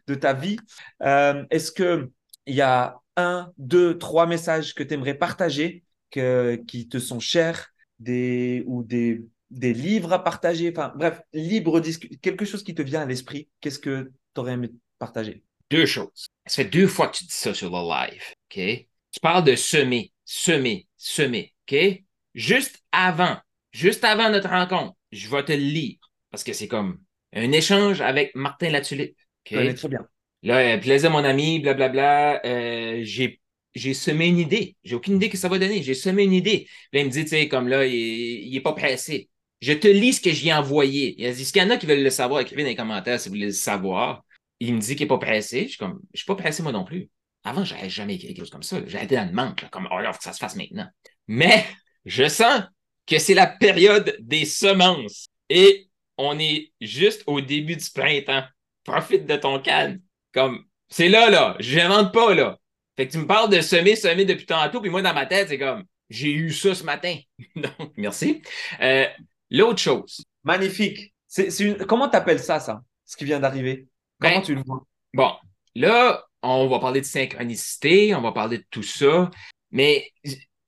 de, 0.06 0.14
ta 0.14 0.32
vie. 0.34 0.58
Euh, 1.02 1.44
est-ce 1.50 1.72
qu'il 1.72 2.10
y 2.46 2.60
a 2.60 2.98
un, 3.16 3.50
deux, 3.56 3.96
trois 3.98 4.26
messages 4.26 4.74
que 4.74 4.82
tu 4.82 4.94
aimerais 4.94 5.14
partager 5.14 5.84
que, 6.10 6.56
qui 6.66 6.88
te 6.88 6.98
sont 6.98 7.20
chers 7.20 7.68
des, 7.98 8.62
ou 8.66 8.82
des, 8.82 9.24
des 9.50 9.72
livres 9.72 10.12
à 10.12 10.22
partager? 10.22 10.70
Enfin, 10.70 10.92
bref, 10.96 11.22
libre 11.32 11.80
quelque 12.20 12.44
chose 12.44 12.62
qui 12.62 12.74
te 12.74 12.82
vient 12.82 13.02
à 13.02 13.06
l'esprit. 13.06 13.48
Qu'est-ce 13.60 13.78
que 13.78 14.12
tu 14.34 14.40
aurais 14.40 14.52
aimé 14.52 14.70
partager? 14.98 15.44
Deux 15.74 15.86
choses. 15.86 16.28
Ça 16.46 16.62
fait 16.62 16.70
deux 16.70 16.86
fois 16.86 17.08
que 17.08 17.16
tu 17.16 17.24
dis 17.24 17.34
ça 17.34 17.52
sur 17.52 17.70
le 17.70 17.88
live. 17.88 18.22
OK? 18.50 18.86
Tu 19.10 19.20
parles 19.20 19.44
de 19.44 19.56
semer, 19.56 20.12
semer, 20.24 20.86
semer. 20.96 21.52
OK? 21.68 22.02
Juste 22.34 22.82
avant, 22.92 23.36
juste 23.72 24.04
avant 24.04 24.30
notre 24.30 24.48
rencontre, 24.48 24.94
je 25.12 25.28
vais 25.28 25.44
te 25.44 25.52
le 25.52 25.58
lire 25.58 25.98
parce 26.30 26.44
que 26.44 26.52
c'est 26.52 26.68
comme 26.68 26.98
un 27.32 27.52
échange 27.52 28.00
avec 28.00 28.34
Martin 28.34 28.70
Latulippe. 28.70 29.16
Okay? 29.46 29.74
très 29.74 29.88
bien. 29.88 30.06
Là, 30.42 30.58
euh, 30.58 30.78
plaisir, 30.78 31.10
mon 31.10 31.24
ami, 31.24 31.60
blablabla. 31.60 32.44
Euh, 32.44 33.00
j'ai 33.02 33.40
j'ai 33.74 33.94
semé 33.94 34.28
une 34.28 34.38
idée. 34.38 34.76
J'ai 34.84 34.94
aucune 34.94 35.16
idée 35.16 35.28
que 35.28 35.36
ça 35.36 35.48
va 35.48 35.58
donner. 35.58 35.82
J'ai 35.82 35.94
semé 35.94 36.22
une 36.22 36.32
idée. 36.32 36.68
Là, 36.92 37.00
il 37.00 37.06
me 37.06 37.10
dit, 37.10 37.24
tu 37.24 37.30
sais, 37.30 37.48
comme 37.48 37.66
là, 37.66 37.84
il, 37.86 38.50
n'est 38.50 38.56
est 38.56 38.60
pas 38.60 38.72
pressé. 38.72 39.28
Je 39.60 39.72
te 39.72 39.88
lis 39.88 40.14
ce 40.14 40.20
que 40.20 40.30
j'ai 40.30 40.52
envoyé. 40.52 41.16
Il 41.18 41.26
a 41.26 41.32
dit, 41.32 41.44
qu'il 41.44 41.60
y 41.60 41.64
en 41.64 41.70
a 41.70 41.76
qui 41.76 41.86
veulent 41.86 42.04
le 42.04 42.10
savoir, 42.10 42.40
écrivez 42.40 42.62
dans 42.62 42.68
les 42.68 42.76
commentaires 42.76 43.18
si 43.18 43.28
vous 43.28 43.34
voulez 43.34 43.46
le 43.46 43.52
savoir 43.52 44.22
il 44.66 44.74
me 44.74 44.80
dit 44.80 44.96
qu'il 44.96 45.04
n'est 45.04 45.08
pas 45.08 45.18
pressé. 45.18 45.64
Je 45.64 45.68
suis 45.68 45.78
comme, 45.78 46.00
je 46.12 46.20
suis 46.20 46.26
pas 46.26 46.36
pressé 46.36 46.62
moi 46.62 46.72
non 46.72 46.84
plus. 46.84 47.08
Avant, 47.44 47.64
j'avais 47.64 47.90
jamais 47.90 48.14
écrit 48.14 48.28
quelque 48.28 48.38
chose 48.38 48.50
comme 48.50 48.62
ça. 48.62 48.78
J'avais 48.86 49.04
été 49.04 49.16
dans 49.16 49.26
le 49.26 49.32
manque, 49.32 49.68
comme, 49.70 49.88
oh, 49.90 49.98
il 50.00 50.06
faut 50.06 50.18
que 50.18 50.24
ça 50.24 50.32
se 50.32 50.38
fasse 50.38 50.56
maintenant. 50.56 50.86
Mais 51.26 51.64
je 52.04 52.28
sens 52.28 52.62
que 53.06 53.18
c'est 53.18 53.34
la 53.34 53.46
période 53.46 54.16
des 54.20 54.44
semences 54.46 55.28
et 55.50 55.88
on 56.16 56.38
est 56.38 56.72
juste 56.80 57.22
au 57.26 57.40
début 57.40 57.76
du 57.76 57.90
printemps. 57.90 58.44
Profite 58.84 59.26
de 59.26 59.36
ton 59.36 59.60
calme. 59.60 60.00
Comme, 60.32 60.64
c'est 60.88 61.08
là, 61.08 61.30
là. 61.30 61.56
Je 61.60 61.78
n'invente 61.78 62.12
pas, 62.12 62.34
là. 62.34 62.58
Fait 62.96 63.06
que 63.06 63.12
tu 63.12 63.18
me 63.18 63.26
parles 63.26 63.50
de 63.50 63.60
semer, 63.60 63.96
semer 63.96 64.24
depuis 64.24 64.46
tantôt, 64.46 64.80
puis 64.80 64.90
moi, 64.90 65.02
dans 65.02 65.14
ma 65.14 65.26
tête, 65.26 65.48
c'est 65.48 65.58
comme, 65.58 65.84
j'ai 66.08 66.32
eu 66.32 66.52
ça 66.52 66.74
ce 66.74 66.84
matin. 66.84 67.16
Donc, 67.56 67.92
merci. 67.96 68.42
Euh, 68.80 69.06
l'autre 69.50 69.80
chose. 69.80 70.24
Magnifique. 70.44 71.14
C'est, 71.26 71.48
Comment 71.86 72.08
tu 72.08 72.16
appelles 72.16 72.40
ça, 72.40 72.60
ça, 72.60 72.80
ce 73.04 73.16
qui 73.16 73.24
vient 73.24 73.40
d'arriver? 73.40 73.88
Comment 74.20 74.36
ben, 74.36 74.42
tu 74.42 74.54
le 74.54 74.62
vois? 74.64 74.84
Bon, 75.12 75.32
là, 75.74 76.24
on 76.42 76.68
va 76.68 76.78
parler 76.78 77.00
de 77.00 77.06
synchronicité, 77.06 78.14
on 78.14 78.20
va 78.20 78.32
parler 78.32 78.58
de 78.58 78.64
tout 78.70 78.82
ça, 78.82 79.30
mais 79.70 80.10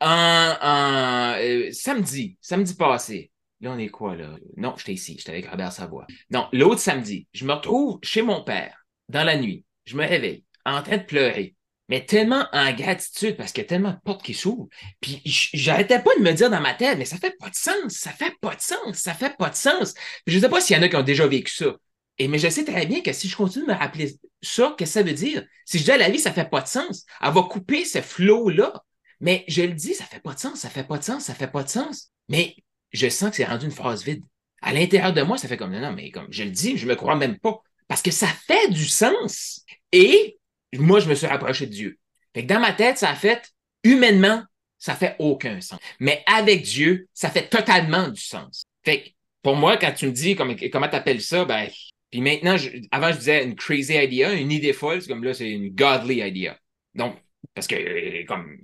en, 0.00 1.34
euh, 1.38 1.70
samedi, 1.72 2.36
samedi 2.40 2.74
passé, 2.74 3.30
là, 3.60 3.72
on 3.72 3.78
est 3.78 3.88
quoi, 3.88 4.16
là? 4.16 4.36
Non, 4.56 4.74
j'étais 4.76 4.94
ici, 4.94 5.16
j'étais 5.18 5.32
avec 5.32 5.48
Robert 5.48 5.72
Savoie. 5.72 6.06
Non, 6.30 6.48
l'autre 6.52 6.80
samedi, 6.80 7.26
je 7.32 7.44
me 7.44 7.52
retrouve 7.52 7.98
chez 8.02 8.22
mon 8.22 8.42
père, 8.42 8.86
dans 9.08 9.24
la 9.24 9.36
nuit. 9.36 9.64
Je 9.84 9.96
me 9.96 10.06
réveille, 10.06 10.44
en 10.64 10.82
train 10.82 10.98
de 10.98 11.04
pleurer 11.04 11.56
mais 11.88 12.04
tellement 12.04 12.46
en 12.52 12.72
gratitude 12.72 13.36
parce 13.36 13.52
qu'il 13.52 13.62
y 13.62 13.66
a 13.66 13.68
tellement 13.68 13.92
de 13.92 13.98
portes 14.04 14.22
qui 14.22 14.34
s'ouvrent. 14.34 14.68
Puis 15.00 15.22
j'arrêtais 15.24 16.02
pas 16.02 16.14
de 16.16 16.22
me 16.22 16.32
dire 16.32 16.50
dans 16.50 16.60
ma 16.60 16.74
tête, 16.74 16.98
mais 16.98 17.04
ça 17.04 17.16
fait 17.16 17.36
pas 17.38 17.48
de 17.48 17.54
sens, 17.54 17.92
ça 17.92 18.10
fait 18.10 18.34
pas 18.40 18.54
de 18.54 18.60
sens, 18.60 18.96
ça 18.96 19.14
fait 19.14 19.36
pas 19.36 19.50
de 19.50 19.54
sens. 19.54 19.94
je 20.26 20.38
sais 20.38 20.48
pas 20.48 20.60
s'il 20.60 20.76
y 20.76 20.78
en 20.78 20.82
a 20.82 20.88
qui 20.88 20.96
ont 20.96 21.02
déjà 21.02 21.26
vécu 21.26 21.52
ça. 21.52 21.76
Et 22.18 22.28
mais 22.28 22.38
je 22.38 22.48
sais 22.48 22.64
très 22.64 22.86
bien 22.86 23.02
que 23.02 23.12
si 23.12 23.28
je 23.28 23.36
continue 23.36 23.66
de 23.66 23.72
me 23.72 23.76
rappeler 23.76 24.18
ça, 24.42 24.74
qu'est-ce 24.78 24.94
que 24.94 25.00
ça 25.00 25.02
veut 25.02 25.12
dire? 25.12 25.44
Si 25.64 25.78
je 25.78 25.84
dis 25.84 25.90
à 25.90 25.98
la 25.98 26.08
vie, 26.08 26.18
ça 26.18 26.32
fait 26.32 26.48
pas 26.48 26.62
de 26.62 26.68
sens, 26.68 27.04
elle 27.22 27.32
va 27.32 27.42
couper 27.42 27.84
ce 27.84 28.00
flot-là. 28.00 28.82
Mais 29.20 29.44
je 29.48 29.62
le 29.62 29.72
dis, 29.72 29.94
ça 29.94 30.04
fait 30.04 30.20
pas 30.20 30.34
de 30.34 30.38
sens, 30.38 30.60
ça 30.60 30.70
fait 30.70 30.84
pas 30.84 30.98
de 30.98 31.04
sens, 31.04 31.24
ça 31.24 31.34
fait 31.34 31.50
pas 31.50 31.62
de 31.62 31.68
sens. 31.68 32.10
Mais 32.28 32.56
je 32.92 33.08
sens 33.08 33.30
que 33.30 33.36
c'est 33.36 33.44
rendu 33.44 33.66
une 33.66 33.72
phrase 33.72 34.04
vide. 34.04 34.22
À 34.62 34.72
l'intérieur 34.72 35.12
de 35.12 35.22
moi, 35.22 35.38
ça 35.38 35.48
fait 35.48 35.56
comme 35.56 35.72
non, 35.72 35.80
non, 35.80 35.92
mais 35.92 36.10
comme 36.10 36.26
je 36.30 36.42
le 36.42 36.50
dis, 36.50 36.76
je 36.76 36.86
me 36.86 36.94
crois 36.94 37.16
même 37.16 37.38
pas. 37.38 37.58
Parce 37.88 38.02
que 38.02 38.10
ça 38.10 38.26
fait 38.26 38.70
du 38.70 38.86
sens. 38.86 39.64
Et 39.92 40.38
moi, 40.74 41.00
je 41.00 41.08
me 41.08 41.14
suis 41.14 41.26
rapproché 41.26 41.66
de 41.66 41.72
Dieu. 41.72 41.98
Fait 42.34 42.42
que 42.42 42.52
dans 42.52 42.60
ma 42.60 42.72
tête, 42.72 42.98
ça 42.98 43.10
a 43.10 43.14
fait 43.14 43.42
humainement, 43.84 44.42
ça 44.78 44.94
fait 44.94 45.16
aucun 45.18 45.60
sens. 45.60 45.78
Mais 46.00 46.22
avec 46.26 46.62
Dieu, 46.62 47.08
ça 47.14 47.30
fait 47.30 47.48
totalement 47.48 48.08
du 48.08 48.20
sens. 48.20 48.64
Fait 48.84 49.02
que 49.02 49.08
pour 49.42 49.56
moi, 49.56 49.76
quand 49.76 49.92
tu 49.92 50.06
me 50.06 50.12
dis 50.12 50.34
comment 50.34 50.54
tu 50.54 50.96
appelles 50.96 51.22
ça, 51.22 51.44
ben, 51.44 51.68
Puis 52.10 52.20
maintenant, 52.20 52.56
avant, 52.90 53.12
je 53.12 53.18
disais 53.18 53.44
une 53.44 53.56
crazy 53.56 53.94
idea, 53.94 54.32
une 54.32 54.52
idée 54.52 54.72
folle. 54.72 55.02
C'est 55.02 55.08
comme 55.08 55.24
là, 55.24 55.34
c'est 55.34 55.50
une 55.50 55.70
godly 55.70 56.20
idea. 56.20 56.58
Donc, 56.94 57.16
parce 57.54 57.66
que, 57.66 58.24
comme, 58.26 58.58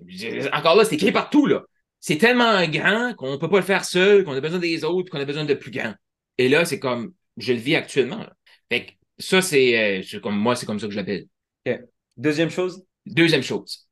encore 0.52 0.76
là, 0.76 0.85
c'est 0.85 0.94
écrit 0.94 1.12
partout, 1.12 1.46
là. 1.46 1.62
C'est 2.00 2.18
tellement 2.18 2.66
grand 2.66 3.14
qu'on 3.14 3.33
ne 3.33 3.37
peut 3.37 3.48
pas 3.48 3.59
le 3.59 3.64
faire 3.64 3.85
seul, 3.85 4.24
qu'on 4.24 4.33
a 4.33 4.40
besoin 4.40 4.59
des 4.59 4.83
autres, 4.85 5.11
qu'on 5.11 5.20
a 5.20 5.24
besoin 5.24 5.44
de 5.44 5.55
plus 5.55 5.70
grand. 5.70 5.94
Et 6.37 6.48
là, 6.48 6.64
c'est 6.64 6.81
comme, 6.81 7.14
je 7.37 7.52
le 7.52 7.59
vis 7.59 7.76
actuellement. 7.76 8.26
Fait 8.70 8.87
que 8.87 8.92
ça, 9.18 9.37
euh, 9.37 10.02
c'est 10.02 10.20
comme 10.20 10.37
moi, 10.37 10.57
c'est 10.57 10.66
comme 10.66 10.81
ça 10.81 10.87
que 10.87 10.92
je 10.92 10.98
l'appelle. 10.98 11.26
Deuxième 12.16 12.50
chose? 12.50 12.85
Deuxième 13.07 13.42
chose. 13.42 13.88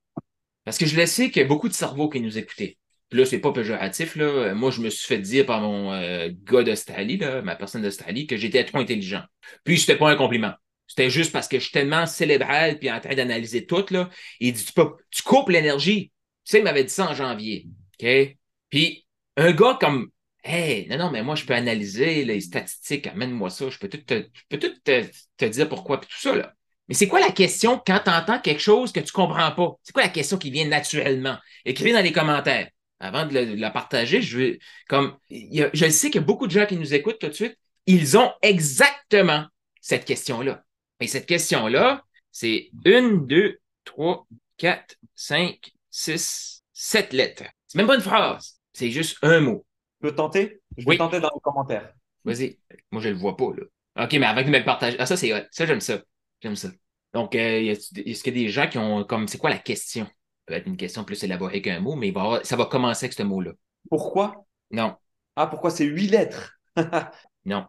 Parce 0.64 0.76
que 0.76 0.86
je 0.86 0.96
le 0.96 1.06
sais 1.06 1.30
qu'il 1.30 1.42
y 1.42 1.44
a 1.44 1.48
beaucoup 1.48 1.68
de 1.68 1.74
cerveaux 1.74 2.08
qui 2.08 2.20
nous 2.20 2.36
écoutaient. 2.36 2.78
Là, 3.12 3.24
c'est 3.24 3.40
pas 3.40 3.52
péjoratif. 3.52 4.16
Là. 4.16 4.54
Moi, 4.54 4.70
je 4.70 4.80
me 4.80 4.90
suis 4.90 5.06
fait 5.06 5.18
dire 5.18 5.46
par 5.46 5.60
mon 5.60 5.92
euh, 5.92 6.30
gars 6.44 6.62
d'Australie, 6.62 7.18
ma 7.42 7.56
personne 7.56 7.82
d'Australie, 7.82 8.26
que 8.26 8.36
j'étais 8.36 8.64
trop 8.64 8.78
intelligent. 8.78 9.22
Puis 9.64 9.78
c'était 9.78 9.96
pas 9.96 10.10
un 10.10 10.16
compliment. 10.16 10.52
C'était 10.86 11.10
juste 11.10 11.32
parce 11.32 11.46
que 11.46 11.58
je 11.58 11.64
suis 11.64 11.72
tellement 11.72 12.06
célébral 12.06 12.78
puis 12.78 12.90
en 12.90 13.00
train 13.00 13.14
d'analyser 13.14 13.66
tout. 13.66 13.84
Là. 13.90 14.10
Il 14.40 14.52
dit 14.52 14.64
Tu, 14.64 14.72
peux, 14.72 14.90
tu 15.10 15.22
coupes 15.22 15.48
l'énergie. 15.48 16.12
Tu 16.44 16.52
sais, 16.52 16.58
il 16.58 16.64
m'avait 16.64 16.84
dit 16.84 16.92
ça 16.92 17.08
en 17.10 17.14
janvier. 17.14 17.66
OK? 18.00 18.36
Puis 18.70 19.06
un 19.36 19.52
gars 19.52 19.78
comme 19.80 20.10
Hey, 20.42 20.88
non, 20.88 20.96
non, 20.96 21.10
mais 21.10 21.22
moi, 21.22 21.34
je 21.34 21.44
peux 21.44 21.54
analyser 21.54 22.24
les 22.24 22.40
statistiques, 22.40 23.06
amène-moi 23.06 23.50
ça, 23.50 23.68
je 23.68 23.78
peux 23.78 23.88
tout 23.88 23.98
te, 23.98 24.26
je 24.32 24.42
peux 24.48 24.58
tout 24.58 24.74
te, 24.82 25.44
dire 25.44 25.68
pourquoi, 25.68 26.00
puis 26.00 26.08
tout 26.10 26.20
ça, 26.20 26.34
là. 26.34 26.54
Mais 26.88 26.94
c'est 26.94 27.08
quoi 27.08 27.20
la 27.20 27.30
question 27.30 27.80
quand 27.86 28.00
tu 28.02 28.10
entends 28.10 28.40
quelque 28.40 28.60
chose 28.60 28.90
que 28.90 29.00
tu 29.00 29.12
comprends 29.12 29.52
pas? 29.52 29.72
C'est 29.82 29.92
quoi 29.92 30.02
la 30.02 30.08
question 30.08 30.38
qui 30.38 30.50
vient 30.50 30.66
naturellement? 30.66 31.36
Écrivez 31.64 31.92
dans 31.92 32.00
les 32.00 32.10
commentaires. 32.10 32.68
Avant 33.00 33.26
de, 33.26 33.38
la 33.38 33.70
partager, 33.70 34.20
je 34.20 34.38
veux, 34.38 34.58
comme, 34.88 35.16
je 35.30 35.88
sais 35.90 36.10
qu'il 36.10 36.20
y 36.20 36.24
a 36.24 36.26
beaucoup 36.26 36.46
de 36.46 36.52
gens 36.52 36.66
qui 36.66 36.76
nous 36.76 36.94
écoutent 36.94 37.18
tout 37.18 37.28
de 37.28 37.32
suite. 37.32 37.56
Ils 37.86 38.18
ont 38.18 38.30
exactement 38.42 39.46
cette 39.80 40.04
question-là. 40.04 40.62
Et 41.00 41.06
cette 41.06 41.26
question-là, 41.26 42.04
c'est 42.30 42.70
une, 42.84 43.26
deux, 43.26 43.58
trois, 43.84 44.26
quatre, 44.58 44.96
cinq, 45.14 45.72
six, 45.90 46.62
sept 46.74 47.12
lettres. 47.12 47.44
C'est 47.66 47.78
même 47.78 47.86
pas 47.86 47.96
une 47.96 48.02
phrase. 48.02 48.60
C'est 48.72 48.90
juste 48.90 49.16
un 49.22 49.40
mot. 49.40 49.64
Tu 50.00 50.08
peux 50.08 50.14
tenter? 50.14 50.60
Je 50.76 50.86
vais 50.86 50.98
tenter 50.98 51.20
dans 51.20 51.30
les 51.34 51.40
commentaires. 51.42 51.92
Vas-y. 52.24 52.58
Moi, 52.90 53.00
je 53.00 53.08
le 53.08 53.16
vois 53.16 53.36
pas, 53.36 53.50
là. 53.56 54.04
OK, 54.04 54.12
mais 54.12 54.26
avec 54.26 54.46
me 54.46 54.62
partage. 54.64 54.94
Ah, 54.98 55.06
ça, 55.06 55.16
c'est 55.16 55.48
Ça, 55.50 55.66
j'aime 55.66 55.80
ça. 55.80 56.00
J'aime 56.42 56.56
ça. 56.56 56.68
Donc, 57.12 57.34
euh, 57.34 57.74
est-ce 57.74 58.22
qu'il 58.22 58.36
y 58.36 58.40
a 58.40 58.44
des 58.44 58.48
gens 58.48 58.68
qui 58.68 58.78
ont 58.78 59.04
comme 59.04 59.26
c'est 59.26 59.38
quoi 59.38 59.50
la 59.50 59.58
question? 59.58 60.06
Peut 60.50 60.56
être 60.56 60.66
une 60.66 60.76
question 60.76 61.04
plus 61.04 61.22
élaborée 61.22 61.62
qu'un 61.62 61.78
mot, 61.78 61.94
mais 61.94 62.12
ça 62.42 62.56
va 62.56 62.66
commencer 62.66 63.04
avec 63.04 63.12
ce 63.12 63.22
mot-là. 63.22 63.52
Pourquoi? 63.88 64.44
Non. 64.72 64.96
Ah, 65.36 65.46
pourquoi 65.46 65.70
c'est 65.70 65.84
huit 65.84 66.08
lettres? 66.08 66.58
non. 67.44 67.66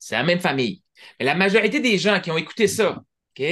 C'est 0.00 0.16
la 0.16 0.24
même 0.24 0.40
famille. 0.40 0.82
Mais 1.18 1.24
la 1.24 1.36
majorité 1.36 1.78
des 1.78 1.98
gens 1.98 2.20
qui 2.20 2.32
ont 2.32 2.36
écouté 2.36 2.66
ça, 2.66 3.04
OK, 3.38 3.44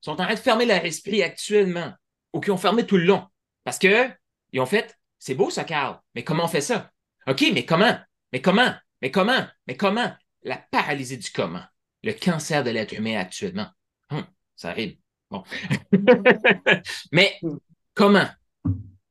sont 0.00 0.12
en 0.12 0.16
train 0.16 0.32
de 0.32 0.38
fermer 0.38 0.64
leur 0.64 0.82
esprit 0.82 1.22
actuellement 1.22 1.92
ou 2.32 2.40
qui 2.40 2.50
ont 2.50 2.56
fermé 2.56 2.86
tout 2.86 2.96
le 2.96 3.04
long. 3.04 3.26
Parce 3.64 3.78
que 3.78 4.08
ils 4.52 4.60
ont 4.60 4.66
fait, 4.66 4.96
c'est 5.18 5.34
beau 5.34 5.50
ça, 5.50 5.64
Carl, 5.64 6.00
mais 6.14 6.24
comment 6.24 6.44
on 6.44 6.48
fait 6.48 6.62
ça? 6.62 6.90
OK, 7.26 7.44
mais 7.52 7.66
comment? 7.66 7.98
Mais 8.32 8.40
comment? 8.40 8.74
Mais 9.02 9.10
comment? 9.10 9.46
Mais 9.66 9.76
comment? 9.76 10.10
La 10.42 10.56
paralysie 10.56 11.18
du 11.18 11.30
comment. 11.30 11.64
Le 12.02 12.12
cancer 12.14 12.64
de 12.64 12.70
l'être 12.70 12.94
humain 12.94 13.18
actuellement. 13.18 13.68
Hum, 14.08 14.24
ça 14.56 14.70
arrive. 14.70 14.96
Bon. 15.30 15.44
mais 17.12 17.38
comment? 18.00 18.28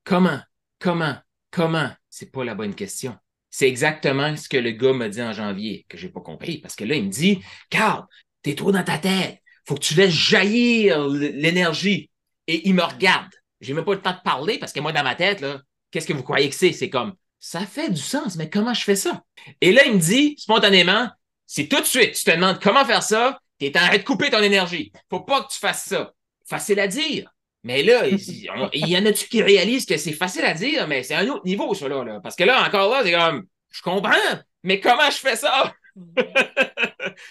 Comment? 0.03 0.39
Comment? 0.79 1.15
Comment? 1.51 1.91
C'est 2.09 2.31
pas 2.31 2.43
la 2.43 2.55
bonne 2.55 2.73
question. 2.73 3.15
C'est 3.51 3.67
exactement 3.67 4.35
ce 4.35 4.49
que 4.49 4.57
le 4.57 4.71
gars 4.71 4.93
m'a 4.93 5.09
dit 5.09 5.21
en 5.21 5.31
janvier, 5.31 5.85
que 5.87 5.95
j'ai 5.95 6.09
pas 6.09 6.21
compris. 6.21 6.57
Parce 6.57 6.75
que 6.75 6.85
là, 6.85 6.95
il 6.95 7.05
me 7.05 7.09
dit, 7.09 7.39
Carl, 7.69 8.07
t'es 8.41 8.55
trop 8.55 8.71
dans 8.71 8.83
ta 8.83 8.97
tête. 8.97 9.43
Faut 9.67 9.75
que 9.75 9.81
tu 9.81 9.93
laisses 9.93 10.09
jaillir 10.09 11.07
l'énergie. 11.07 12.09
Et 12.47 12.67
il 12.67 12.73
me 12.73 12.81
regarde. 12.81 13.29
J'ai 13.61 13.73
même 13.73 13.85
pas 13.85 13.93
le 13.93 14.01
temps 14.01 14.13
de 14.13 14.23
parler 14.23 14.57
parce 14.57 14.73
que 14.73 14.79
moi, 14.79 14.91
dans 14.91 15.03
ma 15.03 15.13
tête, 15.13 15.41
là, 15.41 15.61
qu'est-ce 15.91 16.07
que 16.07 16.13
vous 16.13 16.23
croyez 16.23 16.49
que 16.49 16.55
c'est? 16.55 16.73
C'est 16.73 16.89
comme, 16.89 17.13
ça 17.39 17.67
fait 17.67 17.91
du 17.91 18.01
sens, 18.01 18.37
mais 18.37 18.49
comment 18.49 18.73
je 18.73 18.83
fais 18.83 18.95
ça? 18.95 19.23
Et 19.61 19.71
là, 19.71 19.85
il 19.85 19.93
me 19.93 19.99
dit 19.99 20.33
spontanément, 20.39 21.09
si 21.45 21.69
tout 21.69 21.79
de 21.79 21.85
suite 21.85 22.15
tu 22.15 22.23
te 22.23 22.31
demandes 22.31 22.59
comment 22.59 22.85
faire 22.85 23.03
ça, 23.03 23.39
tu 23.59 23.67
es 23.67 23.77
en 23.77 23.85
train 23.85 23.97
de 23.97 24.03
couper 24.03 24.31
ton 24.31 24.41
énergie. 24.41 24.91
Faut 25.11 25.19
pas 25.19 25.43
que 25.43 25.53
tu 25.53 25.59
fasses 25.59 25.85
ça. 25.85 26.11
Facile 26.43 26.79
à 26.79 26.87
dire. 26.87 27.29
Mais 27.63 27.83
là, 27.83 28.07
il 28.07 28.87
y 28.87 28.97
en 28.97 29.05
a-tu 29.05 29.27
qui 29.27 29.41
réalisent 29.41 29.85
que 29.85 29.97
c'est 29.97 30.13
facile 30.13 30.45
à 30.45 30.53
dire, 30.53 30.87
mais 30.87 31.03
c'est 31.03 31.15
un 31.15 31.27
autre 31.27 31.45
niveau, 31.45 31.73
ça, 31.73 31.87
là, 31.89 32.19
Parce 32.23 32.35
que 32.35 32.45
là, 32.45 32.65
encore 32.65 32.89
là, 32.91 33.01
c'est 33.03 33.11
comme, 33.11 33.45
je 33.69 33.81
comprends, 33.81 34.13
mais 34.63 34.79
comment 34.79 35.09
je 35.09 35.17
fais 35.17 35.35
ça? 35.35 35.73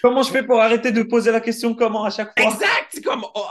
comment 0.01 0.21
je 0.21 0.31
fais 0.31 0.43
pour 0.43 0.59
arrêter 0.59 0.91
de 0.91 1.01
poser 1.03 1.31
la 1.31 1.41
question 1.41 1.73
comment 1.73 2.03
à 2.03 2.11
chaque 2.11 2.39
fois? 2.39 2.51
Exact! 2.51 2.87
C'est 2.91 3.03
comme, 3.03 3.25
oh. 3.33 3.45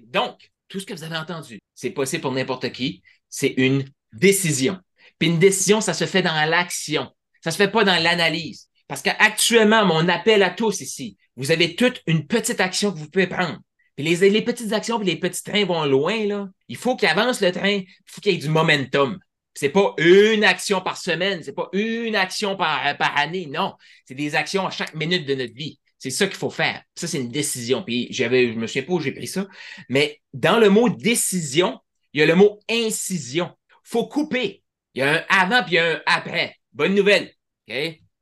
Donc, 0.00 0.50
tout 0.68 0.80
ce 0.80 0.86
que 0.86 0.92
vous 0.92 1.04
avez 1.04 1.16
entendu, 1.16 1.60
c'est 1.74 1.90
possible 1.90 2.22
pour 2.22 2.32
n'importe 2.32 2.70
qui. 2.72 3.02
C'est 3.30 3.54
une 3.56 3.84
décision. 4.12 4.78
Puis 5.18 5.28
une 5.28 5.38
décision, 5.38 5.80
ça 5.80 5.94
se 5.94 6.04
fait 6.04 6.22
dans 6.22 6.48
l'action. 6.48 7.10
Ça 7.42 7.50
se 7.50 7.56
fait 7.56 7.68
pas 7.68 7.84
dans 7.84 8.02
l'analyse. 8.02 8.68
Parce 8.88 9.02
qu'actuellement, 9.02 9.84
mon 9.84 10.08
appel 10.08 10.42
à 10.42 10.50
tous 10.50 10.80
ici, 10.80 11.16
vous 11.36 11.50
avez 11.50 11.76
toute 11.76 12.02
une 12.06 12.26
petite 12.26 12.60
action 12.60 12.92
que 12.92 12.98
vous 12.98 13.08
pouvez 13.08 13.26
prendre. 13.26 13.58
Les, 13.98 14.42
petites 14.42 14.72
actions, 14.72 14.98
puis 14.98 15.08
les 15.08 15.16
petits 15.16 15.42
trains 15.42 15.64
vont 15.64 15.84
loin, 15.84 16.24
là. 16.24 16.48
Il 16.68 16.76
faut 16.76 16.96
qu'il 16.96 17.08
avance 17.08 17.40
le 17.40 17.50
train, 17.50 17.68
il 17.68 17.86
faut 18.06 18.20
qu'il 18.20 18.32
y 18.32 18.34
ait 18.36 18.38
du 18.38 18.48
momentum. 18.48 19.18
C'est 19.54 19.70
pas 19.70 19.92
une 19.98 20.44
action 20.44 20.80
par 20.80 20.96
semaine, 20.96 21.42
c'est 21.42 21.54
pas 21.54 21.68
une 21.72 22.14
action 22.14 22.56
par, 22.56 22.96
par 22.96 23.16
année, 23.16 23.46
non. 23.46 23.74
C'est 24.04 24.14
des 24.14 24.36
actions 24.36 24.66
à 24.66 24.70
chaque 24.70 24.94
minute 24.94 25.26
de 25.26 25.34
notre 25.34 25.54
vie. 25.54 25.80
C'est 25.98 26.10
ça 26.10 26.26
qu'il 26.26 26.36
faut 26.36 26.50
faire. 26.50 26.82
Ça, 26.94 27.08
c'est 27.08 27.18
une 27.18 27.30
décision. 27.30 27.82
Puis 27.82 28.06
j'avais, 28.10 28.52
je 28.52 28.58
me 28.58 28.68
souviens 28.68 28.84
pas 28.84 29.02
j'ai 29.02 29.12
pris 29.12 29.26
ça, 29.26 29.48
mais 29.88 30.20
dans 30.32 30.58
le 30.58 30.70
mot 30.70 30.88
décision, 30.88 31.80
il 32.12 32.20
y 32.20 32.22
a 32.22 32.26
le 32.26 32.36
mot 32.36 32.60
incision. 32.70 33.50
Faut 33.82 34.06
couper. 34.06 34.62
Il 34.94 35.00
y 35.00 35.02
a 35.02 35.12
un 35.12 35.24
avant 35.28 35.64
puis 35.64 35.78
un 35.78 36.00
après. 36.06 36.54
Bonne 36.72 36.94
nouvelle. 36.94 37.32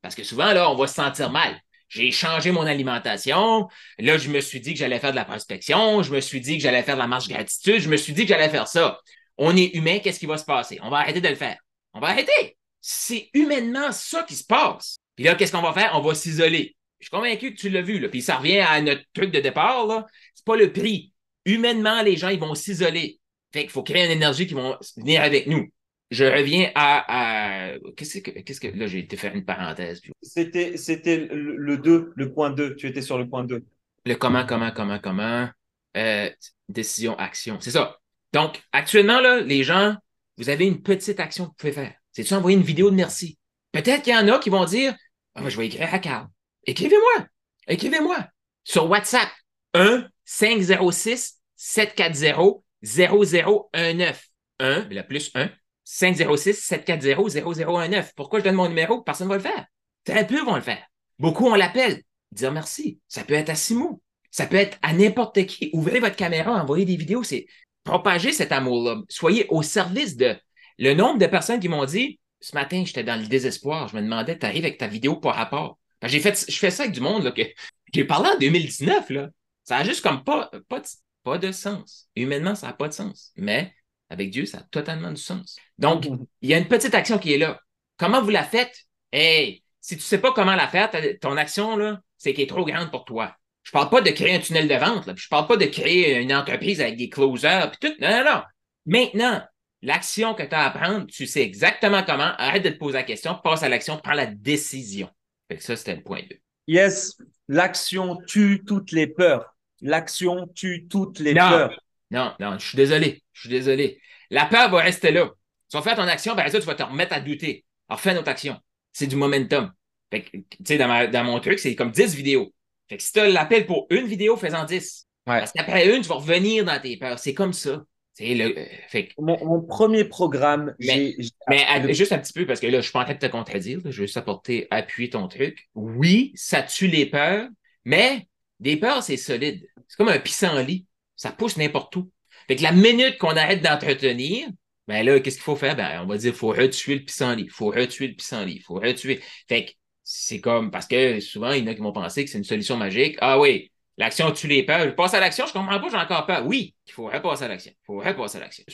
Parce 0.00 0.14
que 0.14 0.24
souvent, 0.24 0.52
là, 0.52 0.70
on 0.70 0.76
va 0.76 0.86
se 0.86 0.94
sentir 0.94 1.30
mal. 1.30 1.60
J'ai 1.88 2.10
changé 2.10 2.50
mon 2.50 2.66
alimentation. 2.66 3.68
Là, 3.98 4.18
je 4.18 4.28
me 4.28 4.40
suis 4.40 4.60
dit 4.60 4.72
que 4.72 4.78
j'allais 4.78 4.98
faire 4.98 5.12
de 5.12 5.16
la 5.16 5.24
prospection. 5.24 6.02
Je 6.02 6.12
me 6.12 6.20
suis 6.20 6.40
dit 6.40 6.56
que 6.56 6.62
j'allais 6.62 6.82
faire 6.82 6.96
de 6.96 7.00
la 7.00 7.06
marche 7.06 7.28
gratitude. 7.28 7.80
Je 7.80 7.88
me 7.88 7.96
suis 7.96 8.12
dit 8.12 8.22
que 8.22 8.28
j'allais 8.28 8.48
faire 8.48 8.68
ça. 8.68 9.00
On 9.38 9.56
est 9.56 9.74
humain, 9.74 9.98
qu'est-ce 10.00 10.18
qui 10.18 10.26
va 10.26 10.38
se 10.38 10.44
passer? 10.44 10.78
On 10.82 10.90
va 10.90 10.98
arrêter 10.98 11.20
de 11.20 11.28
le 11.28 11.34
faire. 11.34 11.58
On 11.92 12.00
va 12.00 12.08
arrêter. 12.08 12.56
C'est 12.80 13.30
humainement 13.34 13.92
ça 13.92 14.22
qui 14.24 14.34
se 14.34 14.44
passe. 14.44 14.96
Puis 15.14 15.24
là, 15.24 15.34
qu'est-ce 15.34 15.52
qu'on 15.52 15.62
va 15.62 15.72
faire? 15.72 15.92
On 15.94 16.00
va 16.00 16.14
s'isoler. 16.14 16.76
Je 16.98 17.06
suis 17.06 17.10
convaincu 17.10 17.54
que 17.54 17.60
tu 17.60 17.68
l'as 17.68 17.82
vu. 17.82 17.98
Là. 17.98 18.08
Puis 18.08 18.22
ça 18.22 18.36
revient 18.36 18.58
à 18.58 18.80
notre 18.80 19.02
truc 19.12 19.30
de 19.30 19.40
départ. 19.40 19.86
Là. 19.86 20.06
C'est 20.34 20.44
pas 20.44 20.56
le 20.56 20.72
prix. 20.72 21.12
Humainement, 21.44 22.02
les 22.02 22.16
gens, 22.16 22.30
ils 22.30 22.40
vont 22.40 22.54
s'isoler. 22.54 23.20
Fait 23.52 23.62
qu'il 23.62 23.70
faut 23.70 23.82
créer 23.82 24.06
une 24.06 24.10
énergie 24.10 24.46
qui 24.46 24.54
va 24.54 24.78
venir 24.96 25.22
avec 25.22 25.46
nous 25.46 25.68
je 26.10 26.24
reviens 26.24 26.70
à. 26.74 27.72
Qu'est-ce 27.96 28.18
que, 28.18 28.30
qu'est-ce 28.30 28.60
que. 28.60 28.68
Là, 28.68 28.86
j'ai 28.86 29.00
été 29.00 29.16
faire 29.16 29.34
une 29.34 29.44
parenthèse. 29.44 30.00
C'était, 30.22 30.76
c'était 30.76 31.28
le 31.30 31.78
2, 31.78 32.12
le 32.14 32.32
point 32.32 32.50
2. 32.50 32.76
Tu 32.76 32.86
étais 32.86 33.02
sur 33.02 33.18
le 33.18 33.28
point 33.28 33.44
2. 33.44 33.64
Le 34.04 34.14
comment, 34.14 34.46
comment, 34.46 34.70
comment, 34.70 34.98
comment. 34.98 35.48
Euh, 35.96 36.30
décision, 36.68 37.18
action. 37.18 37.58
C'est 37.60 37.72
ça. 37.72 37.98
Donc, 38.32 38.62
actuellement, 38.72 39.20
là, 39.20 39.40
les 39.40 39.64
gens, 39.64 39.96
vous 40.36 40.48
avez 40.48 40.66
une 40.66 40.82
petite 40.82 41.18
action 41.18 41.44
que 41.44 41.50
vous 41.50 41.56
pouvez 41.56 41.72
faire. 41.72 41.94
C'est-tu 42.12 42.34
envoyer 42.34 42.56
une 42.56 42.62
vidéo 42.62 42.90
de 42.90 42.96
merci? 42.96 43.38
Peut-être 43.72 44.02
qu'il 44.02 44.12
y 44.12 44.16
en 44.16 44.28
a 44.28 44.38
qui 44.38 44.50
vont 44.50 44.64
dire 44.64 44.94
ah, 45.34 45.48
Je 45.48 45.56
vais 45.56 45.66
écrire 45.66 45.92
à 45.92 45.98
Carl. 45.98 46.28
Écrivez-moi. 46.64 47.26
Écrivez-moi. 47.66 48.28
Sur 48.62 48.88
WhatsApp. 48.88 49.28
1 49.74 50.08
506 50.24 51.40
740 51.56 52.62
0019. 52.82 54.28
1, 54.58 54.88
la 54.90 55.02
plus 55.02 55.30
1 55.34 55.50
506-740-0019. 55.86 58.12
Pourquoi 58.16 58.40
je 58.40 58.44
donne 58.44 58.56
mon 58.56 58.68
numéro? 58.68 59.02
Personne 59.02 59.28
ne 59.28 59.32
va 59.32 59.36
le 59.36 59.42
faire. 59.42 59.66
Très 60.04 60.26
peu 60.26 60.42
vont 60.42 60.56
le 60.56 60.62
faire. 60.62 60.84
Beaucoup, 61.18 61.46
on 61.46 61.54
l'appelle. 61.54 62.02
Dire 62.32 62.52
merci. 62.52 63.00
Ça 63.08 63.24
peut 63.24 63.34
être 63.34 63.50
à 63.50 63.54
six 63.54 63.74
mots. 63.74 64.02
Ça 64.30 64.46
peut 64.46 64.56
être 64.56 64.78
à 64.82 64.92
n'importe 64.92 65.46
qui. 65.46 65.70
Ouvrez 65.72 66.00
votre 66.00 66.16
caméra, 66.16 66.52
envoyez 66.52 66.84
des 66.84 66.96
vidéos. 66.96 67.22
C'est 67.22 67.46
propager 67.84 68.32
cet 68.32 68.52
amour-là. 68.52 69.00
Soyez 69.08 69.46
au 69.48 69.62
service 69.62 70.16
de. 70.16 70.36
Le 70.78 70.92
nombre 70.92 71.18
de 71.18 71.26
personnes 71.26 71.60
qui 71.60 71.70
m'ont 71.70 71.86
dit 71.86 72.20
ce 72.40 72.54
matin, 72.54 72.82
j'étais 72.84 73.04
dans 73.04 73.18
le 73.18 73.26
désespoir. 73.26 73.88
Je 73.88 73.96
me 73.96 74.02
demandais, 74.02 74.38
tu 74.38 74.44
arrives 74.44 74.64
avec 74.64 74.78
ta 74.78 74.88
vidéo 74.88 75.16
par 75.16 75.34
rapport? 75.34 75.78
J'ai 76.02 76.20
fait, 76.20 76.44
je 76.48 76.58
fais 76.58 76.70
ça 76.70 76.82
avec 76.84 76.94
du 76.94 77.00
monde 77.00 77.24
là, 77.24 77.32
que 77.32 77.42
j'ai 77.94 78.04
parlé 78.04 78.28
en 78.28 78.38
2019. 78.38 79.10
Là. 79.10 79.28
Ça 79.64 79.78
a 79.78 79.84
juste 79.84 80.02
comme 80.02 80.22
pas, 80.22 80.50
pas, 80.68 80.82
pas 81.24 81.38
de 81.38 81.50
sens. 81.50 82.08
Humainement, 82.14 82.54
ça 82.54 82.68
n'a 82.68 82.72
pas 82.74 82.88
de 82.88 82.92
sens. 82.92 83.32
Mais 83.36 83.72
avec 84.10 84.30
Dieu, 84.30 84.46
ça 84.46 84.58
a 84.58 84.62
totalement 84.62 85.10
du 85.10 85.20
sens. 85.20 85.56
Donc, 85.78 86.06
il 86.40 86.50
y 86.50 86.54
a 86.54 86.58
une 86.58 86.68
petite 86.68 86.94
action 86.94 87.18
qui 87.18 87.32
est 87.32 87.38
là. 87.38 87.60
Comment 87.96 88.22
vous 88.22 88.30
la 88.30 88.44
faites? 88.44 88.84
Hey, 89.12 89.62
si 89.80 89.96
tu 89.96 90.00
ne 90.00 90.04
sais 90.04 90.18
pas 90.18 90.32
comment 90.32 90.54
la 90.54 90.68
faire, 90.68 90.90
ton 91.20 91.36
action, 91.36 91.76
là, 91.76 92.00
c'est 92.16 92.34
qu'elle 92.34 92.44
est 92.44 92.48
trop 92.48 92.64
grande 92.64 92.90
pour 92.90 93.04
toi. 93.04 93.34
Je 93.62 93.70
ne 93.70 93.72
parle 93.72 93.90
pas 93.90 94.00
de 94.00 94.10
créer 94.10 94.34
un 94.34 94.38
tunnel 94.38 94.68
de 94.68 94.74
vente, 94.74 95.06
là, 95.06 95.14
je 95.16 95.26
ne 95.26 95.28
parle 95.28 95.46
pas 95.48 95.56
de 95.56 95.66
créer 95.66 96.18
une 96.20 96.32
entreprise 96.32 96.80
avec 96.80 96.96
des 96.96 97.08
closers, 97.08 97.70
puis 97.72 97.88
tout. 97.88 97.96
Non, 98.00 98.10
non, 98.10 98.24
non. 98.24 98.42
Maintenant, 98.86 99.42
l'action 99.82 100.34
que 100.34 100.44
tu 100.44 100.54
as 100.54 100.66
à 100.66 100.70
prendre, 100.70 101.06
tu 101.06 101.26
sais 101.26 101.42
exactement 101.42 102.04
comment. 102.04 102.32
Arrête 102.38 102.62
de 102.62 102.70
te 102.70 102.78
poser 102.78 102.98
la 102.98 103.02
question, 103.02 103.34
passe 103.42 103.62
à 103.64 103.68
l'action, 103.68 103.98
prends 103.98 104.12
la 104.14 104.26
décision. 104.26 105.08
Fait 105.48 105.56
que 105.56 105.62
ça, 105.64 105.76
c'était 105.76 105.96
le 105.96 106.02
point 106.02 106.20
2. 106.28 106.36
Yes, 106.68 107.16
l'action 107.48 108.18
tue 108.26 108.62
toutes 108.64 108.92
les 108.92 109.06
peurs. 109.06 109.56
L'action 109.80 110.48
tue 110.54 110.86
toutes 110.88 111.18
les 111.18 111.34
Non. 111.34 111.48
peurs. 111.48 111.80
Non, 112.10 112.32
non, 112.40 112.58
je 112.58 112.66
suis 112.68 112.76
désolé. 112.76 113.22
Je 113.32 113.40
suis 113.40 113.48
désolé. 113.50 114.00
La 114.30 114.46
peur 114.46 114.70
va 114.70 114.78
rester 114.80 115.10
là. 115.10 115.30
Tu 115.70 115.76
vas 115.76 115.82
faire 115.82 115.96
ton 115.96 116.02
action, 116.02 116.34
ben 116.34 116.48
ça, 116.48 116.60
tu 116.60 116.66
vas 116.66 116.74
te 116.74 116.82
remettre 116.82 117.12
à 117.14 117.20
douter. 117.20 117.64
Alors, 117.88 118.00
fais 118.00 118.14
notre 118.14 118.28
action. 118.28 118.56
C'est 118.92 119.06
du 119.06 119.16
momentum. 119.16 119.72
Fait 120.10 120.22
que, 120.22 120.36
tu 120.36 120.44
sais, 120.64 120.78
dans, 120.78 120.88
ma- 120.88 121.06
dans 121.08 121.24
mon 121.24 121.40
truc, 121.40 121.58
c'est 121.58 121.74
comme 121.74 121.90
10 121.90 122.14
vidéos. 122.14 122.52
Fait 122.88 122.96
que 122.96 123.02
si 123.02 123.12
tu 123.12 123.18
as 123.18 123.28
l'appel 123.28 123.66
pour 123.66 123.86
une 123.90 124.06
vidéo, 124.06 124.36
fais-en 124.36 124.64
10. 124.64 125.06
Ouais. 125.26 125.40
Parce 125.40 125.52
qu'après 125.52 125.92
une, 125.94 126.02
tu 126.02 126.08
vas 126.08 126.14
revenir 126.16 126.64
dans 126.64 126.80
tes 126.80 126.96
peurs. 126.96 127.18
C'est 127.18 127.34
comme 127.34 127.52
ça. 127.52 127.84
C'est 128.12 128.34
le, 128.34 128.56
euh, 128.58 128.64
fait 128.88 129.08
que- 129.08 129.14
Mon, 129.18 129.44
mon 129.44 129.60
premier 129.60 130.04
programme, 130.04 130.74
Mais- 130.78 130.86
j'ai- 130.86 131.14
j'ai- 131.18 131.30
mais 131.48 131.64
à- 131.66 131.92
juste 131.92 132.12
un 132.12 132.18
petit 132.18 132.32
peu, 132.32 132.46
parce 132.46 132.60
que 132.60 132.66
là, 132.68 132.78
je 132.78 132.82
suis 132.84 132.92
pas 132.92 133.00
en 133.00 133.04
train 133.04 133.14
de 133.14 133.18
te 133.18 133.26
contredire. 133.26 133.78
là. 133.84 133.90
je 133.90 134.00
veux 134.00 134.06
juste 134.06 134.16
apporter, 134.16 134.68
appuyer 134.70 135.10
ton 135.10 135.26
truc. 135.28 135.68
Oui, 135.74 136.32
ça 136.36 136.62
tue 136.62 136.86
les 136.86 137.06
peurs, 137.06 137.48
mais 137.84 138.26
des 138.60 138.76
peurs, 138.76 139.02
c'est 139.02 139.16
solide. 139.18 139.66
C'est 139.88 139.96
comme 139.98 140.08
un 140.08 140.18
pissenlit. 140.18 140.86
Ça 141.16 141.32
pousse 141.32 141.56
n'importe 141.56 141.96
où. 141.96 142.10
Fait 142.46 142.56
que 142.56 142.62
la 142.62 142.72
minute 142.72 143.18
qu'on 143.18 143.36
arrête 143.36 143.62
d'entretenir, 143.62 144.46
ben 144.86 145.04
là, 145.04 145.18
qu'est-ce 145.18 145.36
qu'il 145.36 145.44
faut 145.44 145.56
faire? 145.56 145.74
Ben, 145.74 146.02
on 146.02 146.06
va 146.06 146.16
dire, 146.16 146.34
faut 146.34 146.48
retuer 146.48 146.94
le 146.94 147.04
pissenlit. 147.04 147.48
Faut 147.48 147.70
retuer 147.70 148.08
le 148.08 148.14
pissenlit. 148.14 148.60
Faut 148.60 148.74
retuer. 148.74 149.20
Fait 149.48 149.64
que 149.64 149.72
c'est 150.04 150.40
comme, 150.40 150.70
parce 150.70 150.86
que 150.86 151.18
souvent, 151.18 151.50
il 151.50 151.64
y 151.64 151.68
en 151.68 151.72
a 151.72 151.74
qui 151.74 151.80
vont 151.80 151.92
penser 151.92 152.24
que 152.24 152.30
c'est 152.30 152.38
une 152.38 152.44
solution 152.44 152.76
magique. 152.76 153.16
Ah 153.20 153.40
oui, 153.40 153.72
l'action 153.96 154.30
tue 154.30 154.46
les 154.46 154.62
peurs. 154.62 154.84
Je 154.84 154.90
passe 154.90 155.14
à 155.14 155.20
l'action, 155.20 155.46
je 155.46 155.52
comprends 155.52 155.80
pas, 155.80 155.88
j'ai 155.88 155.96
encore 155.96 156.26
peur. 156.26 156.46
Oui, 156.46 156.74
il 156.86 156.92
faut 156.92 157.06
repasser 157.06 157.44
à 157.44 157.48
l'action. 157.48 157.72
Il 157.72 157.84
faut 157.86 157.98
repasser 157.98 158.38
à 158.38 158.42
l'action. 158.42 158.64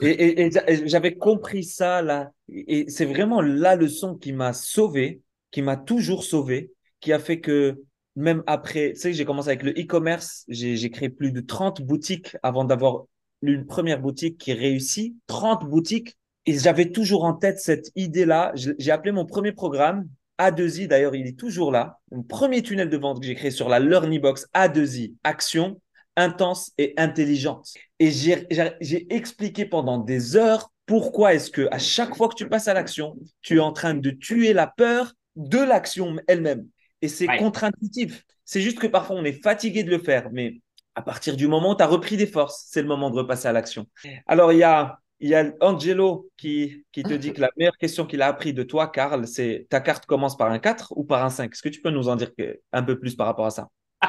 Et, 0.00 0.46
et 0.46 0.50
j'avais 0.86 1.16
compris 1.16 1.64
ça 1.64 2.02
là. 2.02 2.30
Et 2.48 2.84
c'est 2.88 3.04
vraiment 3.04 3.40
la 3.40 3.74
leçon 3.74 4.14
qui 4.14 4.32
m'a 4.32 4.52
sauvé, 4.52 5.20
qui 5.50 5.62
m'a 5.62 5.76
toujours 5.76 6.22
sauvé, 6.22 6.70
qui 7.00 7.12
a 7.12 7.18
fait 7.18 7.40
que 7.40 7.80
même 8.16 8.42
après, 8.46 8.92
tu 8.94 9.00
sais, 9.00 9.12
j'ai 9.12 9.24
commencé 9.24 9.48
avec 9.48 9.62
le 9.62 9.72
e-commerce, 9.72 10.44
j'ai 10.48 10.90
créé 10.90 11.08
plus 11.08 11.32
de 11.32 11.40
30 11.40 11.82
boutiques 11.82 12.36
avant 12.42 12.64
d'avoir 12.64 13.04
une 13.42 13.66
première 13.66 14.00
boutique 14.00 14.38
qui 14.38 14.52
réussit, 14.52 15.16
30 15.26 15.68
boutiques. 15.68 16.16
Et 16.46 16.58
j'avais 16.58 16.90
toujours 16.90 17.24
en 17.24 17.32
tête 17.32 17.58
cette 17.58 17.90
idée-là. 17.96 18.52
J'ai 18.54 18.90
appelé 18.90 19.12
mon 19.12 19.24
premier 19.24 19.52
programme 19.52 20.06
A2I, 20.38 20.88
d'ailleurs, 20.88 21.14
il 21.14 21.26
est 21.26 21.38
toujours 21.38 21.72
là. 21.72 21.98
Mon 22.10 22.22
premier 22.22 22.62
tunnel 22.62 22.90
de 22.90 22.96
vente 22.96 23.20
que 23.20 23.26
j'ai 23.26 23.34
créé 23.34 23.50
sur 23.50 23.68
la 23.68 23.80
Learning 23.80 24.20
Box 24.20 24.46
A2I, 24.54 25.14
action, 25.24 25.80
intense 26.16 26.72
et 26.76 26.92
intelligente. 26.96 27.72
Et 27.98 28.10
j'ai 28.10 29.14
expliqué 29.14 29.64
pendant 29.64 29.98
des 29.98 30.36
heures 30.36 30.70
pourquoi 30.86 31.34
est-ce 31.34 31.50
que 31.50 31.66
à 31.70 31.78
chaque 31.78 32.14
fois 32.14 32.28
que 32.28 32.34
tu 32.34 32.48
passes 32.48 32.68
à 32.68 32.74
l'action, 32.74 33.16
tu 33.40 33.56
es 33.56 33.60
en 33.60 33.72
train 33.72 33.94
de 33.94 34.10
tuer 34.10 34.52
la 34.52 34.66
peur 34.66 35.14
de 35.36 35.58
l'action 35.58 36.16
elle-même. 36.26 36.66
Et 37.04 37.08
c'est 37.08 37.28
Ouais. 37.28 37.36
contre-intuitif. 37.36 38.24
C'est 38.46 38.62
juste 38.62 38.78
que 38.78 38.86
parfois 38.86 39.16
on 39.16 39.24
est 39.24 39.42
fatigué 39.42 39.84
de 39.84 39.90
le 39.90 39.98
faire, 39.98 40.30
mais 40.32 40.60
à 40.94 41.02
partir 41.02 41.36
du 41.36 41.46
moment 41.48 41.72
où 41.72 41.76
tu 41.76 41.82
as 41.82 41.86
repris 41.86 42.16
des 42.16 42.26
forces, 42.26 42.64
c'est 42.70 42.80
le 42.80 42.88
moment 42.88 43.10
de 43.10 43.16
repasser 43.16 43.46
à 43.46 43.52
l'action. 43.52 43.86
Alors 44.26 44.52
il 44.52 44.58
y 44.58 44.62
a 44.62 44.98
il 45.20 45.28
y 45.28 45.34
a 45.34 45.52
Angelo 45.60 46.30
qui, 46.36 46.84
qui 46.92 47.02
te 47.02 47.12
dit 47.14 47.32
que 47.34 47.40
la 47.40 47.50
meilleure 47.56 47.76
question 47.76 48.06
qu'il 48.06 48.20
a 48.22 48.26
appris 48.26 48.52
de 48.54 48.62
toi, 48.62 48.88
Karl, 48.88 49.26
c'est 49.26 49.66
ta 49.68 49.80
carte 49.80 50.06
commence 50.06 50.36
par 50.36 50.50
un 50.50 50.58
4 50.58 50.92
ou 50.96 51.04
par 51.04 51.24
un 51.24 51.30
5 51.30 51.52
Est-ce 51.52 51.62
que 51.62 51.68
tu 51.68 51.80
peux 51.82 51.90
nous 51.90 52.08
en 52.08 52.16
dire 52.16 52.30
un 52.72 52.82
peu 52.82 52.98
plus 52.98 53.14
par 53.14 53.26
rapport 53.26 53.46
à 53.46 53.50
ça? 53.50 53.68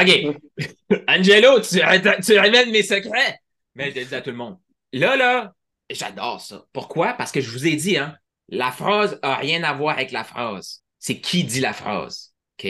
OK. 0.00 0.36
Angelo, 1.08 1.60
tu, 1.60 1.80
tu 2.24 2.38
révèles 2.38 2.70
mes 2.70 2.82
secrets. 2.82 3.38
Mais 3.74 3.90
je 3.90 4.00
le 4.00 4.04
dis 4.06 4.14
à 4.14 4.20
tout 4.20 4.30
le 4.30 4.36
monde. 4.36 4.58
Là, 4.92 5.16
là, 5.16 5.52
j'adore 5.90 6.40
ça. 6.40 6.64
Pourquoi? 6.72 7.14
Parce 7.14 7.32
que 7.32 7.40
je 7.40 7.50
vous 7.50 7.66
ai 7.66 7.76
dit, 7.76 7.96
hein, 7.98 8.16
la 8.48 8.70
phrase 8.70 9.18
a 9.22 9.36
rien 9.36 9.62
à 9.64 9.72
voir 9.74 9.96
avec 9.96 10.12
la 10.12 10.24
phrase. 10.24 10.82
C'est 10.98 11.20
qui 11.20 11.44
dit 11.44 11.60
la 11.60 11.72
phrase. 11.72 12.34
OK? 12.58 12.66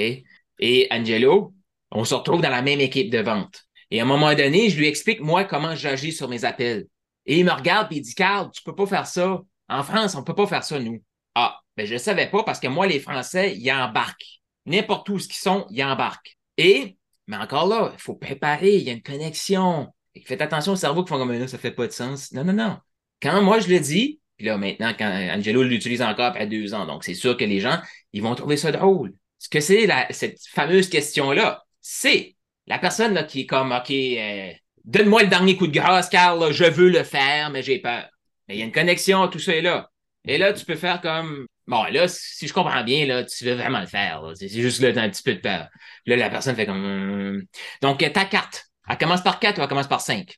Et 0.58 0.88
Angelo, 0.90 1.54
on 1.90 2.04
se 2.04 2.14
retrouve 2.14 2.42
dans 2.42 2.50
la 2.50 2.62
même 2.62 2.80
équipe 2.80 3.10
de 3.10 3.18
vente. 3.18 3.64
Et 3.90 4.00
à 4.00 4.02
un 4.02 4.06
moment 4.06 4.34
donné, 4.34 4.68
je 4.68 4.78
lui 4.78 4.88
explique, 4.88 5.20
moi, 5.20 5.44
comment 5.44 5.74
j'agis 5.74 6.12
sur 6.12 6.28
mes 6.28 6.44
appels. 6.44 6.86
Et 7.24 7.38
il 7.38 7.44
me 7.44 7.52
regarde 7.52 7.92
et 7.92 7.96
il 7.96 8.02
dit, 8.02 8.14
Carl, 8.14 8.50
tu 8.52 8.62
peux 8.62 8.74
pas 8.74 8.86
faire 8.86 9.06
ça. 9.06 9.42
En 9.68 9.82
France, 9.82 10.14
on 10.14 10.22
peut 10.22 10.34
pas 10.34 10.46
faire 10.46 10.64
ça, 10.64 10.78
nous. 10.78 11.02
Ah, 11.34 11.58
ben, 11.76 11.86
je 11.86 11.96
savais 11.96 12.28
pas 12.28 12.42
parce 12.42 12.60
que 12.60 12.68
moi, 12.68 12.86
les 12.86 13.00
Français, 13.00 13.54
ils 13.56 13.70
embarquent. 13.70 14.40
N'importe 14.64 15.08
où 15.08 15.18
ce 15.18 15.28
qu'ils 15.28 15.36
sont, 15.36 15.66
ils 15.70 15.84
embarquent. 15.84 16.36
Et, 16.56 16.96
mais 17.26 17.36
encore 17.36 17.66
là, 17.68 17.92
il 17.92 18.00
faut 18.00 18.14
préparer, 18.14 18.76
il 18.76 18.82
y 18.82 18.90
a 18.90 18.92
une 18.92 19.02
connexion. 19.02 19.88
Faites 20.24 20.40
attention 20.40 20.72
au 20.72 20.76
cerveau 20.76 21.04
qui 21.04 21.10
font 21.10 21.18
comme 21.18 21.32
là, 21.32 21.46
ça 21.46 21.58
fait 21.58 21.72
pas 21.72 21.86
de 21.86 21.92
sens. 21.92 22.32
Non, 22.32 22.44
non, 22.44 22.54
non. 22.54 22.78
Quand 23.20 23.42
moi 23.42 23.60
je 23.60 23.68
le 23.68 23.78
dis, 23.80 24.20
puis 24.36 24.46
là 24.46 24.56
maintenant, 24.58 24.92
quand 24.98 25.10
Angelo 25.10 25.62
l'utilise 25.62 26.02
encore 26.02 26.26
après 26.26 26.46
deux 26.46 26.74
ans, 26.74 26.86
donc 26.86 27.04
c'est 27.04 27.14
sûr 27.14 27.36
que 27.36 27.44
les 27.44 27.60
gens, 27.60 27.78
ils 28.12 28.22
vont 28.22 28.34
trouver 28.34 28.56
ça 28.56 28.72
drôle. 28.72 29.14
Ce 29.38 29.48
que 29.48 29.60
c'est 29.60 29.88
cette 30.10 30.38
fameuse 30.50 30.88
question-là, 30.88 31.64
c'est 31.80 32.36
la 32.66 32.78
personne 32.78 33.14
là, 33.14 33.24
qui 33.24 33.42
est 33.42 33.46
comme 33.46 33.72
OK, 33.72 33.90
euh, 33.90 34.52
donne-moi 34.84 35.22
le 35.22 35.28
dernier 35.28 35.56
coup 35.56 35.66
de 35.66 35.72
grâce, 35.72 36.08
Carl, 36.08 36.40
là, 36.40 36.52
je 36.52 36.64
veux 36.64 36.88
le 36.88 37.04
faire, 37.04 37.50
mais 37.50 37.62
j'ai 37.62 37.78
peur. 37.78 38.08
Mais 38.48 38.56
il 38.56 38.58
y 38.58 38.62
a 38.62 38.64
une 38.64 38.72
connexion, 38.72 39.28
tout 39.28 39.38
ça 39.38 39.54
est 39.54 39.62
là. 39.62 39.90
Et 40.24 40.38
là, 40.38 40.52
tu 40.52 40.64
peux 40.64 40.74
faire 40.74 41.00
comme 41.00 41.46
Bon, 41.66 41.82
là, 41.84 42.06
si 42.06 42.46
je 42.46 42.52
comprends 42.52 42.84
bien, 42.84 43.06
là, 43.06 43.24
tu 43.24 43.44
veux 43.44 43.54
vraiment 43.54 43.80
le 43.80 43.86
faire. 43.86 44.22
C'est 44.34 44.48
juste 44.48 44.80
là, 44.80 44.92
t'as 44.92 45.02
un 45.02 45.10
petit 45.10 45.22
peu 45.22 45.34
de 45.34 45.40
peur. 45.40 45.68
Là, 46.06 46.16
la 46.16 46.30
personne 46.30 46.54
fait 46.54 46.66
comme. 46.66 46.84
Hum. 46.84 47.42
Donc, 47.82 47.98
ta 48.12 48.24
carte, 48.24 48.66
elle 48.88 48.98
commence 48.98 49.22
par 49.22 49.40
4 49.40 49.58
ou 49.58 49.62
elle 49.62 49.68
commence 49.68 49.88
par 49.88 50.00
5? 50.00 50.32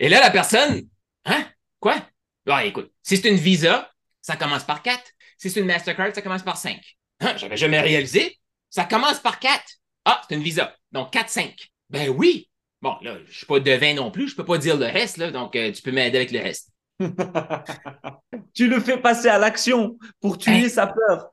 Et 0.00 0.08
là, 0.08 0.20
la 0.20 0.30
personne, 0.30 0.82
hein? 1.26 1.46
Quoi? 1.78 1.96
Ah, 2.48 2.64
écoute, 2.64 2.90
si 3.02 3.16
c'est 3.16 3.28
une 3.28 3.36
Visa, 3.36 3.90
ça 4.22 4.36
commence 4.36 4.64
par 4.64 4.82
4. 4.82 5.02
Si 5.36 5.50
c'est 5.50 5.60
une 5.60 5.66
Mastercard, 5.66 6.14
ça 6.14 6.22
commence 6.22 6.42
par 6.42 6.56
5. 6.56 6.80
Hein? 7.20 7.36
J'avais 7.36 7.56
jamais 7.56 7.80
réalisé. 7.80 8.38
Ça 8.70 8.84
commence 8.84 9.20
par 9.20 9.38
4. 9.38 9.62
Ah, 10.04 10.20
c'est 10.28 10.34
une 10.34 10.42
Visa. 10.42 10.74
Donc, 10.92 11.12
4, 11.12 11.28
5. 11.28 11.54
Ben 11.90 12.08
oui. 12.08 12.48
Bon, 12.80 12.96
là, 13.02 13.16
je 13.28 13.36
suis 13.38 13.46
pas 13.46 13.60
devin 13.60 13.94
non 13.94 14.10
plus. 14.10 14.28
Je 14.28 14.36
peux 14.36 14.44
pas 14.44 14.58
dire 14.58 14.76
le 14.76 14.86
reste, 14.86 15.16
là. 15.16 15.30
Donc, 15.30 15.56
euh, 15.56 15.72
tu 15.72 15.82
peux 15.82 15.90
m'aider 15.92 16.16
avec 16.18 16.30
le 16.30 16.40
reste. 16.40 16.70
tu 18.54 18.68
le 18.68 18.80
fais 18.80 18.98
passer 18.98 19.28
à 19.28 19.38
l'action 19.38 19.96
pour 20.20 20.38
tuer 20.38 20.64
Hein? 20.64 20.68
sa 20.68 20.86
peur. 20.88 21.28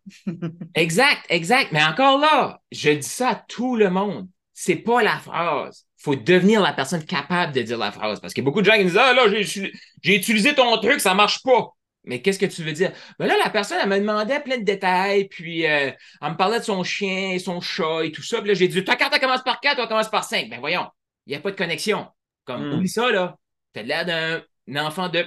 Exact, 0.75 1.21
exact. 1.29 1.71
Mais 1.71 1.83
encore 1.83 2.19
là, 2.19 2.59
je 2.71 2.91
dis 2.91 3.07
ça 3.07 3.29
à 3.29 3.35
tout 3.35 3.75
le 3.75 3.89
monde. 3.89 4.27
C'est 4.53 4.75
pas 4.77 5.01
la 5.03 5.17
phrase. 5.19 5.84
Faut 6.05 6.15
devenir 6.15 6.61
la 6.61 6.71
personne 6.73 7.03
capable 7.03 7.51
de 7.53 7.61
dire 7.63 7.77
la 7.79 7.91
phrase. 7.91 8.19
Parce 8.19 8.33
qu'il 8.33 8.43
y 8.43 8.45
a 8.45 8.49
beaucoup 8.49 8.61
de 8.61 8.65
gens 8.67 8.73
qui 8.73 8.83
me 8.83 8.89
disent, 8.89 8.97
ah 8.97 9.13
là, 9.13 9.23
j'ai 9.29 10.15
utilisé 10.15 10.53
ton 10.53 10.77
truc, 10.79 10.99
ça 10.99 11.13
marche 11.15 11.41
pas. 11.43 11.71
Mais 12.03 12.21
qu'est-ce 12.21 12.37
que 12.37 12.45
tu 12.45 12.61
veux 12.63 12.71
dire? 12.73 12.91
Ben 13.17 13.25
là, 13.25 13.35
la 13.43 13.49
personne, 13.49 13.79
elle 13.81 13.89
me 13.89 13.97
demandait 13.99 14.39
plein 14.39 14.59
de 14.59 14.63
détails, 14.63 15.27
puis 15.27 15.65
euh, 15.65 15.91
elle 16.21 16.31
me 16.31 16.37
parlait 16.37 16.59
de 16.59 16.63
son 16.63 16.83
chien 16.83 17.31
et 17.31 17.39
son 17.39 17.59
chat 17.61 18.05
et 18.05 18.11
tout 18.11 18.21
ça. 18.21 18.39
Puis 18.39 18.49
là, 18.49 18.53
j'ai 18.53 18.67
dit, 18.67 18.83
ta 18.83 18.95
carte, 18.95 19.13
elle 19.15 19.19
commence 19.21 19.43
par 19.43 19.59
4, 19.59 19.79
elle 19.79 19.87
commence 19.87 20.09
par 20.09 20.23
5. 20.23 20.49
Ben 20.49 20.59
voyons, 20.59 20.85
il 21.25 21.31
n'y 21.31 21.35
a 21.35 21.39
pas 21.39 21.49
de 21.51 21.55
connexion. 21.57 22.07
Comme, 22.45 22.69
Hmm. 22.69 22.73
oublie 22.73 22.89
ça, 22.89 23.09
là. 23.11 23.35
T'as 23.73 23.81
l'air 23.81 24.05
d'un 24.05 24.85
enfant 24.85 25.09
de... 25.09 25.25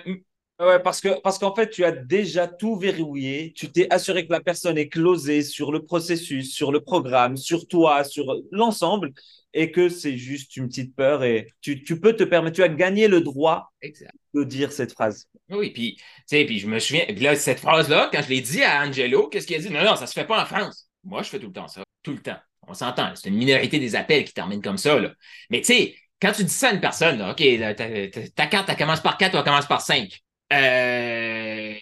Ouais, 0.60 0.80
parce 0.80 1.00
que 1.00 1.20
parce 1.20 1.38
qu'en 1.38 1.54
fait, 1.54 1.70
tu 1.70 1.84
as 1.84 1.92
déjà 1.92 2.48
tout 2.48 2.76
verrouillé. 2.76 3.52
Tu 3.54 3.70
t'es 3.70 3.86
assuré 3.92 4.26
que 4.26 4.32
la 4.32 4.40
personne 4.40 4.76
est 4.76 4.88
closée 4.88 5.42
sur 5.42 5.70
le 5.70 5.84
processus, 5.84 6.52
sur 6.52 6.72
le 6.72 6.80
programme, 6.80 7.36
sur 7.36 7.68
toi, 7.68 8.02
sur 8.02 8.24
l'ensemble, 8.50 9.12
et 9.54 9.70
que 9.72 9.88
c'est 9.88 10.16
juste 10.16 10.56
une 10.56 10.68
petite 10.68 10.94
peur. 10.94 11.24
Et 11.24 11.48
tu, 11.60 11.82
tu 11.82 12.00
peux 12.00 12.14
te 12.14 12.24
permettre, 12.24 12.56
tu 12.56 12.62
as 12.62 12.68
gagné 12.68 13.08
le 13.08 13.20
droit 13.20 13.72
Exact. 13.80 14.12
de 14.34 14.44
dire 14.44 14.72
cette 14.72 14.92
phrase. 14.92 15.26
Oui, 15.50 15.70
puis, 15.70 15.96
tu 15.96 16.02
sais, 16.26 16.44
puis 16.44 16.58
je 16.58 16.66
me 16.66 16.78
souviens, 16.78 17.04
puis 17.06 17.16
là, 17.20 17.34
cette 17.36 17.60
phrase-là, 17.60 18.10
quand 18.12 18.22
je 18.22 18.28
l'ai 18.28 18.40
dit 18.40 18.62
à 18.62 18.82
Angelo, 18.84 19.28
qu'est-ce 19.28 19.46
qu'il 19.46 19.56
a 19.56 19.60
dit? 19.60 19.70
Non, 19.70 19.82
non, 19.84 19.96
ça 19.96 20.06
se 20.06 20.12
fait 20.12 20.26
pas 20.26 20.42
en 20.42 20.46
France. 20.46 20.88
Moi, 21.04 21.22
je 21.22 21.28
fais 21.30 21.38
tout 21.38 21.46
le 21.46 21.52
temps 21.52 21.68
ça. 21.68 21.82
Tout 22.02 22.12
le 22.12 22.20
temps. 22.22 22.36
On 22.66 22.74
s'entend. 22.74 23.12
C'est 23.14 23.30
une 23.30 23.36
minorité 23.36 23.78
des 23.78 23.96
appels 23.96 24.24
qui 24.24 24.34
terminent 24.34 24.60
comme 24.60 24.76
ça, 24.78 24.98
là. 24.98 25.12
Mais 25.50 25.60
tu 25.60 25.66
sais, 25.72 25.94
quand 26.20 26.32
tu 26.32 26.44
dis 26.44 26.52
ça 26.52 26.68
à 26.68 26.72
une 26.74 26.80
personne, 26.80 27.18
là, 27.18 27.30
OK, 27.30 27.40
là, 27.40 27.74
ta, 27.74 27.88
ta- 28.08 28.28
ta 28.28 28.46
carte, 28.46 28.68
elle 28.68 28.76
commence 28.76 29.00
par 29.00 29.16
4 29.16 29.34
ou 29.34 29.38
elle 29.38 29.44
commence 29.44 29.66
par 29.66 29.80
5. 29.80 30.10
Euh, 30.52 31.74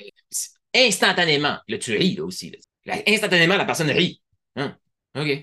instantanément, 0.74 1.56
là, 1.68 1.78
tu 1.78 1.96
ris, 1.96 2.14
là, 2.16 2.24
aussi. 2.24 2.50
là. 2.50 2.58
Là, 2.94 3.02
instantanément, 3.08 3.56
la 3.56 3.64
personne 3.64 3.90
rit. 3.90 4.22
Hein? 4.56 4.76
OK. 5.16 5.42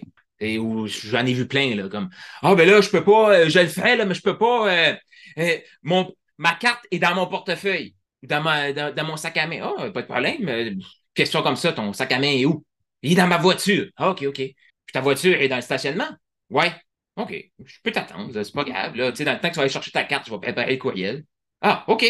Où 0.60 0.88
j'en 0.88 1.26
ai 1.26 1.34
vu 1.34 1.48
plein, 1.48 1.76
là, 1.76 1.90
comme 1.90 2.10
Ah, 2.42 2.56
ben 2.56 2.70
là, 2.70 2.82
je 2.82 2.90
peux 2.90 3.04
pas, 3.04 3.34
euh, 3.34 3.50
je 3.50 3.60
le 3.60 3.68
ferais, 3.68 3.96
là, 3.96 4.06
mais 4.06 4.14
je 4.14 4.22
peux 4.22 4.38
pas. 4.38 4.72
euh, 4.72 4.96
euh, 5.40 5.58
mon, 5.84 6.14
ma 6.38 6.54
carte 6.56 6.86
est 6.92 7.00
dans 7.00 7.16
mon 7.16 7.28
portefeuille, 7.28 7.96
dans, 8.24 8.42
ma, 8.42 8.74
dans, 8.74 9.06
mon 9.06 9.18
sac 9.18 9.38
à 9.38 9.48
main. 9.48 9.62
Ah, 9.62 9.92
pas 9.92 10.02
de 10.02 10.08
problème. 10.08 10.80
question 11.14 11.42
comme 11.44 11.56
ça, 11.56 11.74
ton 11.74 11.94
sac 11.94 12.12
à 12.12 12.20
main 12.20 12.32
est 12.32 12.46
où? 12.46 12.64
Il 13.02 13.14
est 13.14 13.16
dans 13.16 13.28
ma 13.28 13.38
voiture. 13.38 13.88
Ah, 13.98 14.12
OK, 14.12 14.24
OK. 14.24 14.36
Puis 14.36 14.56
ta 14.94 15.02
voiture 15.02 15.40
est 15.42 15.48
dans 15.48 15.58
le 15.58 15.62
stationnement? 15.62 16.10
Ouais. 16.50 16.72
OK. 17.16 17.34
Je 17.64 17.78
peux 17.84 17.92
t'attendre, 17.92 18.32
c'est 18.42 18.54
pas 18.54 18.64
grave. 18.64 18.96
Là. 18.96 19.12
Tu 19.12 19.18
sais, 19.18 19.26
dans 19.26 19.34
le 19.34 19.40
temps 19.40 19.50
que 19.50 19.54
tu 19.54 19.58
vas 19.58 19.64
aller 19.64 19.72
chercher 19.72 19.92
ta 19.92 20.04
carte, 20.04 20.26
je 20.28 20.32
vais 20.32 20.40
préparer 20.40 20.72
le 20.72 20.78
courriel. 20.78 21.24
Ah, 21.62 21.84
OK. 21.88 22.06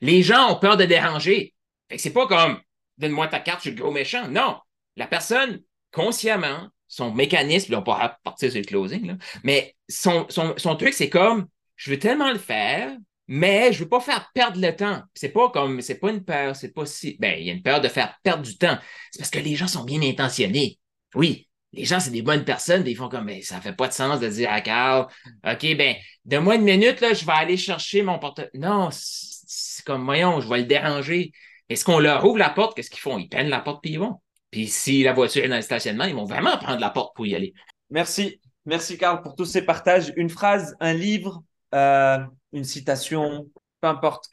Les 0.00 0.22
gens 0.22 0.52
ont 0.52 0.58
peur 0.58 0.76
de 0.76 0.84
déranger. 0.84 1.54
Fait 1.88 1.96
que 1.96 2.02
c'est 2.02 2.12
pas 2.12 2.26
comme 2.26 2.60
donne-moi 2.98 3.28
ta 3.28 3.40
carte, 3.40 3.58
je 3.58 3.68
suis 3.68 3.76
le 3.76 3.82
gros 3.82 3.92
méchant. 3.92 4.28
Non. 4.28 4.58
La 4.96 5.06
personne, 5.06 5.60
consciemment, 5.92 6.68
son 6.96 7.12
mécanisme, 7.12 7.72
là, 7.72 7.80
on 7.80 7.82
pourra 7.82 8.16
partir 8.24 8.50
sur 8.50 8.58
le 8.58 8.64
closing, 8.64 9.06
là, 9.06 9.16
mais 9.44 9.74
son, 9.86 10.24
son, 10.30 10.54
son 10.56 10.76
truc, 10.76 10.94
c'est 10.94 11.10
comme 11.10 11.46
je 11.76 11.90
veux 11.90 11.98
tellement 11.98 12.32
le 12.32 12.38
faire, 12.38 12.96
mais 13.28 13.70
je 13.72 13.80
veux 13.80 13.88
pas 13.88 14.00
faire 14.00 14.30
perdre 14.32 14.58
le 14.58 14.74
temps. 14.74 15.02
C'est 15.14 15.28
pas 15.28 15.50
comme, 15.50 15.82
c'est 15.82 15.98
pas 15.98 16.10
une 16.10 16.24
peur, 16.24 16.56
c'est 16.56 16.72
pas 16.72 16.86
si. 16.86 17.18
Ben, 17.20 17.38
il 17.38 17.46
y 17.46 17.50
a 17.50 17.52
une 17.52 17.62
peur 17.62 17.82
de 17.82 17.88
faire 17.88 18.16
perdre 18.22 18.42
du 18.42 18.56
temps. 18.56 18.78
C'est 19.10 19.18
parce 19.18 19.30
que 19.30 19.40
les 19.40 19.56
gens 19.56 19.66
sont 19.66 19.84
bien 19.84 20.00
intentionnés. 20.00 20.78
Oui, 21.14 21.48
les 21.74 21.84
gens, 21.84 22.00
c'est 22.00 22.10
des 22.10 22.22
bonnes 22.22 22.44
personnes, 22.44 22.82
ils 22.86 22.96
font 22.96 23.10
comme, 23.10 23.26
mais 23.26 23.42
ça 23.42 23.60
fait 23.60 23.74
pas 23.74 23.88
de 23.88 23.92
sens 23.92 24.18
de 24.18 24.28
dire 24.28 24.50
à 24.50 24.62
Carl, 24.62 25.06
OK, 25.46 25.76
ben, 25.76 25.96
donne-moi 26.24 26.54
une 26.54 26.62
minute, 26.62 27.02
là, 27.02 27.12
je 27.12 27.26
vais 27.26 27.32
aller 27.32 27.58
chercher 27.58 28.00
mon 28.00 28.18
portefeuille. 28.18 28.50
Non, 28.54 28.88
c'est 28.90 29.84
comme, 29.84 30.04
voyons, 30.06 30.40
je 30.40 30.48
vais 30.48 30.58
le 30.58 30.64
déranger. 30.64 31.32
Est-ce 31.68 31.84
qu'on 31.84 31.98
leur 31.98 32.24
ouvre 32.24 32.38
la 32.38 32.48
porte? 32.48 32.74
Qu'est-ce 32.74 32.90
qu'ils 32.90 33.00
font? 33.00 33.18
Ils 33.18 33.28
prennent 33.28 33.50
la 33.50 33.60
porte 33.60 33.82
puis 33.82 33.92
ils 33.92 33.98
vont. 33.98 34.20
Puis 34.50 34.68
si 34.68 35.02
la 35.02 35.12
voiture 35.12 35.44
est 35.44 35.48
dans 35.48 35.56
le 35.56 35.62
stationnement, 35.62 36.04
ils 36.04 36.14
vont 36.14 36.24
vraiment 36.24 36.56
prendre 36.58 36.80
la 36.80 36.90
porte 36.90 37.14
pour 37.14 37.26
y 37.26 37.34
aller. 37.34 37.52
Merci. 37.90 38.40
Merci, 38.64 38.98
Carl, 38.98 39.22
pour 39.22 39.36
tous 39.36 39.44
ces 39.44 39.62
partages. 39.62 40.12
Une 40.16 40.28
phrase, 40.28 40.74
un 40.80 40.92
livre, 40.92 41.42
euh, 41.74 42.18
une 42.52 42.64
citation, 42.64 43.48
peu 43.80 43.88
importe, 43.88 44.28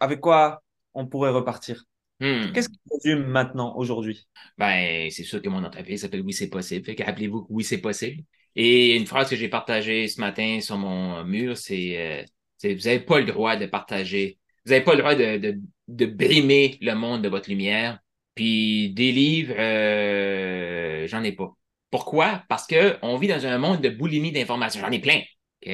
avec 0.00 0.20
quoi 0.20 0.62
on 0.94 1.06
pourrait 1.06 1.30
repartir. 1.30 1.84
Hmm. 2.20 2.52
Qu'est-ce 2.52 2.68
qui 2.68 2.78
résume 2.92 3.24
maintenant, 3.26 3.76
aujourd'hui? 3.76 4.28
Ben, 4.56 5.10
c'est 5.10 5.24
sûr 5.24 5.42
que 5.42 5.48
mon 5.48 5.64
entreprise 5.64 6.02
s'appelle 6.02 6.22
Oui, 6.22 6.32
c'est 6.32 6.48
possible. 6.48 6.84
Fait 6.84 7.02
rappelez-vous 7.02 7.42
que 7.42 7.46
oui, 7.50 7.64
c'est 7.64 7.78
possible. 7.78 8.22
Et 8.54 8.94
une 8.96 9.06
phrase 9.06 9.28
que 9.28 9.36
j'ai 9.36 9.48
partagée 9.48 10.06
ce 10.06 10.20
matin 10.20 10.60
sur 10.60 10.78
mon 10.78 11.24
mur, 11.24 11.56
c'est 11.56 11.98
euh, 11.98 12.24
vous 12.62 12.84
n'avez 12.84 13.00
pas 13.00 13.18
le 13.18 13.26
droit 13.26 13.56
de 13.56 13.66
partager, 13.66 14.38
vous 14.64 14.70
n'avez 14.70 14.84
pas 14.84 14.92
le 14.92 14.98
droit 14.98 15.14
de, 15.14 15.58
de, 15.88 16.06
brimer 16.06 16.78
le 16.80 16.94
monde 16.94 17.22
de 17.22 17.28
votre 17.28 17.50
lumière. 17.50 17.98
Puis 18.34 18.90
des 18.90 19.12
livres, 19.12 19.54
euh, 19.56 21.06
j'en 21.06 21.22
ai 21.22 21.32
pas. 21.32 21.52
Pourquoi? 21.90 22.42
Parce 22.48 22.66
qu'on 22.66 23.16
vit 23.16 23.28
dans 23.28 23.46
un 23.46 23.58
monde 23.58 23.80
de 23.80 23.88
boulimie 23.88 24.32
d'informations. 24.32 24.80
J'en 24.80 24.90
ai 24.90 25.00
plein. 25.00 25.20
OK? 25.64 25.72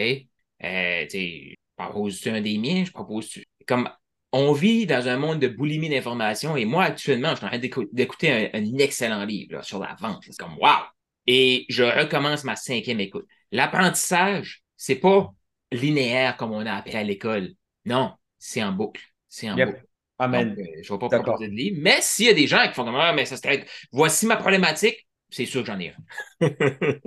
Euh, 0.62 1.06
je 1.11 1.54
propose 1.76 2.26
un 2.26 2.40
des 2.40 2.58
miens, 2.58 2.84
je 2.84 2.92
propose. 2.92 3.38
Comme 3.66 3.88
on 4.32 4.52
vit 4.52 4.86
dans 4.86 5.08
un 5.08 5.16
monde 5.16 5.40
de 5.40 5.48
boulimie 5.48 5.88
d'informations 5.88 6.56
et 6.56 6.64
moi, 6.64 6.84
actuellement, 6.84 7.30
je 7.30 7.36
suis 7.36 7.46
en 7.46 7.48
train 7.48 7.86
d'écouter 7.92 8.50
un, 8.52 8.78
excellent 8.78 9.24
livre 9.24 9.64
sur 9.64 9.78
la 9.78 9.96
vente. 9.98 10.22
C'est 10.22 10.36
comme 10.36 10.58
wow! 10.58 10.84
Et 11.26 11.66
je 11.68 11.84
recommence 11.84 12.44
ma 12.44 12.56
cinquième 12.56 13.00
écoute. 13.00 13.26
L'apprentissage, 13.50 14.62
c'est 14.76 14.96
pas 14.96 15.32
linéaire 15.72 16.36
comme 16.36 16.52
on 16.52 16.64
a 16.66 16.74
appris 16.74 16.96
à 16.96 17.02
l'école. 17.02 17.54
Non, 17.84 18.12
c'est 18.38 18.62
en 18.62 18.72
boucle. 18.72 19.02
C'est 19.28 19.50
en 19.50 19.56
boucle. 19.56 19.84
Amen. 20.20 20.54
Euh, 20.58 20.64
je 20.82 20.92
ne 20.92 20.98
vais 20.98 21.08
pas 21.08 21.18
proposer 21.18 21.48
de 21.48 21.54
livre. 21.54 21.78
Mais 21.80 21.98
s'il 22.00 22.26
y 22.26 22.28
a 22.28 22.34
des 22.34 22.46
gens 22.46 22.62
qui 22.68 22.74
font 22.74 22.84
comme 22.84 22.94
ah, 22.94 23.12
mais 23.14 23.24
ça 23.24 23.36
serait. 23.36 23.64
Voici 23.90 24.26
ma 24.26 24.36
problématique, 24.36 25.08
c'est 25.30 25.46
sûr 25.46 25.62
que 25.62 25.68
j'en 25.68 25.80
ai. 25.80 25.94